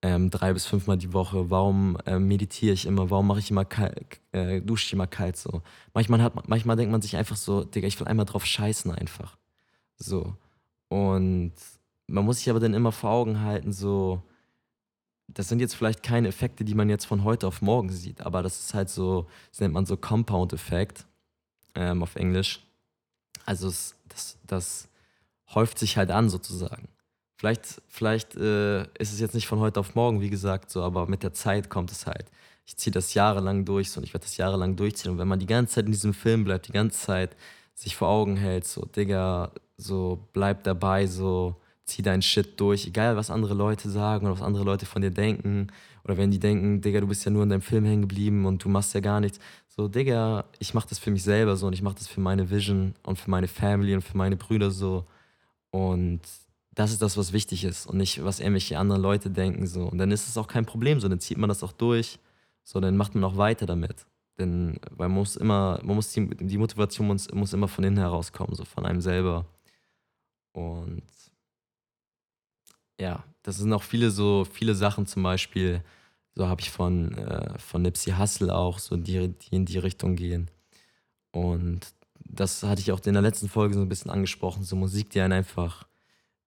Ähm, 0.01 0.29
drei 0.29 0.53
bis 0.53 0.65
fünfmal 0.65 0.97
die 0.97 1.13
Woche. 1.13 1.49
Warum 1.49 1.97
äh, 2.05 2.19
meditiere 2.19 2.73
ich 2.73 2.85
immer? 2.85 3.09
Warum 3.09 3.27
mache 3.27 3.39
ich 3.39 3.51
immer 3.51 3.65
kalt, 3.65 4.21
äh, 4.31 4.61
dusche 4.61 4.85
ich 4.85 4.93
immer 4.93 5.07
kalt 5.07 5.37
so? 5.37 5.61
Manchmal, 5.93 6.21
hat, 6.21 6.47
manchmal 6.47 6.77
denkt 6.77 6.91
man 6.91 7.01
sich 7.01 7.15
einfach 7.17 7.35
so, 7.37 7.63
Digga, 7.63 7.87
ich 7.87 7.99
will 7.99 8.07
einmal 8.07 8.25
drauf 8.25 8.45
scheißen 8.45 8.91
einfach. 8.91 9.37
So. 9.97 10.35
Und 10.89 11.53
man 12.07 12.25
muss 12.25 12.39
sich 12.39 12.49
aber 12.49 12.59
dann 12.59 12.73
immer 12.73 12.91
vor 12.91 13.11
Augen 13.11 13.41
halten, 13.41 13.73
so, 13.73 14.23
das 15.33 15.49
sind 15.49 15.59
jetzt 15.59 15.75
vielleicht 15.75 16.03
keine 16.03 16.27
Effekte, 16.27 16.63
die 16.63 16.75
man 16.75 16.89
jetzt 16.89 17.05
von 17.05 17.23
heute 17.23 17.47
auf 17.47 17.61
morgen 17.61 17.89
sieht, 17.89 18.21
aber 18.21 18.43
das 18.43 18.59
ist 18.59 18.73
halt 18.73 18.89
so, 18.89 19.27
das 19.51 19.59
nennt 19.59 19.73
man 19.73 19.85
so 19.85 19.97
Compound-Effekt 19.97 21.05
ähm, 21.75 22.03
auf 22.03 22.15
Englisch. 22.15 22.61
Also 23.45 23.67
es, 23.67 23.95
das, 24.09 24.37
das 24.45 24.89
häuft 25.53 25.79
sich 25.79 25.97
halt 25.97 26.11
an 26.11 26.29
sozusagen. 26.29 26.87
Vielleicht, 27.35 27.81
vielleicht 27.87 28.35
äh, 28.35 28.83
ist 28.99 29.11
es 29.11 29.19
jetzt 29.19 29.35
nicht 29.35 29.47
von 29.47 29.59
heute 29.59 29.79
auf 29.79 29.95
morgen, 29.95 30.21
wie 30.21 30.29
gesagt, 30.29 30.69
so, 30.71 30.83
aber 30.83 31.07
mit 31.07 31.23
der 31.23 31.33
Zeit 31.33 31.69
kommt 31.69 31.91
es 31.91 32.05
halt. 32.07 32.31
Ich 32.65 32.77
ziehe 32.77 32.93
das 32.93 33.13
jahrelang 33.13 33.65
durch 33.65 33.91
so, 33.91 33.99
und 33.99 34.05
ich 34.05 34.13
werde 34.13 34.25
das 34.25 34.37
jahrelang 34.37 34.75
durchziehen. 34.75 35.11
Und 35.11 35.17
wenn 35.17 35.27
man 35.27 35.39
die 35.39 35.45
ganze 35.45 35.75
Zeit 35.75 35.85
in 35.85 35.91
diesem 35.91 36.13
Film 36.13 36.45
bleibt, 36.45 36.67
die 36.67 36.71
ganze 36.71 36.99
Zeit 36.99 37.35
sich 37.73 37.95
vor 37.95 38.07
Augen 38.07 38.37
hält, 38.37 38.65
so, 38.65 38.85
Digga, 38.85 39.51
so, 39.77 40.29
bleib 40.31 40.63
dabei, 40.63 41.07
so, 41.07 41.57
zieh 41.85 42.01
deinen 42.01 42.21
Shit 42.21 42.59
durch, 42.59 42.87
egal 42.87 43.15
was 43.17 43.29
andere 43.29 43.53
Leute 43.53 43.89
sagen 43.89 44.25
oder 44.25 44.35
was 44.35 44.41
andere 44.41 44.63
Leute 44.63 44.85
von 44.85 45.01
dir 45.01 45.11
denken. 45.11 45.67
Oder 46.03 46.17
wenn 46.17 46.31
die 46.31 46.39
denken, 46.39 46.81
Digga, 46.81 47.01
du 47.01 47.07
bist 47.07 47.25
ja 47.25 47.31
nur 47.31 47.43
in 47.43 47.49
deinem 47.49 47.61
Film 47.61 47.85
hängen 47.85 48.03
geblieben 48.03 48.45
und 48.45 48.63
du 48.63 48.69
machst 48.69 48.93
ja 48.93 48.99
gar 48.99 49.19
nichts. 49.19 49.39
So, 49.67 49.87
Digga, 49.87 50.45
ich 50.59 50.73
mach 50.73 50.85
das 50.85 50.99
für 50.99 51.11
mich 51.11 51.23
selber 51.23 51.55
so 51.55 51.67
und 51.67 51.73
ich 51.73 51.81
mach 51.81 51.93
das 51.93 52.07
für 52.07 52.21
meine 52.21 52.49
Vision 52.49 52.95
und 53.03 53.17
für 53.19 53.29
meine 53.29 53.47
Family 53.47 53.95
und 53.95 54.01
für 54.01 54.17
meine 54.17 54.35
Brüder 54.37 54.71
so. 54.71 55.05
Und 55.71 56.21
das 56.71 56.91
ist 56.91 57.01
das, 57.01 57.17
was 57.17 57.33
wichtig 57.33 57.63
ist 57.63 57.85
und 57.87 57.97
nicht, 57.97 58.23
was 58.23 58.39
irgendwelche 58.39 58.77
anderen 58.79 59.01
Leute 59.01 59.29
denken 59.29 59.67
so. 59.67 59.85
Und 59.85 59.97
dann 59.97 60.11
ist 60.11 60.27
es 60.27 60.37
auch 60.37 60.47
kein 60.47 60.65
Problem 60.65 60.99
so, 60.99 61.07
dann 61.09 61.19
zieht 61.19 61.37
man 61.37 61.49
das 61.49 61.63
auch 61.63 61.71
durch. 61.71 62.19
So, 62.63 62.79
dann 62.79 62.97
macht 62.97 63.15
man 63.15 63.23
auch 63.23 63.37
weiter 63.37 63.65
damit. 63.65 64.05
Denn 64.39 64.79
weil 64.91 65.09
man 65.09 65.17
muss 65.17 65.35
immer, 65.35 65.79
man 65.83 65.95
muss 65.95 66.11
die, 66.13 66.27
die 66.29 66.57
Motivation 66.57 67.07
muss, 67.07 67.31
muss 67.31 67.53
immer 67.53 67.67
von 67.67 67.83
innen 67.83 67.97
herauskommen, 67.97 68.55
so 68.55 68.65
von 68.65 68.85
einem 68.85 69.01
selber. 69.01 69.45
Und 70.53 71.03
ja, 73.03 73.23
das 73.43 73.57
sind 73.57 73.73
auch 73.73 73.83
viele 73.83 74.11
so, 74.11 74.45
viele 74.45 74.75
Sachen 74.75 75.05
zum 75.07 75.23
Beispiel, 75.23 75.83
So 76.35 76.47
habe 76.47 76.61
ich 76.61 76.71
von, 76.71 77.13
äh, 77.17 77.59
von 77.59 77.81
Nipsey 77.83 78.13
Hussle 78.13 78.55
auch, 78.55 78.79
so 78.79 78.97
die, 78.97 79.29
die 79.29 79.55
in 79.55 79.65
die 79.65 79.77
Richtung 79.77 80.15
gehen. 80.15 80.49
Und 81.31 81.93
das 82.25 82.63
hatte 82.63 82.81
ich 82.81 82.91
auch 82.91 83.01
in 83.05 83.13
der 83.13 83.21
letzten 83.21 83.49
Folge 83.49 83.75
so 83.75 83.81
ein 83.81 83.89
bisschen 83.89 84.11
angesprochen, 84.11 84.63
so 84.63 84.75
Musik, 84.75 85.09
die 85.11 85.21
einen 85.21 85.33
einfach, 85.33 85.85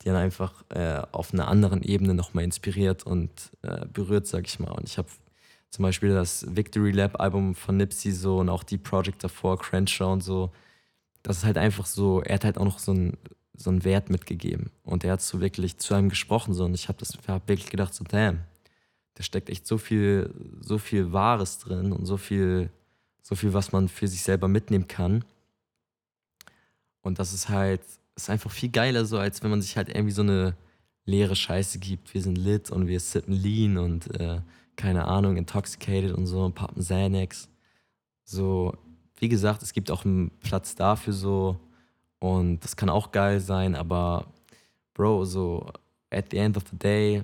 die 0.02 0.08
einen 0.10 0.18
einfach 0.18 0.64
äh, 0.70 1.02
auf 1.12 1.32
einer 1.32 1.48
anderen 1.48 1.82
Ebene 1.82 2.14
nochmal 2.14 2.44
inspiriert 2.44 3.04
und 3.06 3.30
äh, 3.62 3.86
berührt, 3.86 4.26
sag 4.26 4.46
ich 4.48 4.58
mal. 4.58 4.72
Und 4.72 4.88
ich 4.88 4.98
habe 4.98 5.08
zum 5.70 5.82
Beispiel 5.84 6.10
das 6.14 6.46
Victory 6.56 6.92
Lab 6.92 7.20
Album 7.20 7.54
von 7.54 7.76
Nipsey 7.76 8.12
so 8.12 8.38
und 8.38 8.48
auch 8.48 8.64
die 8.64 8.78
Project 8.78 9.22
davor, 9.24 9.58
Crenshaw 9.58 10.12
und 10.12 10.22
so. 10.24 10.50
Das 11.22 11.38
ist 11.38 11.44
halt 11.44 11.58
einfach 11.58 11.86
so, 11.86 12.22
er 12.22 12.36
hat 12.36 12.44
halt 12.44 12.58
auch 12.58 12.64
noch 12.64 12.78
so 12.78 12.92
einen 12.92 13.18
so 13.56 13.70
einen 13.70 13.84
Wert 13.84 14.10
mitgegeben. 14.10 14.70
Und 14.84 15.04
er 15.04 15.12
hat 15.12 15.22
so 15.22 15.40
wirklich 15.40 15.78
zu 15.78 15.94
einem 15.94 16.08
gesprochen 16.08 16.54
so 16.54 16.64
und 16.64 16.74
ich 16.74 16.88
habe 16.88 16.98
das 16.98 17.18
hab 17.26 17.48
wirklich 17.48 17.70
gedacht 17.70 17.94
so, 17.94 18.04
damn, 18.04 18.40
da 19.14 19.22
steckt 19.22 19.48
echt 19.48 19.66
so 19.66 19.78
viel, 19.78 20.32
so 20.60 20.78
viel 20.78 21.12
Wahres 21.12 21.58
drin 21.58 21.92
und 21.92 22.06
so 22.06 22.16
viel, 22.16 22.70
so 23.22 23.34
viel, 23.34 23.52
was 23.52 23.72
man 23.72 23.88
für 23.88 24.08
sich 24.08 24.22
selber 24.22 24.46
mitnehmen 24.48 24.88
kann. 24.88 25.24
Und 27.00 27.18
das 27.18 27.32
ist 27.32 27.48
halt, 27.48 27.80
ist 28.14 28.30
einfach 28.30 28.50
viel 28.50 28.70
geiler 28.70 29.04
so, 29.04 29.18
als 29.18 29.42
wenn 29.42 29.50
man 29.50 29.62
sich 29.62 29.76
halt 29.76 29.88
irgendwie 29.88 30.12
so 30.12 30.22
eine 30.22 30.54
leere 31.04 31.36
Scheiße 31.36 31.78
gibt. 31.78 32.12
Wir 32.12 32.22
sind 32.22 32.36
lit 32.36 32.70
und 32.70 32.88
wir 32.88 33.00
sippen 33.00 33.32
lean 33.32 33.78
und 33.78 34.14
äh, 34.20 34.40
keine 34.76 35.06
Ahnung, 35.06 35.36
intoxicated 35.36 36.12
und 36.12 36.26
so, 36.26 36.50
poppen 36.50 36.82
Xanax. 36.82 37.48
So, 38.24 38.74
wie 39.18 39.28
gesagt, 39.28 39.62
es 39.62 39.72
gibt 39.72 39.90
auch 39.90 40.04
einen 40.04 40.30
Platz 40.40 40.74
dafür 40.74 41.12
so 41.12 41.58
und 42.18 42.60
das 42.60 42.76
kann 42.76 42.88
auch 42.88 43.12
geil 43.12 43.40
sein, 43.40 43.74
aber 43.74 44.26
Bro, 44.94 45.24
so 45.24 45.66
at 46.10 46.26
the 46.30 46.38
end 46.38 46.56
of 46.56 46.64
the 46.70 46.78
day, 46.78 47.22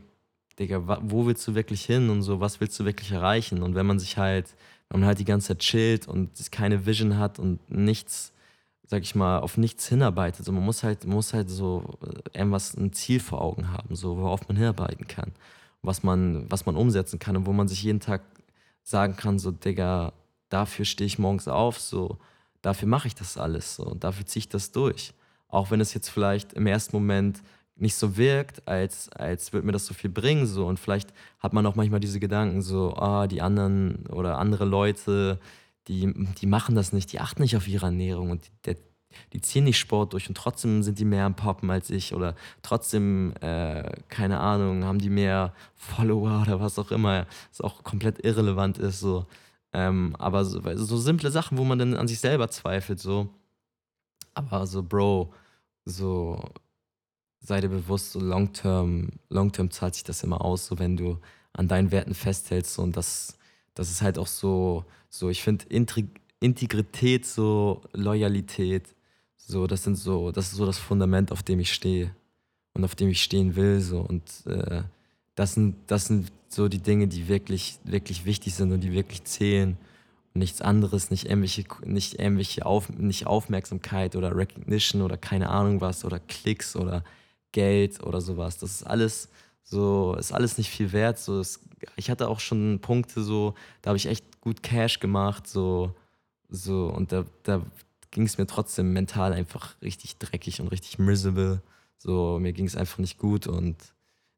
Digga, 0.58 1.00
wo 1.02 1.26
willst 1.26 1.46
du 1.48 1.54
wirklich 1.54 1.84
hin 1.84 2.10
und 2.10 2.22
so, 2.22 2.40
was 2.40 2.60
willst 2.60 2.78
du 2.78 2.84
wirklich 2.84 3.10
erreichen? 3.12 3.62
Und 3.62 3.74
wenn 3.74 3.86
man 3.86 3.98
sich 3.98 4.18
halt, 4.18 4.54
wenn 4.90 5.00
man 5.00 5.06
halt 5.06 5.18
die 5.18 5.24
ganze 5.24 5.48
Zeit 5.48 5.60
chillt 5.60 6.08
und 6.08 6.30
keine 6.52 6.84
Vision 6.84 7.18
hat 7.18 7.38
und 7.38 7.58
nichts 7.70 8.32
sag 8.92 9.04
ich 9.04 9.14
mal, 9.14 9.38
auf 9.38 9.56
nichts 9.56 9.88
hinarbeitet. 9.88 10.44
So, 10.44 10.52
man 10.52 10.64
muss 10.64 10.82
halt, 10.82 11.06
muss 11.06 11.32
halt 11.32 11.48
so 11.48 11.98
äh, 12.04 12.38
irgendwas, 12.38 12.74
ein 12.74 12.92
Ziel 12.92 13.20
vor 13.20 13.40
Augen 13.40 13.70
haben, 13.72 13.96
so 13.96 14.18
worauf 14.18 14.46
man 14.48 14.58
hinarbeiten 14.58 15.08
kann, 15.08 15.32
was 15.80 16.02
man, 16.02 16.44
was 16.50 16.66
man 16.66 16.76
umsetzen 16.76 17.18
kann 17.18 17.38
und 17.38 17.46
wo 17.46 17.54
man 17.54 17.68
sich 17.68 17.82
jeden 17.82 18.00
Tag 18.00 18.20
sagen 18.82 19.16
kann, 19.16 19.38
so, 19.38 19.50
Digga, 19.50 20.12
dafür 20.50 20.84
stehe 20.84 21.06
ich 21.06 21.18
morgens 21.18 21.48
auf, 21.48 21.80
so, 21.80 22.18
dafür 22.62 22.88
mache 22.88 23.08
ich 23.08 23.14
das 23.14 23.36
alles, 23.36 23.76
so, 23.76 23.84
und 23.84 24.04
dafür 24.04 24.26
ziehe 24.26 24.40
ich 24.40 24.48
das 24.48 24.72
durch. 24.72 25.12
Auch 25.48 25.70
wenn 25.70 25.80
es 25.80 25.92
jetzt 25.92 26.08
vielleicht 26.08 26.54
im 26.54 26.66
ersten 26.66 26.96
Moment 26.96 27.42
nicht 27.76 27.94
so 27.96 28.16
wirkt, 28.16 28.66
als, 28.66 29.10
als 29.10 29.52
würde 29.52 29.66
mir 29.66 29.72
das 29.72 29.86
so 29.86 29.94
viel 29.94 30.10
bringen, 30.10 30.46
so, 30.46 30.66
und 30.66 30.78
vielleicht 30.78 31.12
hat 31.40 31.52
man 31.52 31.66
auch 31.66 31.74
manchmal 31.74 32.00
diese 32.00 32.20
Gedanken, 32.20 32.62
so, 32.62 32.94
ah, 32.94 33.26
die 33.26 33.42
anderen 33.42 34.06
oder 34.06 34.38
andere 34.38 34.64
Leute, 34.64 35.38
die, 35.88 36.12
die 36.40 36.46
machen 36.46 36.74
das 36.74 36.92
nicht, 36.92 37.12
die 37.12 37.20
achten 37.20 37.42
nicht 37.42 37.56
auf 37.56 37.66
ihre 37.66 37.86
Ernährung 37.86 38.30
und 38.30 38.50
die, 38.66 38.76
die 39.32 39.40
ziehen 39.40 39.64
nicht 39.64 39.78
Sport 39.78 40.12
durch 40.12 40.28
und 40.28 40.36
trotzdem 40.36 40.82
sind 40.82 40.98
die 40.98 41.04
mehr 41.04 41.26
am 41.26 41.34
Poppen 41.34 41.70
als 41.70 41.90
ich 41.90 42.14
oder 42.14 42.34
trotzdem, 42.62 43.34
äh, 43.40 43.90
keine 44.08 44.40
Ahnung, 44.40 44.84
haben 44.84 44.98
die 44.98 45.10
mehr 45.10 45.52
Follower 45.74 46.42
oder 46.42 46.60
was 46.60 46.78
auch 46.78 46.90
immer, 46.90 47.26
was 47.50 47.60
auch 47.60 47.82
komplett 47.82 48.24
irrelevant 48.24 48.78
ist. 48.78 49.00
So. 49.00 49.26
Ähm, 49.72 50.14
aber 50.18 50.44
so, 50.44 50.60
so 50.76 50.96
simple 50.98 51.30
Sachen, 51.30 51.58
wo 51.58 51.64
man 51.64 51.78
dann 51.78 51.94
an 51.94 52.08
sich 52.08 52.20
selber 52.20 52.48
zweifelt, 52.48 53.00
so. 53.00 53.28
Aber 54.34 54.66
so, 54.66 54.82
Bro, 54.82 55.32
so 55.84 56.40
sei 57.40 57.60
dir 57.60 57.68
bewusst, 57.68 58.12
so 58.12 58.20
long-term, 58.20 59.10
long-term 59.28 59.70
zahlt 59.70 59.94
sich 59.94 60.04
das 60.04 60.22
immer 60.22 60.42
aus, 60.44 60.66
so 60.66 60.78
wenn 60.78 60.96
du 60.96 61.18
an 61.52 61.68
deinen 61.68 61.90
Werten 61.90 62.14
festhältst 62.14 62.74
so, 62.74 62.82
und 62.82 62.96
das 62.96 63.36
das 63.74 63.90
ist 63.90 64.02
halt 64.02 64.18
auch 64.18 64.26
so, 64.26 64.84
so 65.08 65.30
ich 65.30 65.42
finde 65.42 65.64
Integrität, 66.40 67.26
so 67.26 67.82
Loyalität, 67.92 68.94
so 69.36 69.66
das 69.66 69.84
sind 69.84 69.96
so, 69.96 70.30
das 70.32 70.46
ist 70.52 70.56
so 70.56 70.66
das 70.66 70.78
Fundament, 70.78 71.32
auf 71.32 71.42
dem 71.42 71.60
ich 71.60 71.72
stehe 71.72 72.14
und 72.74 72.84
auf 72.84 72.94
dem 72.94 73.08
ich 73.08 73.22
stehen 73.22 73.56
will, 73.56 73.80
so 73.80 74.00
und 74.00 74.46
äh, 74.46 74.82
das 75.34 75.54
sind, 75.54 75.76
das 75.86 76.06
sind 76.06 76.32
so 76.48 76.68
die 76.68 76.82
Dinge, 76.82 77.08
die 77.08 77.28
wirklich, 77.28 77.78
wirklich 77.84 78.24
wichtig 78.24 78.54
sind 78.54 78.72
und 78.72 78.80
die 78.80 78.92
wirklich 78.92 79.24
zählen 79.24 79.78
und 80.34 80.38
nichts 80.40 80.60
anderes, 80.60 81.10
nicht 81.10 81.26
irgendwelche, 81.26 81.64
nicht 81.84 82.18
irgendwelche 82.18 82.66
Auf, 82.66 82.90
nicht 82.90 83.26
Aufmerksamkeit 83.26 84.16
oder 84.16 84.36
Recognition 84.36 85.02
oder 85.02 85.16
keine 85.16 85.48
Ahnung 85.48 85.80
was 85.80 86.04
oder 86.04 86.20
Klicks 86.20 86.76
oder 86.76 87.04
Geld 87.52 88.02
oder 88.02 88.20
sowas. 88.20 88.58
Das 88.58 88.70
ist 88.70 88.82
alles 88.84 89.28
so, 89.62 90.14
ist 90.18 90.32
alles 90.32 90.58
nicht 90.58 90.70
viel 90.70 90.92
wert. 90.92 91.18
So, 91.18 91.40
es, 91.40 91.60
ich 91.96 92.10
hatte 92.10 92.28
auch 92.28 92.40
schon 92.40 92.80
Punkte, 92.80 93.22
so, 93.22 93.54
da 93.80 93.88
habe 93.88 93.96
ich 93.96 94.06
echt 94.06 94.40
gut 94.40 94.62
Cash 94.62 95.00
gemacht, 95.00 95.46
so, 95.46 95.94
so, 96.48 96.88
und 96.88 97.12
da, 97.12 97.24
da 97.44 97.62
ging 98.10 98.24
es 98.24 98.36
mir 98.38 98.46
trotzdem 98.46 98.92
mental 98.92 99.32
einfach 99.32 99.80
richtig 99.80 100.18
dreckig 100.18 100.60
und 100.60 100.68
richtig 100.68 100.98
miserable. 100.98 101.62
So, 101.96 102.38
mir 102.40 102.52
ging 102.52 102.66
es 102.66 102.76
einfach 102.76 102.98
nicht 102.98 103.18
gut 103.18 103.46
und 103.46 103.76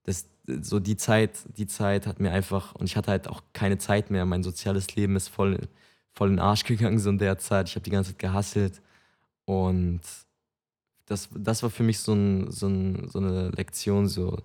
das, 0.05 0.29
so 0.47 0.81
die 0.81 0.97
Zeit, 0.97 1.39
die 1.57 1.67
Zeit 1.67 2.07
hat 2.07 2.21
mir 2.21 2.31
einfach, 2.33 2.75
und 2.75 2.87
ich 2.87 2.97
hatte 2.97 3.11
halt 3.11 3.29
auch 3.29 3.43
keine 3.53 3.79
Zeit 3.79 4.11
mehr. 4.11 4.25
Mein 4.27 4.43
soziales 4.43 4.95
Leben 4.97 5.17
ist 5.17 5.29
voll, 5.29 5.69
voll 6.13 6.29
in 6.29 6.37
den 6.37 6.41
Arsch 6.41 6.65
gegangen, 6.65 6.99
so 6.99 7.11
in 7.11 7.19
der 7.19 7.39
Zeit. 7.39 7.69
Ich 7.69 7.75
habe 7.75 7.85
die 7.85 7.91
ganze 7.91 8.11
Zeit 8.13 8.19
gehasselt. 8.21 8.83
Und 9.47 10.01
das, 11.07 11.29
das 11.35 11.63
war 11.63 11.71
für 11.71 11.83
mich 11.83 11.99
so, 11.99 12.15
ein, 12.15 12.51
so, 12.51 12.69
ein, 12.69 13.09
so 13.09 13.19
eine 13.19 13.51
Lektion, 13.51 14.09
so, 14.09 14.39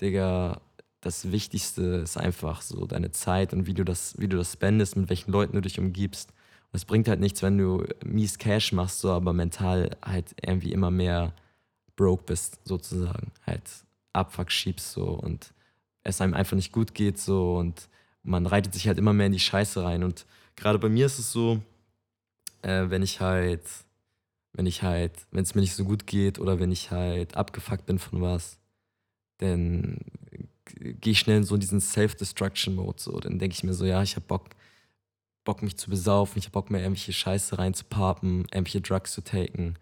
Digga, 0.00 0.60
das 1.00 1.32
Wichtigste 1.32 1.82
ist 1.82 2.16
einfach 2.16 2.62
so 2.62 2.86
deine 2.86 3.10
Zeit 3.10 3.52
und 3.52 3.66
wie 3.66 3.74
du 3.74 3.84
das, 3.84 4.18
wie 4.18 4.28
du 4.28 4.36
das 4.36 4.52
spendest, 4.52 4.96
mit 4.96 5.08
welchen 5.08 5.32
Leuten 5.32 5.54
du 5.54 5.62
dich 5.62 5.78
umgibst. 5.78 6.30
Und 6.30 6.76
es 6.76 6.84
bringt 6.84 7.08
halt 7.08 7.20
nichts, 7.20 7.42
wenn 7.42 7.58
du 7.58 7.84
mies 8.04 8.38
Cash 8.38 8.72
machst, 8.72 9.00
so, 9.00 9.10
aber 9.10 9.32
mental 9.32 9.96
halt 10.02 10.34
irgendwie 10.42 10.72
immer 10.72 10.90
mehr 10.90 11.34
broke 11.96 12.24
bist, 12.24 12.60
sozusagen. 12.64 13.32
Halt 13.46 13.62
Abfuck 14.12 14.50
schiebst 14.50 14.92
so 14.92 15.10
und 15.10 15.52
es 16.02 16.20
einem 16.20 16.34
einfach 16.34 16.56
nicht 16.56 16.72
gut 16.72 16.94
geht, 16.94 17.18
so 17.18 17.56
und 17.56 17.88
man 18.22 18.46
reitet 18.46 18.74
sich 18.74 18.86
halt 18.86 18.98
immer 18.98 19.12
mehr 19.12 19.26
in 19.26 19.32
die 19.32 19.40
Scheiße 19.40 19.82
rein. 19.82 20.02
Und 20.02 20.26
gerade 20.56 20.78
bei 20.78 20.88
mir 20.88 21.06
ist 21.06 21.18
es 21.18 21.32
so, 21.32 21.62
äh, 22.62 22.88
wenn 22.88 23.02
ich 23.02 23.20
halt, 23.20 23.64
wenn 24.52 24.66
ich 24.66 24.82
halt, 24.82 25.12
wenn 25.30 25.42
es 25.42 25.54
mir 25.54 25.60
nicht 25.60 25.74
so 25.74 25.84
gut 25.84 26.06
geht 26.06 26.38
oder 26.38 26.60
wenn 26.60 26.72
ich 26.72 26.90
halt 26.90 27.36
abgefuckt 27.36 27.86
bin 27.86 27.98
von 27.98 28.20
was, 28.20 28.58
dann 29.38 29.98
gehe 30.74 31.12
ich 31.12 31.18
schnell 31.18 31.38
in 31.38 31.44
so 31.44 31.56
diesen 31.56 31.80
Self-Destruction-Mode. 31.80 33.00
So. 33.00 33.18
Dann 33.20 33.38
denke 33.38 33.54
ich 33.54 33.64
mir 33.64 33.74
so, 33.74 33.84
ja, 33.84 34.02
ich 34.02 34.16
habe 34.16 34.26
Bock, 34.26 34.50
Bock, 35.44 35.62
mich 35.62 35.76
zu 35.76 35.90
besaufen, 35.90 36.38
ich 36.38 36.46
habe 36.46 36.52
Bock, 36.52 36.70
mir 36.70 36.80
irgendwelche 36.80 37.12
Scheiße 37.12 37.58
reinzupapen, 37.58 38.40
irgendwelche 38.52 38.80
Drugs 38.80 39.12
zu 39.12 39.22
taken. 39.22 39.78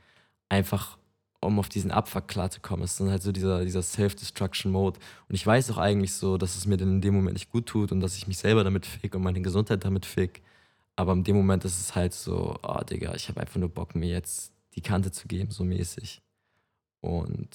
Einfach, 0.48 0.98
um 1.40 1.58
auf 1.58 1.68
diesen 1.68 1.90
Abfuck 1.90 2.28
klarzukommen. 2.28 2.84
Es 2.84 2.92
ist 2.92 3.00
dann 3.00 3.10
halt 3.10 3.22
so 3.22 3.32
dieser, 3.32 3.64
dieser 3.64 3.82
Self-Destruction-Mode. 3.82 4.98
Und 5.28 5.34
ich 5.34 5.46
weiß 5.46 5.70
auch 5.70 5.78
eigentlich 5.78 6.12
so, 6.12 6.36
dass 6.36 6.56
es 6.56 6.66
mir 6.66 6.76
dann 6.76 6.96
in 6.96 7.00
dem 7.00 7.14
Moment 7.14 7.34
nicht 7.34 7.50
gut 7.50 7.66
tut 7.66 7.92
und 7.92 8.00
dass 8.00 8.16
ich 8.16 8.26
mich 8.26 8.38
selber 8.38 8.64
damit 8.64 8.86
fick 8.86 9.14
und 9.14 9.22
meine 9.22 9.40
Gesundheit 9.40 9.84
damit 9.84 10.04
fick. 10.06 10.42
Aber 10.96 11.12
in 11.12 11.24
dem 11.24 11.36
Moment 11.36 11.64
ist 11.64 11.80
es 11.80 11.94
halt 11.94 12.12
so, 12.12 12.56
oh 12.62 12.80
Digga, 12.82 13.14
ich 13.14 13.28
habe 13.28 13.40
einfach 13.40 13.60
nur 13.60 13.68
Bock, 13.68 13.94
mir 13.94 14.08
jetzt 14.08 14.52
die 14.74 14.80
Kante 14.80 15.12
zu 15.12 15.28
geben, 15.28 15.50
so 15.50 15.64
mäßig. 15.64 16.20
Und 17.00 17.48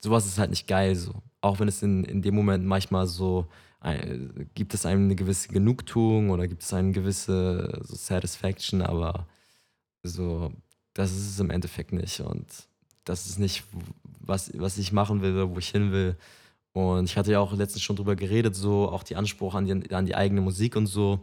sowas 0.00 0.26
ist 0.26 0.38
halt 0.38 0.50
nicht 0.50 0.66
geil 0.66 0.96
so. 0.96 1.22
Auch 1.40 1.60
wenn 1.60 1.68
es 1.68 1.82
in, 1.82 2.04
in 2.04 2.22
dem 2.22 2.34
Moment 2.34 2.64
manchmal 2.64 3.06
so, 3.06 3.46
äh, 3.82 4.18
gibt 4.54 4.74
es 4.74 4.86
einem 4.86 5.04
eine 5.04 5.16
gewisse 5.16 5.48
Genugtuung 5.48 6.30
oder 6.30 6.48
gibt 6.48 6.62
es 6.62 6.72
eine 6.72 6.92
gewisse 6.92 7.80
so 7.84 7.94
Satisfaction, 7.94 8.82
aber 8.82 9.26
so, 10.02 10.52
das 10.94 11.12
ist 11.12 11.30
es 11.30 11.40
im 11.40 11.50
Endeffekt 11.50 11.92
nicht. 11.92 12.20
Und 12.20 12.46
das 13.04 13.26
ist 13.26 13.38
nicht, 13.38 13.64
was, 14.20 14.50
was 14.54 14.78
ich 14.78 14.92
machen 14.92 15.22
will 15.22 15.34
oder 15.34 15.50
wo 15.50 15.58
ich 15.58 15.68
hin 15.68 15.92
will. 15.92 16.16
Und 16.72 17.04
ich 17.04 17.16
hatte 17.16 17.32
ja 17.32 17.40
auch 17.40 17.52
letztens 17.52 17.82
schon 17.82 17.96
drüber 17.96 18.16
geredet, 18.16 18.54
so 18.54 18.88
auch 18.90 19.02
die 19.02 19.16
Anspruch 19.16 19.54
an 19.54 19.66
die, 19.66 19.94
an 19.94 20.06
die 20.06 20.14
eigene 20.14 20.40
Musik 20.40 20.76
und 20.76 20.86
so. 20.86 21.20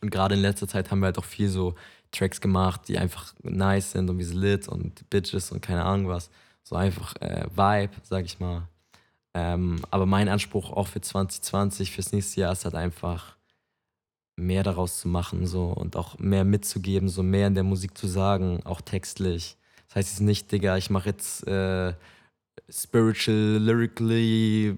Und 0.00 0.10
gerade 0.10 0.34
in 0.34 0.40
letzter 0.40 0.68
Zeit 0.68 0.90
haben 0.90 1.00
wir 1.00 1.06
halt 1.06 1.18
auch 1.18 1.24
viel 1.24 1.48
so 1.48 1.74
Tracks 2.10 2.40
gemacht, 2.40 2.82
die 2.88 2.98
einfach 2.98 3.34
nice 3.42 3.92
sind 3.92 4.08
und 4.10 4.18
wie 4.18 4.24
sie 4.24 4.34
lit 4.34 4.68
und 4.68 5.08
Bitches 5.10 5.52
und 5.52 5.60
keine 5.60 5.84
Ahnung 5.84 6.08
was 6.08 6.30
so 6.68 6.76
einfach 6.76 7.16
äh, 7.20 7.46
Vibe, 7.54 7.94
sag 8.02 8.24
ich 8.24 8.40
mal. 8.40 8.68
Ähm, 9.34 9.80
aber 9.90 10.06
mein 10.06 10.28
Anspruch 10.28 10.70
auch 10.70 10.88
für 10.88 11.00
2020, 11.00 11.92
fürs 11.92 12.12
nächste 12.12 12.42
Jahr 12.42 12.52
ist 12.52 12.64
halt 12.64 12.74
einfach 12.74 13.36
mehr 14.36 14.62
daraus 14.62 15.00
zu 15.00 15.08
machen 15.08 15.46
so 15.46 15.66
und 15.66 15.96
auch 15.96 16.18
mehr 16.18 16.44
mitzugeben, 16.44 17.08
so 17.08 17.22
mehr 17.22 17.46
in 17.48 17.54
der 17.54 17.64
Musik 17.64 17.96
zu 17.96 18.06
sagen, 18.06 18.60
auch 18.64 18.80
textlich. 18.80 19.56
Das 19.88 19.96
heißt 19.96 20.10
jetzt 20.10 20.20
nicht, 20.20 20.52
Digga, 20.52 20.76
ich 20.76 20.90
mache 20.90 21.08
jetzt 21.08 21.46
äh, 21.46 21.94
spiritual, 22.70 23.58
lyrically, 23.58 24.76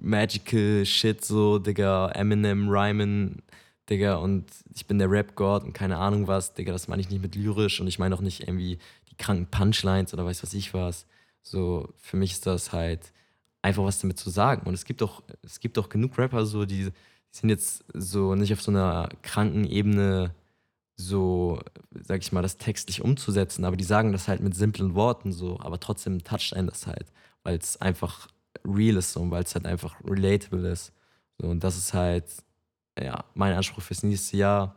magical 0.00 0.84
Shit, 0.84 1.24
so, 1.24 1.58
Digga, 1.58 2.10
Eminem, 2.12 2.68
Ryman, 2.68 3.42
Digga, 3.88 4.16
und 4.16 4.46
ich 4.74 4.86
bin 4.86 4.98
der 4.98 5.10
Rap-God 5.10 5.64
und 5.64 5.72
keine 5.72 5.98
Ahnung 5.98 6.26
was, 6.26 6.54
Digga, 6.54 6.72
das 6.72 6.88
meine 6.88 7.00
ich 7.00 7.10
nicht 7.10 7.22
mit 7.22 7.34
lyrisch 7.34 7.80
und 7.80 7.86
ich 7.86 7.98
meine 7.98 8.14
auch 8.14 8.20
nicht 8.20 8.40
irgendwie 8.42 8.78
die 9.10 9.16
kranken 9.16 9.46
Punchlines 9.46 10.12
oder 10.14 10.24
weiß 10.24 10.42
was 10.42 10.54
ich 10.54 10.74
was. 10.74 11.06
So, 11.42 11.92
für 11.98 12.16
mich 12.16 12.32
ist 12.32 12.46
das 12.46 12.72
halt 12.72 13.12
einfach 13.62 13.84
was 13.84 14.00
damit 14.00 14.18
zu 14.18 14.30
sagen. 14.30 14.66
Und 14.66 14.74
es 14.74 14.84
gibt 14.84 15.02
auch, 15.02 15.22
es 15.42 15.60
gibt 15.60 15.78
auch 15.78 15.88
genug 15.88 16.18
Rapper, 16.18 16.46
so, 16.46 16.64
die, 16.64 16.84
die 16.84 16.92
sind 17.30 17.50
jetzt 17.50 17.84
so 17.94 18.34
nicht 18.34 18.52
auf 18.52 18.62
so 18.62 18.70
einer 18.70 19.08
kranken 19.22 19.64
Ebene, 19.64 20.34
so, 21.00 21.60
sag 21.92 22.20
ich 22.20 22.32
mal, 22.32 22.42
das 22.42 22.56
textlich 22.56 23.02
umzusetzen, 23.02 23.64
aber 23.64 23.76
die 23.76 23.84
sagen 23.84 24.12
das 24.12 24.28
halt 24.28 24.40
mit 24.40 24.54
simplen 24.54 24.94
Worten 24.94 25.32
so, 25.32 25.58
aber 25.60 25.80
trotzdem 25.80 26.22
toucht 26.22 26.54
einen 26.54 26.68
das 26.68 26.86
halt, 26.86 27.06
weil 27.42 27.56
es 27.58 27.80
einfach 27.80 28.28
real 28.64 28.96
ist 28.96 29.16
und 29.16 29.30
weil 29.30 29.42
es 29.42 29.54
halt 29.54 29.66
einfach 29.66 29.96
relatable 30.04 30.68
ist. 30.70 30.92
So, 31.38 31.48
und 31.48 31.64
das 31.64 31.76
ist 31.76 31.94
halt, 31.94 32.26
ja, 32.98 33.24
mein 33.34 33.54
Anspruch 33.54 33.82
fürs 33.82 34.02
nächste 34.02 34.36
Jahr, 34.36 34.74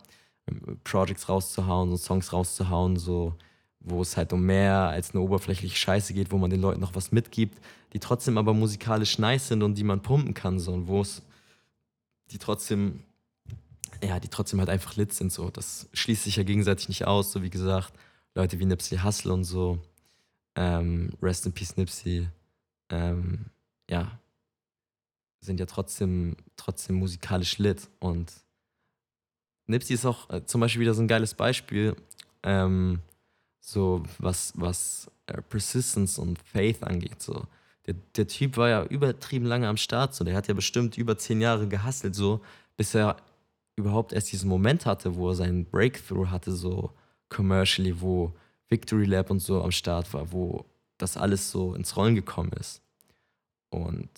Projects 0.83 1.29
rauszuhauen 1.29 1.91
und 1.91 1.97
Songs 1.97 2.33
rauszuhauen, 2.33 2.97
so, 2.97 3.35
wo 3.79 4.01
es 4.01 4.17
halt 4.17 4.33
um 4.33 4.45
mehr 4.45 4.89
als 4.89 5.11
eine 5.11 5.21
oberflächliche 5.21 5.75
Scheiße 5.75 6.13
geht, 6.13 6.31
wo 6.31 6.37
man 6.37 6.49
den 6.49 6.61
Leuten 6.61 6.81
noch 6.81 6.95
was 6.95 7.11
mitgibt, 7.11 7.59
die 7.93 7.99
trotzdem 7.99 8.37
aber 8.37 8.53
musikalisch 8.53 9.19
nice 9.19 9.49
sind 9.49 9.63
und 9.63 9.77
die 9.77 9.83
man 9.83 10.01
pumpen 10.01 10.33
kann, 10.33 10.59
so, 10.59 10.73
und 10.73 10.87
wo 10.87 11.01
es, 11.01 11.21
die 12.31 12.37
trotzdem, 12.37 13.03
ja, 14.01 14.19
die 14.19 14.29
trotzdem 14.29 14.59
halt 14.59 14.69
einfach 14.69 14.95
lit 14.95 15.13
sind, 15.13 15.31
so. 15.31 15.49
Das 15.49 15.89
schließt 15.93 16.23
sich 16.23 16.37
ja 16.37 16.43
gegenseitig 16.43 16.89
nicht 16.89 17.05
aus, 17.05 17.31
so 17.31 17.43
wie 17.43 17.49
gesagt, 17.49 17.93
Leute 18.35 18.59
wie 18.59 18.65
Nipsey 18.65 18.97
Hussle 18.99 19.33
und 19.33 19.43
so, 19.43 19.79
ähm, 20.55 21.11
Rest 21.21 21.45
in 21.45 21.53
Peace 21.53 21.77
Nipsey, 21.77 22.27
ähm, 22.89 23.45
ja, 23.89 24.19
sind 25.41 25.59
ja 25.59 25.65
trotzdem, 25.65 26.35
trotzdem 26.55 26.95
musikalisch 26.95 27.57
lit 27.57 27.89
und 27.99 28.31
Nipsey 29.67 29.95
ist 29.95 30.05
auch 30.05 30.29
äh, 30.29 30.45
zum 30.45 30.61
Beispiel 30.61 30.81
wieder 30.81 30.93
so 30.93 31.01
ein 31.01 31.07
geiles 31.07 31.33
Beispiel, 31.33 31.95
ähm, 32.43 32.99
so 33.59 34.03
was, 34.19 34.53
was 34.55 35.09
äh, 35.27 35.41
Persistence 35.41 36.17
und 36.17 36.39
Faith 36.39 36.83
angeht. 36.83 37.21
So. 37.21 37.45
Der, 37.85 37.95
der 38.15 38.27
Typ 38.27 38.57
war 38.57 38.69
ja 38.69 38.83
übertrieben 38.85 39.45
lange 39.45 39.67
am 39.67 39.77
Start, 39.77 40.15
so. 40.15 40.23
der 40.23 40.35
hat 40.35 40.47
ja 40.47 40.53
bestimmt 40.53 40.97
über 40.97 41.17
zehn 41.17 41.41
Jahre 41.41 41.67
gehustelt, 41.67 42.15
so, 42.15 42.41
bis 42.75 42.93
er 42.93 43.17
überhaupt 43.75 44.13
erst 44.13 44.31
diesen 44.31 44.49
Moment 44.49 44.85
hatte, 44.85 45.15
wo 45.15 45.29
er 45.29 45.35
seinen 45.35 45.65
Breakthrough 45.65 46.27
hatte, 46.29 46.51
so 46.51 46.91
commercially, 47.29 47.99
wo 47.99 48.33
Victory 48.69 49.05
Lab 49.05 49.29
und 49.29 49.39
so 49.39 49.61
am 49.61 49.71
Start 49.71 50.13
war, 50.13 50.31
wo 50.31 50.65
das 50.97 51.17
alles 51.17 51.51
so 51.51 51.73
ins 51.75 51.95
Rollen 51.97 52.15
gekommen 52.15 52.51
ist. 52.59 52.81
Und 53.69 54.09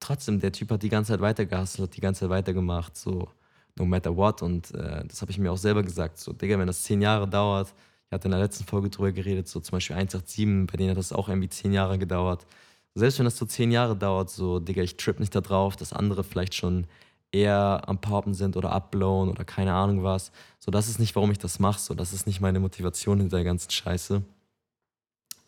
trotzdem, 0.00 0.40
der 0.40 0.52
Typ 0.52 0.70
hat 0.70 0.82
die 0.82 0.88
ganze 0.88 1.12
Zeit 1.12 1.20
weitergehustelt, 1.20 1.96
die 1.96 2.00
ganze 2.00 2.20
Zeit 2.20 2.30
weitergemacht, 2.30 2.96
so 2.96 3.28
no 3.76 3.84
matter 3.84 4.14
what. 4.16 4.42
Und 4.42 4.72
äh, 4.74 5.04
das 5.06 5.22
habe 5.22 5.30
ich 5.30 5.38
mir 5.38 5.50
auch 5.50 5.56
selber 5.56 5.82
gesagt. 5.82 6.18
So, 6.18 6.32
Digga, 6.32 6.58
wenn 6.58 6.66
das 6.66 6.82
zehn 6.82 7.00
Jahre 7.00 7.28
dauert, 7.28 7.72
ich 8.06 8.12
hatte 8.12 8.26
in 8.26 8.32
der 8.32 8.40
letzten 8.40 8.64
Folge 8.64 8.90
drüber 8.90 9.12
geredet, 9.12 9.48
so 9.48 9.60
zum 9.60 9.72
Beispiel 9.76 9.96
187, 9.96 10.66
bei 10.66 10.76
denen 10.76 10.90
hat 10.90 10.98
das 10.98 11.12
auch 11.12 11.28
irgendwie 11.28 11.48
zehn 11.48 11.72
Jahre 11.72 11.98
gedauert. 11.98 12.46
Selbst 12.94 13.18
wenn 13.18 13.24
das 13.24 13.36
so 13.36 13.46
zehn 13.46 13.70
Jahre 13.70 13.96
dauert, 13.96 14.30
so, 14.30 14.58
Digga, 14.58 14.82
ich 14.82 14.96
trip 14.96 15.20
nicht 15.20 15.34
da 15.34 15.40
drauf, 15.40 15.76
dass 15.76 15.92
andere 15.92 16.24
vielleicht 16.24 16.54
schon 16.54 16.86
eher 17.32 17.82
am 17.86 18.00
Poppen 18.00 18.34
sind 18.34 18.56
oder 18.56 18.72
abblowen 18.72 19.30
oder 19.30 19.44
keine 19.44 19.72
Ahnung 19.72 20.02
was. 20.02 20.32
So, 20.58 20.70
das 20.70 20.88
ist 20.88 20.98
nicht, 20.98 21.14
warum 21.14 21.30
ich 21.30 21.38
das 21.38 21.58
mache. 21.58 21.80
So, 21.80 21.94
das 21.94 22.12
ist 22.12 22.26
nicht 22.26 22.40
meine 22.40 22.60
Motivation 22.60 23.18
hinter 23.18 23.36
der 23.36 23.44
ganzen 23.44 23.70
Scheiße. 23.70 24.22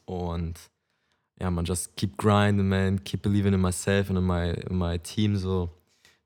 Und 0.04 0.58
ja, 1.40 1.50
man, 1.50 1.64
just 1.64 1.96
keep 1.96 2.16
grinding, 2.18 2.68
man, 2.68 3.02
keep 3.02 3.22
believing 3.22 3.54
in 3.54 3.60
myself 3.60 4.10
and 4.10 4.18
in 4.18 4.24
my, 4.24 4.50
in 4.50 4.78
my 4.78 4.98
team, 4.98 5.36
so, 5.36 5.70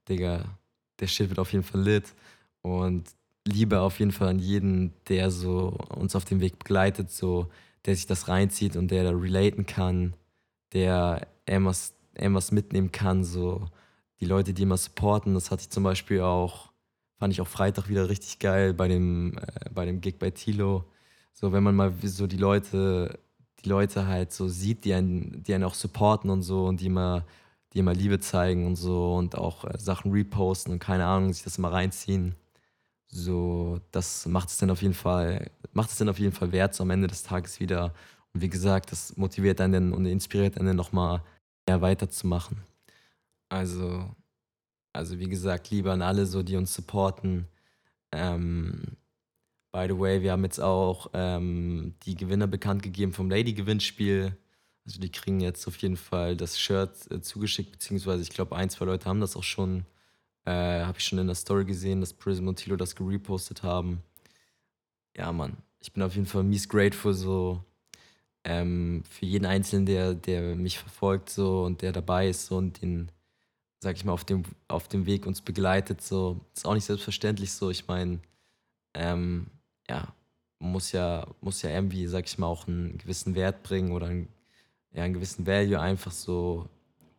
Digga, 0.08 0.44
der 1.00 1.06
Shit 1.06 1.28
wird 1.28 1.38
auf 1.38 1.52
jeden 1.52 1.64
Fall 1.64 1.82
lit. 1.82 2.14
Und 2.62 3.08
Liebe 3.46 3.80
auf 3.80 3.98
jeden 3.98 4.12
Fall 4.12 4.28
an 4.28 4.38
jeden, 4.38 4.92
der 5.08 5.30
so 5.30 5.68
uns 5.94 6.16
auf 6.16 6.24
dem 6.24 6.40
Weg 6.40 6.58
begleitet, 6.58 7.10
so, 7.10 7.48
der 7.84 7.94
sich 7.94 8.06
das 8.06 8.28
reinzieht 8.28 8.76
und 8.76 8.90
der 8.90 9.04
da 9.04 9.10
relaten 9.10 9.66
kann, 9.66 10.14
der 10.72 11.28
irgendwas, 11.46 11.94
irgendwas 12.14 12.50
mitnehmen 12.50 12.92
kann, 12.92 13.24
so, 13.24 13.68
die 14.20 14.26
Leute, 14.26 14.54
die 14.54 14.62
immer 14.62 14.76
supporten, 14.76 15.34
das 15.34 15.50
hatte 15.50 15.62
ich 15.62 15.70
zum 15.70 15.84
Beispiel 15.84 16.20
auch, 16.22 16.72
fand 17.18 17.32
ich 17.32 17.40
auch 17.40 17.48
Freitag 17.48 17.88
wieder 17.88 18.08
richtig 18.08 18.38
geil 18.38 18.74
bei 18.74 18.88
dem, 18.88 19.38
äh, 19.38 19.70
bei 19.70 19.86
dem 19.86 20.00
Gig 20.00 20.18
bei 20.18 20.30
Tilo. 20.30 20.84
So, 21.32 21.52
wenn 21.52 21.62
man 21.62 21.76
mal 21.76 21.92
so 22.02 22.26
die 22.26 22.36
Leute, 22.38 23.18
die 23.64 23.68
Leute 23.68 24.06
halt 24.06 24.32
so 24.32 24.48
sieht, 24.48 24.84
die 24.84 24.94
einen, 24.94 25.42
die 25.42 25.54
einen 25.54 25.64
auch 25.64 25.74
supporten 25.74 26.30
und 26.30 26.42
so 26.42 26.66
und 26.66 26.80
die 26.80 26.86
immer 26.86 27.24
die 27.76 27.80
immer 27.80 27.94
Liebe 27.94 28.18
zeigen 28.20 28.66
und 28.66 28.76
so 28.76 29.14
und 29.16 29.36
auch 29.36 29.64
äh, 29.64 29.78
Sachen 29.78 30.10
reposten 30.12 30.72
und 30.72 30.78
keine 30.78 31.04
Ahnung, 31.04 31.32
sich 31.32 31.44
das 31.44 31.58
mal 31.58 31.70
reinziehen. 31.70 32.34
So, 33.08 33.80
das 33.92 34.26
macht 34.26 34.48
es 34.48 34.58
dann 34.58 34.70
auf 34.70 34.82
jeden 34.82 34.94
Fall, 34.94 35.50
macht 35.74 35.90
es 35.90 35.98
dann 35.98 36.08
auf 36.08 36.18
jeden 36.18 36.32
Fall 36.32 36.52
wert, 36.52 36.74
so 36.74 36.82
am 36.84 36.90
Ende 36.90 37.06
des 37.08 37.22
Tages 37.22 37.60
wieder. 37.60 37.92
Und 38.32 38.40
wie 38.42 38.48
gesagt, 38.48 38.92
das 38.92 39.16
motiviert 39.18 39.60
einen 39.60 39.92
und 39.92 40.06
inspiriert 40.06 40.58
einen 40.58 40.74
nochmal 40.76 41.22
mehr 41.68 41.82
weiterzumachen. 41.82 42.62
Also, 43.48 44.14
also 44.92 45.18
wie 45.18 45.28
gesagt, 45.28 45.70
lieber 45.70 45.92
an 45.92 46.02
alle 46.02 46.26
so, 46.26 46.42
die 46.42 46.56
uns 46.56 46.74
supporten. 46.74 47.46
Ähm, 48.12 48.96
by 49.72 49.86
the 49.88 49.98
way, 49.98 50.22
wir 50.22 50.32
haben 50.32 50.44
jetzt 50.44 50.60
auch 50.60 51.10
ähm, 51.12 51.94
die 52.04 52.16
Gewinner 52.16 52.46
bekannt 52.46 52.82
gegeben 52.82 53.12
vom 53.12 53.30
Lady-Gewinnspiel. 53.30 54.36
Also 54.86 55.00
die 55.00 55.10
kriegen 55.10 55.40
jetzt 55.40 55.66
auf 55.66 55.76
jeden 55.78 55.96
Fall 55.96 56.36
das 56.36 56.58
Shirt 56.58 57.10
äh, 57.10 57.20
zugeschickt, 57.20 57.72
beziehungsweise 57.72 58.22
ich 58.22 58.30
glaube, 58.30 58.56
ein, 58.56 58.70
zwei 58.70 58.84
Leute 58.86 59.06
haben 59.06 59.20
das 59.20 59.36
auch 59.36 59.42
schon. 59.42 59.84
Äh, 60.44 60.84
Habe 60.84 60.98
ich 60.98 61.04
schon 61.04 61.18
in 61.18 61.26
der 61.26 61.34
Story 61.34 61.64
gesehen, 61.64 62.00
dass 62.00 62.12
Prism 62.12 62.46
und 62.48 62.56
Tilo 62.56 62.76
das 62.76 62.94
gerepostet 62.94 63.62
haben. 63.64 64.02
Ja, 65.16 65.32
Mann, 65.32 65.56
ich 65.80 65.92
bin 65.92 66.02
auf 66.02 66.14
jeden 66.14 66.26
Fall 66.26 66.44
mies 66.44 66.68
grateful 66.68 67.14
so 67.14 67.64
ähm, 68.44 69.02
für 69.10 69.26
jeden 69.26 69.44
Einzelnen, 69.46 69.86
der, 69.86 70.14
der 70.14 70.54
mich 70.54 70.78
verfolgt 70.78 71.30
so 71.30 71.64
und 71.64 71.82
der 71.82 71.92
dabei 71.92 72.28
ist 72.28 72.46
so 72.46 72.56
und 72.58 72.80
den, 72.80 73.10
sag 73.86 73.96
ich 73.96 74.04
mal, 74.04 74.12
auf 74.12 74.24
dem, 74.24 74.42
auf 74.66 74.88
dem 74.88 75.06
Weg 75.06 75.26
uns 75.26 75.40
begleitet. 75.40 76.02
So. 76.02 76.40
Ist 76.54 76.66
auch 76.66 76.74
nicht 76.74 76.84
selbstverständlich 76.84 77.52
so. 77.52 77.70
Ich 77.70 77.86
meine, 77.86 78.18
ähm, 78.94 79.46
ja, 79.88 80.12
muss 80.58 80.90
ja, 80.92 81.26
muss 81.40 81.62
ja 81.62 81.70
irgendwie, 81.70 82.08
sag 82.08 82.26
ich 82.26 82.36
mal, 82.38 82.48
auch 82.48 82.66
einen 82.66 82.98
gewissen 82.98 83.36
Wert 83.36 83.62
bringen 83.62 83.92
oder 83.92 84.06
einen 84.06 84.28
ja, 84.96 85.04
einen 85.04 85.14
gewissen 85.14 85.46
Value 85.46 85.78
einfach 85.78 86.10
so, 86.10 86.68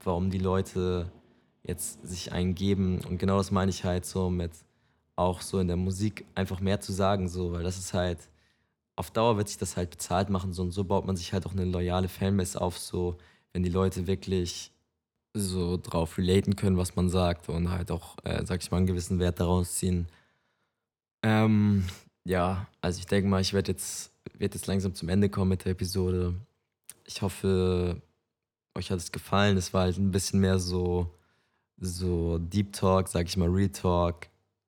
warum 0.03 0.31
die 0.31 0.39
Leute 0.39 1.11
jetzt 1.63 2.05
sich 2.05 2.33
eingeben. 2.33 2.99
Und 3.07 3.19
genau 3.19 3.37
das 3.37 3.51
meine 3.51 3.69
ich 3.71 3.83
halt 3.83 4.05
so 4.05 4.29
mit 4.29 4.51
auch 5.15 5.41
so 5.41 5.59
in 5.59 5.67
der 5.67 5.77
Musik 5.77 6.25
einfach 6.35 6.59
mehr 6.59 6.81
zu 6.81 6.91
sagen, 6.91 7.29
so, 7.29 7.53
weil 7.53 7.63
das 7.63 7.77
ist 7.77 7.93
halt, 7.93 8.19
auf 8.95 9.11
Dauer 9.11 9.37
wird 9.37 9.47
sich 9.47 9.57
das 9.57 9.77
halt 9.77 9.91
bezahlt 9.91 10.29
machen, 10.29 10.53
so 10.53 10.63
und 10.63 10.71
so 10.71 10.83
baut 10.83 11.05
man 11.05 11.15
sich 11.17 11.33
halt 11.33 11.45
auch 11.45 11.53
eine 11.53 11.65
loyale 11.65 12.09
Fanbase 12.09 12.59
auf, 12.59 12.77
so, 12.77 13.17
wenn 13.53 13.63
die 13.63 13.69
Leute 13.69 14.07
wirklich 14.07 14.71
so 15.39 15.77
drauf 15.77 16.17
relaten 16.17 16.55
können, 16.55 16.77
was 16.77 16.95
man 16.95 17.09
sagt 17.09 17.49
und 17.49 17.69
halt 17.69 17.91
auch, 17.91 18.15
äh, 18.23 18.45
sag 18.45 18.61
ich 18.61 18.71
mal, 18.71 18.77
einen 18.77 18.87
gewissen 18.87 19.19
Wert 19.19 19.39
daraus 19.39 19.75
ziehen. 19.75 20.07
Ähm, 21.23 21.85
ja, 22.25 22.67
also 22.81 22.99
ich 22.99 23.05
denke 23.05 23.29
mal, 23.29 23.41
ich 23.41 23.53
werde 23.53 23.71
jetzt, 23.71 24.11
werd 24.33 24.53
jetzt 24.53 24.67
langsam 24.67 24.93
zum 24.95 25.09
Ende 25.09 25.29
kommen 25.29 25.49
mit 25.49 25.65
der 25.65 25.71
Episode. 25.71 26.35
Ich 27.05 27.21
hoffe, 27.21 28.01
euch 28.75 28.91
hat 28.91 28.99
es 28.99 29.11
gefallen. 29.11 29.57
Es 29.57 29.73
war 29.73 29.83
halt 29.83 29.97
ein 29.97 30.11
bisschen 30.11 30.39
mehr 30.39 30.59
so, 30.59 31.11
so 31.77 32.37
Deep 32.37 32.73
Talk, 32.73 33.07
sag 33.07 33.27
ich 33.27 33.37
mal, 33.37 33.49
Real 33.49 33.69
Talk, 33.69 34.27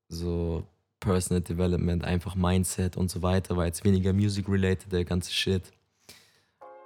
so 0.10 0.64
Personal 1.00 1.42
Development, 1.42 2.04
einfach 2.04 2.36
Mindset 2.36 2.98
und 2.98 3.10
so 3.10 3.22
weiter. 3.22 3.56
War 3.56 3.66
jetzt 3.66 3.84
weniger 3.86 4.14
Music-related, 4.14 4.92
der 4.92 5.06
ganze 5.06 5.32
Shit. 5.32 5.72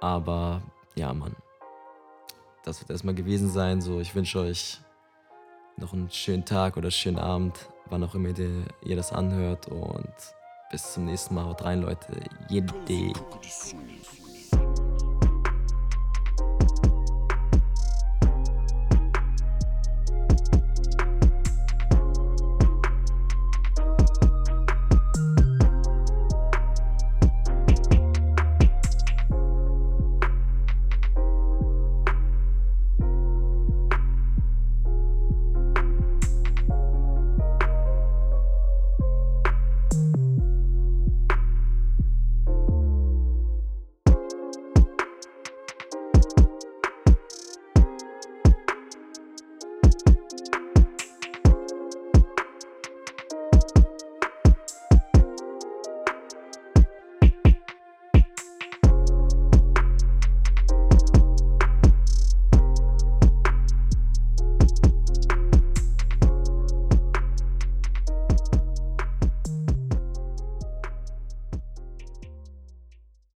Aber 0.00 0.62
ja, 0.94 1.12
Mann. 1.12 1.34
Das 2.64 2.80
wird 2.80 2.90
erstmal 2.90 3.14
gewesen 3.14 3.50
sein. 3.50 3.80
So, 3.80 4.00
ich 4.00 4.14
wünsche 4.14 4.40
euch 4.40 4.80
noch 5.76 5.92
einen 5.92 6.10
schönen 6.10 6.44
Tag 6.44 6.76
oder 6.76 6.90
schönen 6.90 7.18
Abend, 7.18 7.68
wann 7.86 8.02
auch 8.02 8.14
immer 8.14 8.36
ihr, 8.36 8.64
ihr 8.82 8.96
das 8.96 9.12
anhört. 9.12 9.68
Und 9.68 10.14
bis 10.70 10.94
zum 10.94 11.04
nächsten 11.04 11.34
Mal. 11.34 11.44
Haut 11.44 11.62
rein, 11.64 11.82
Leute. 11.82 12.20
Jede. 12.48 12.72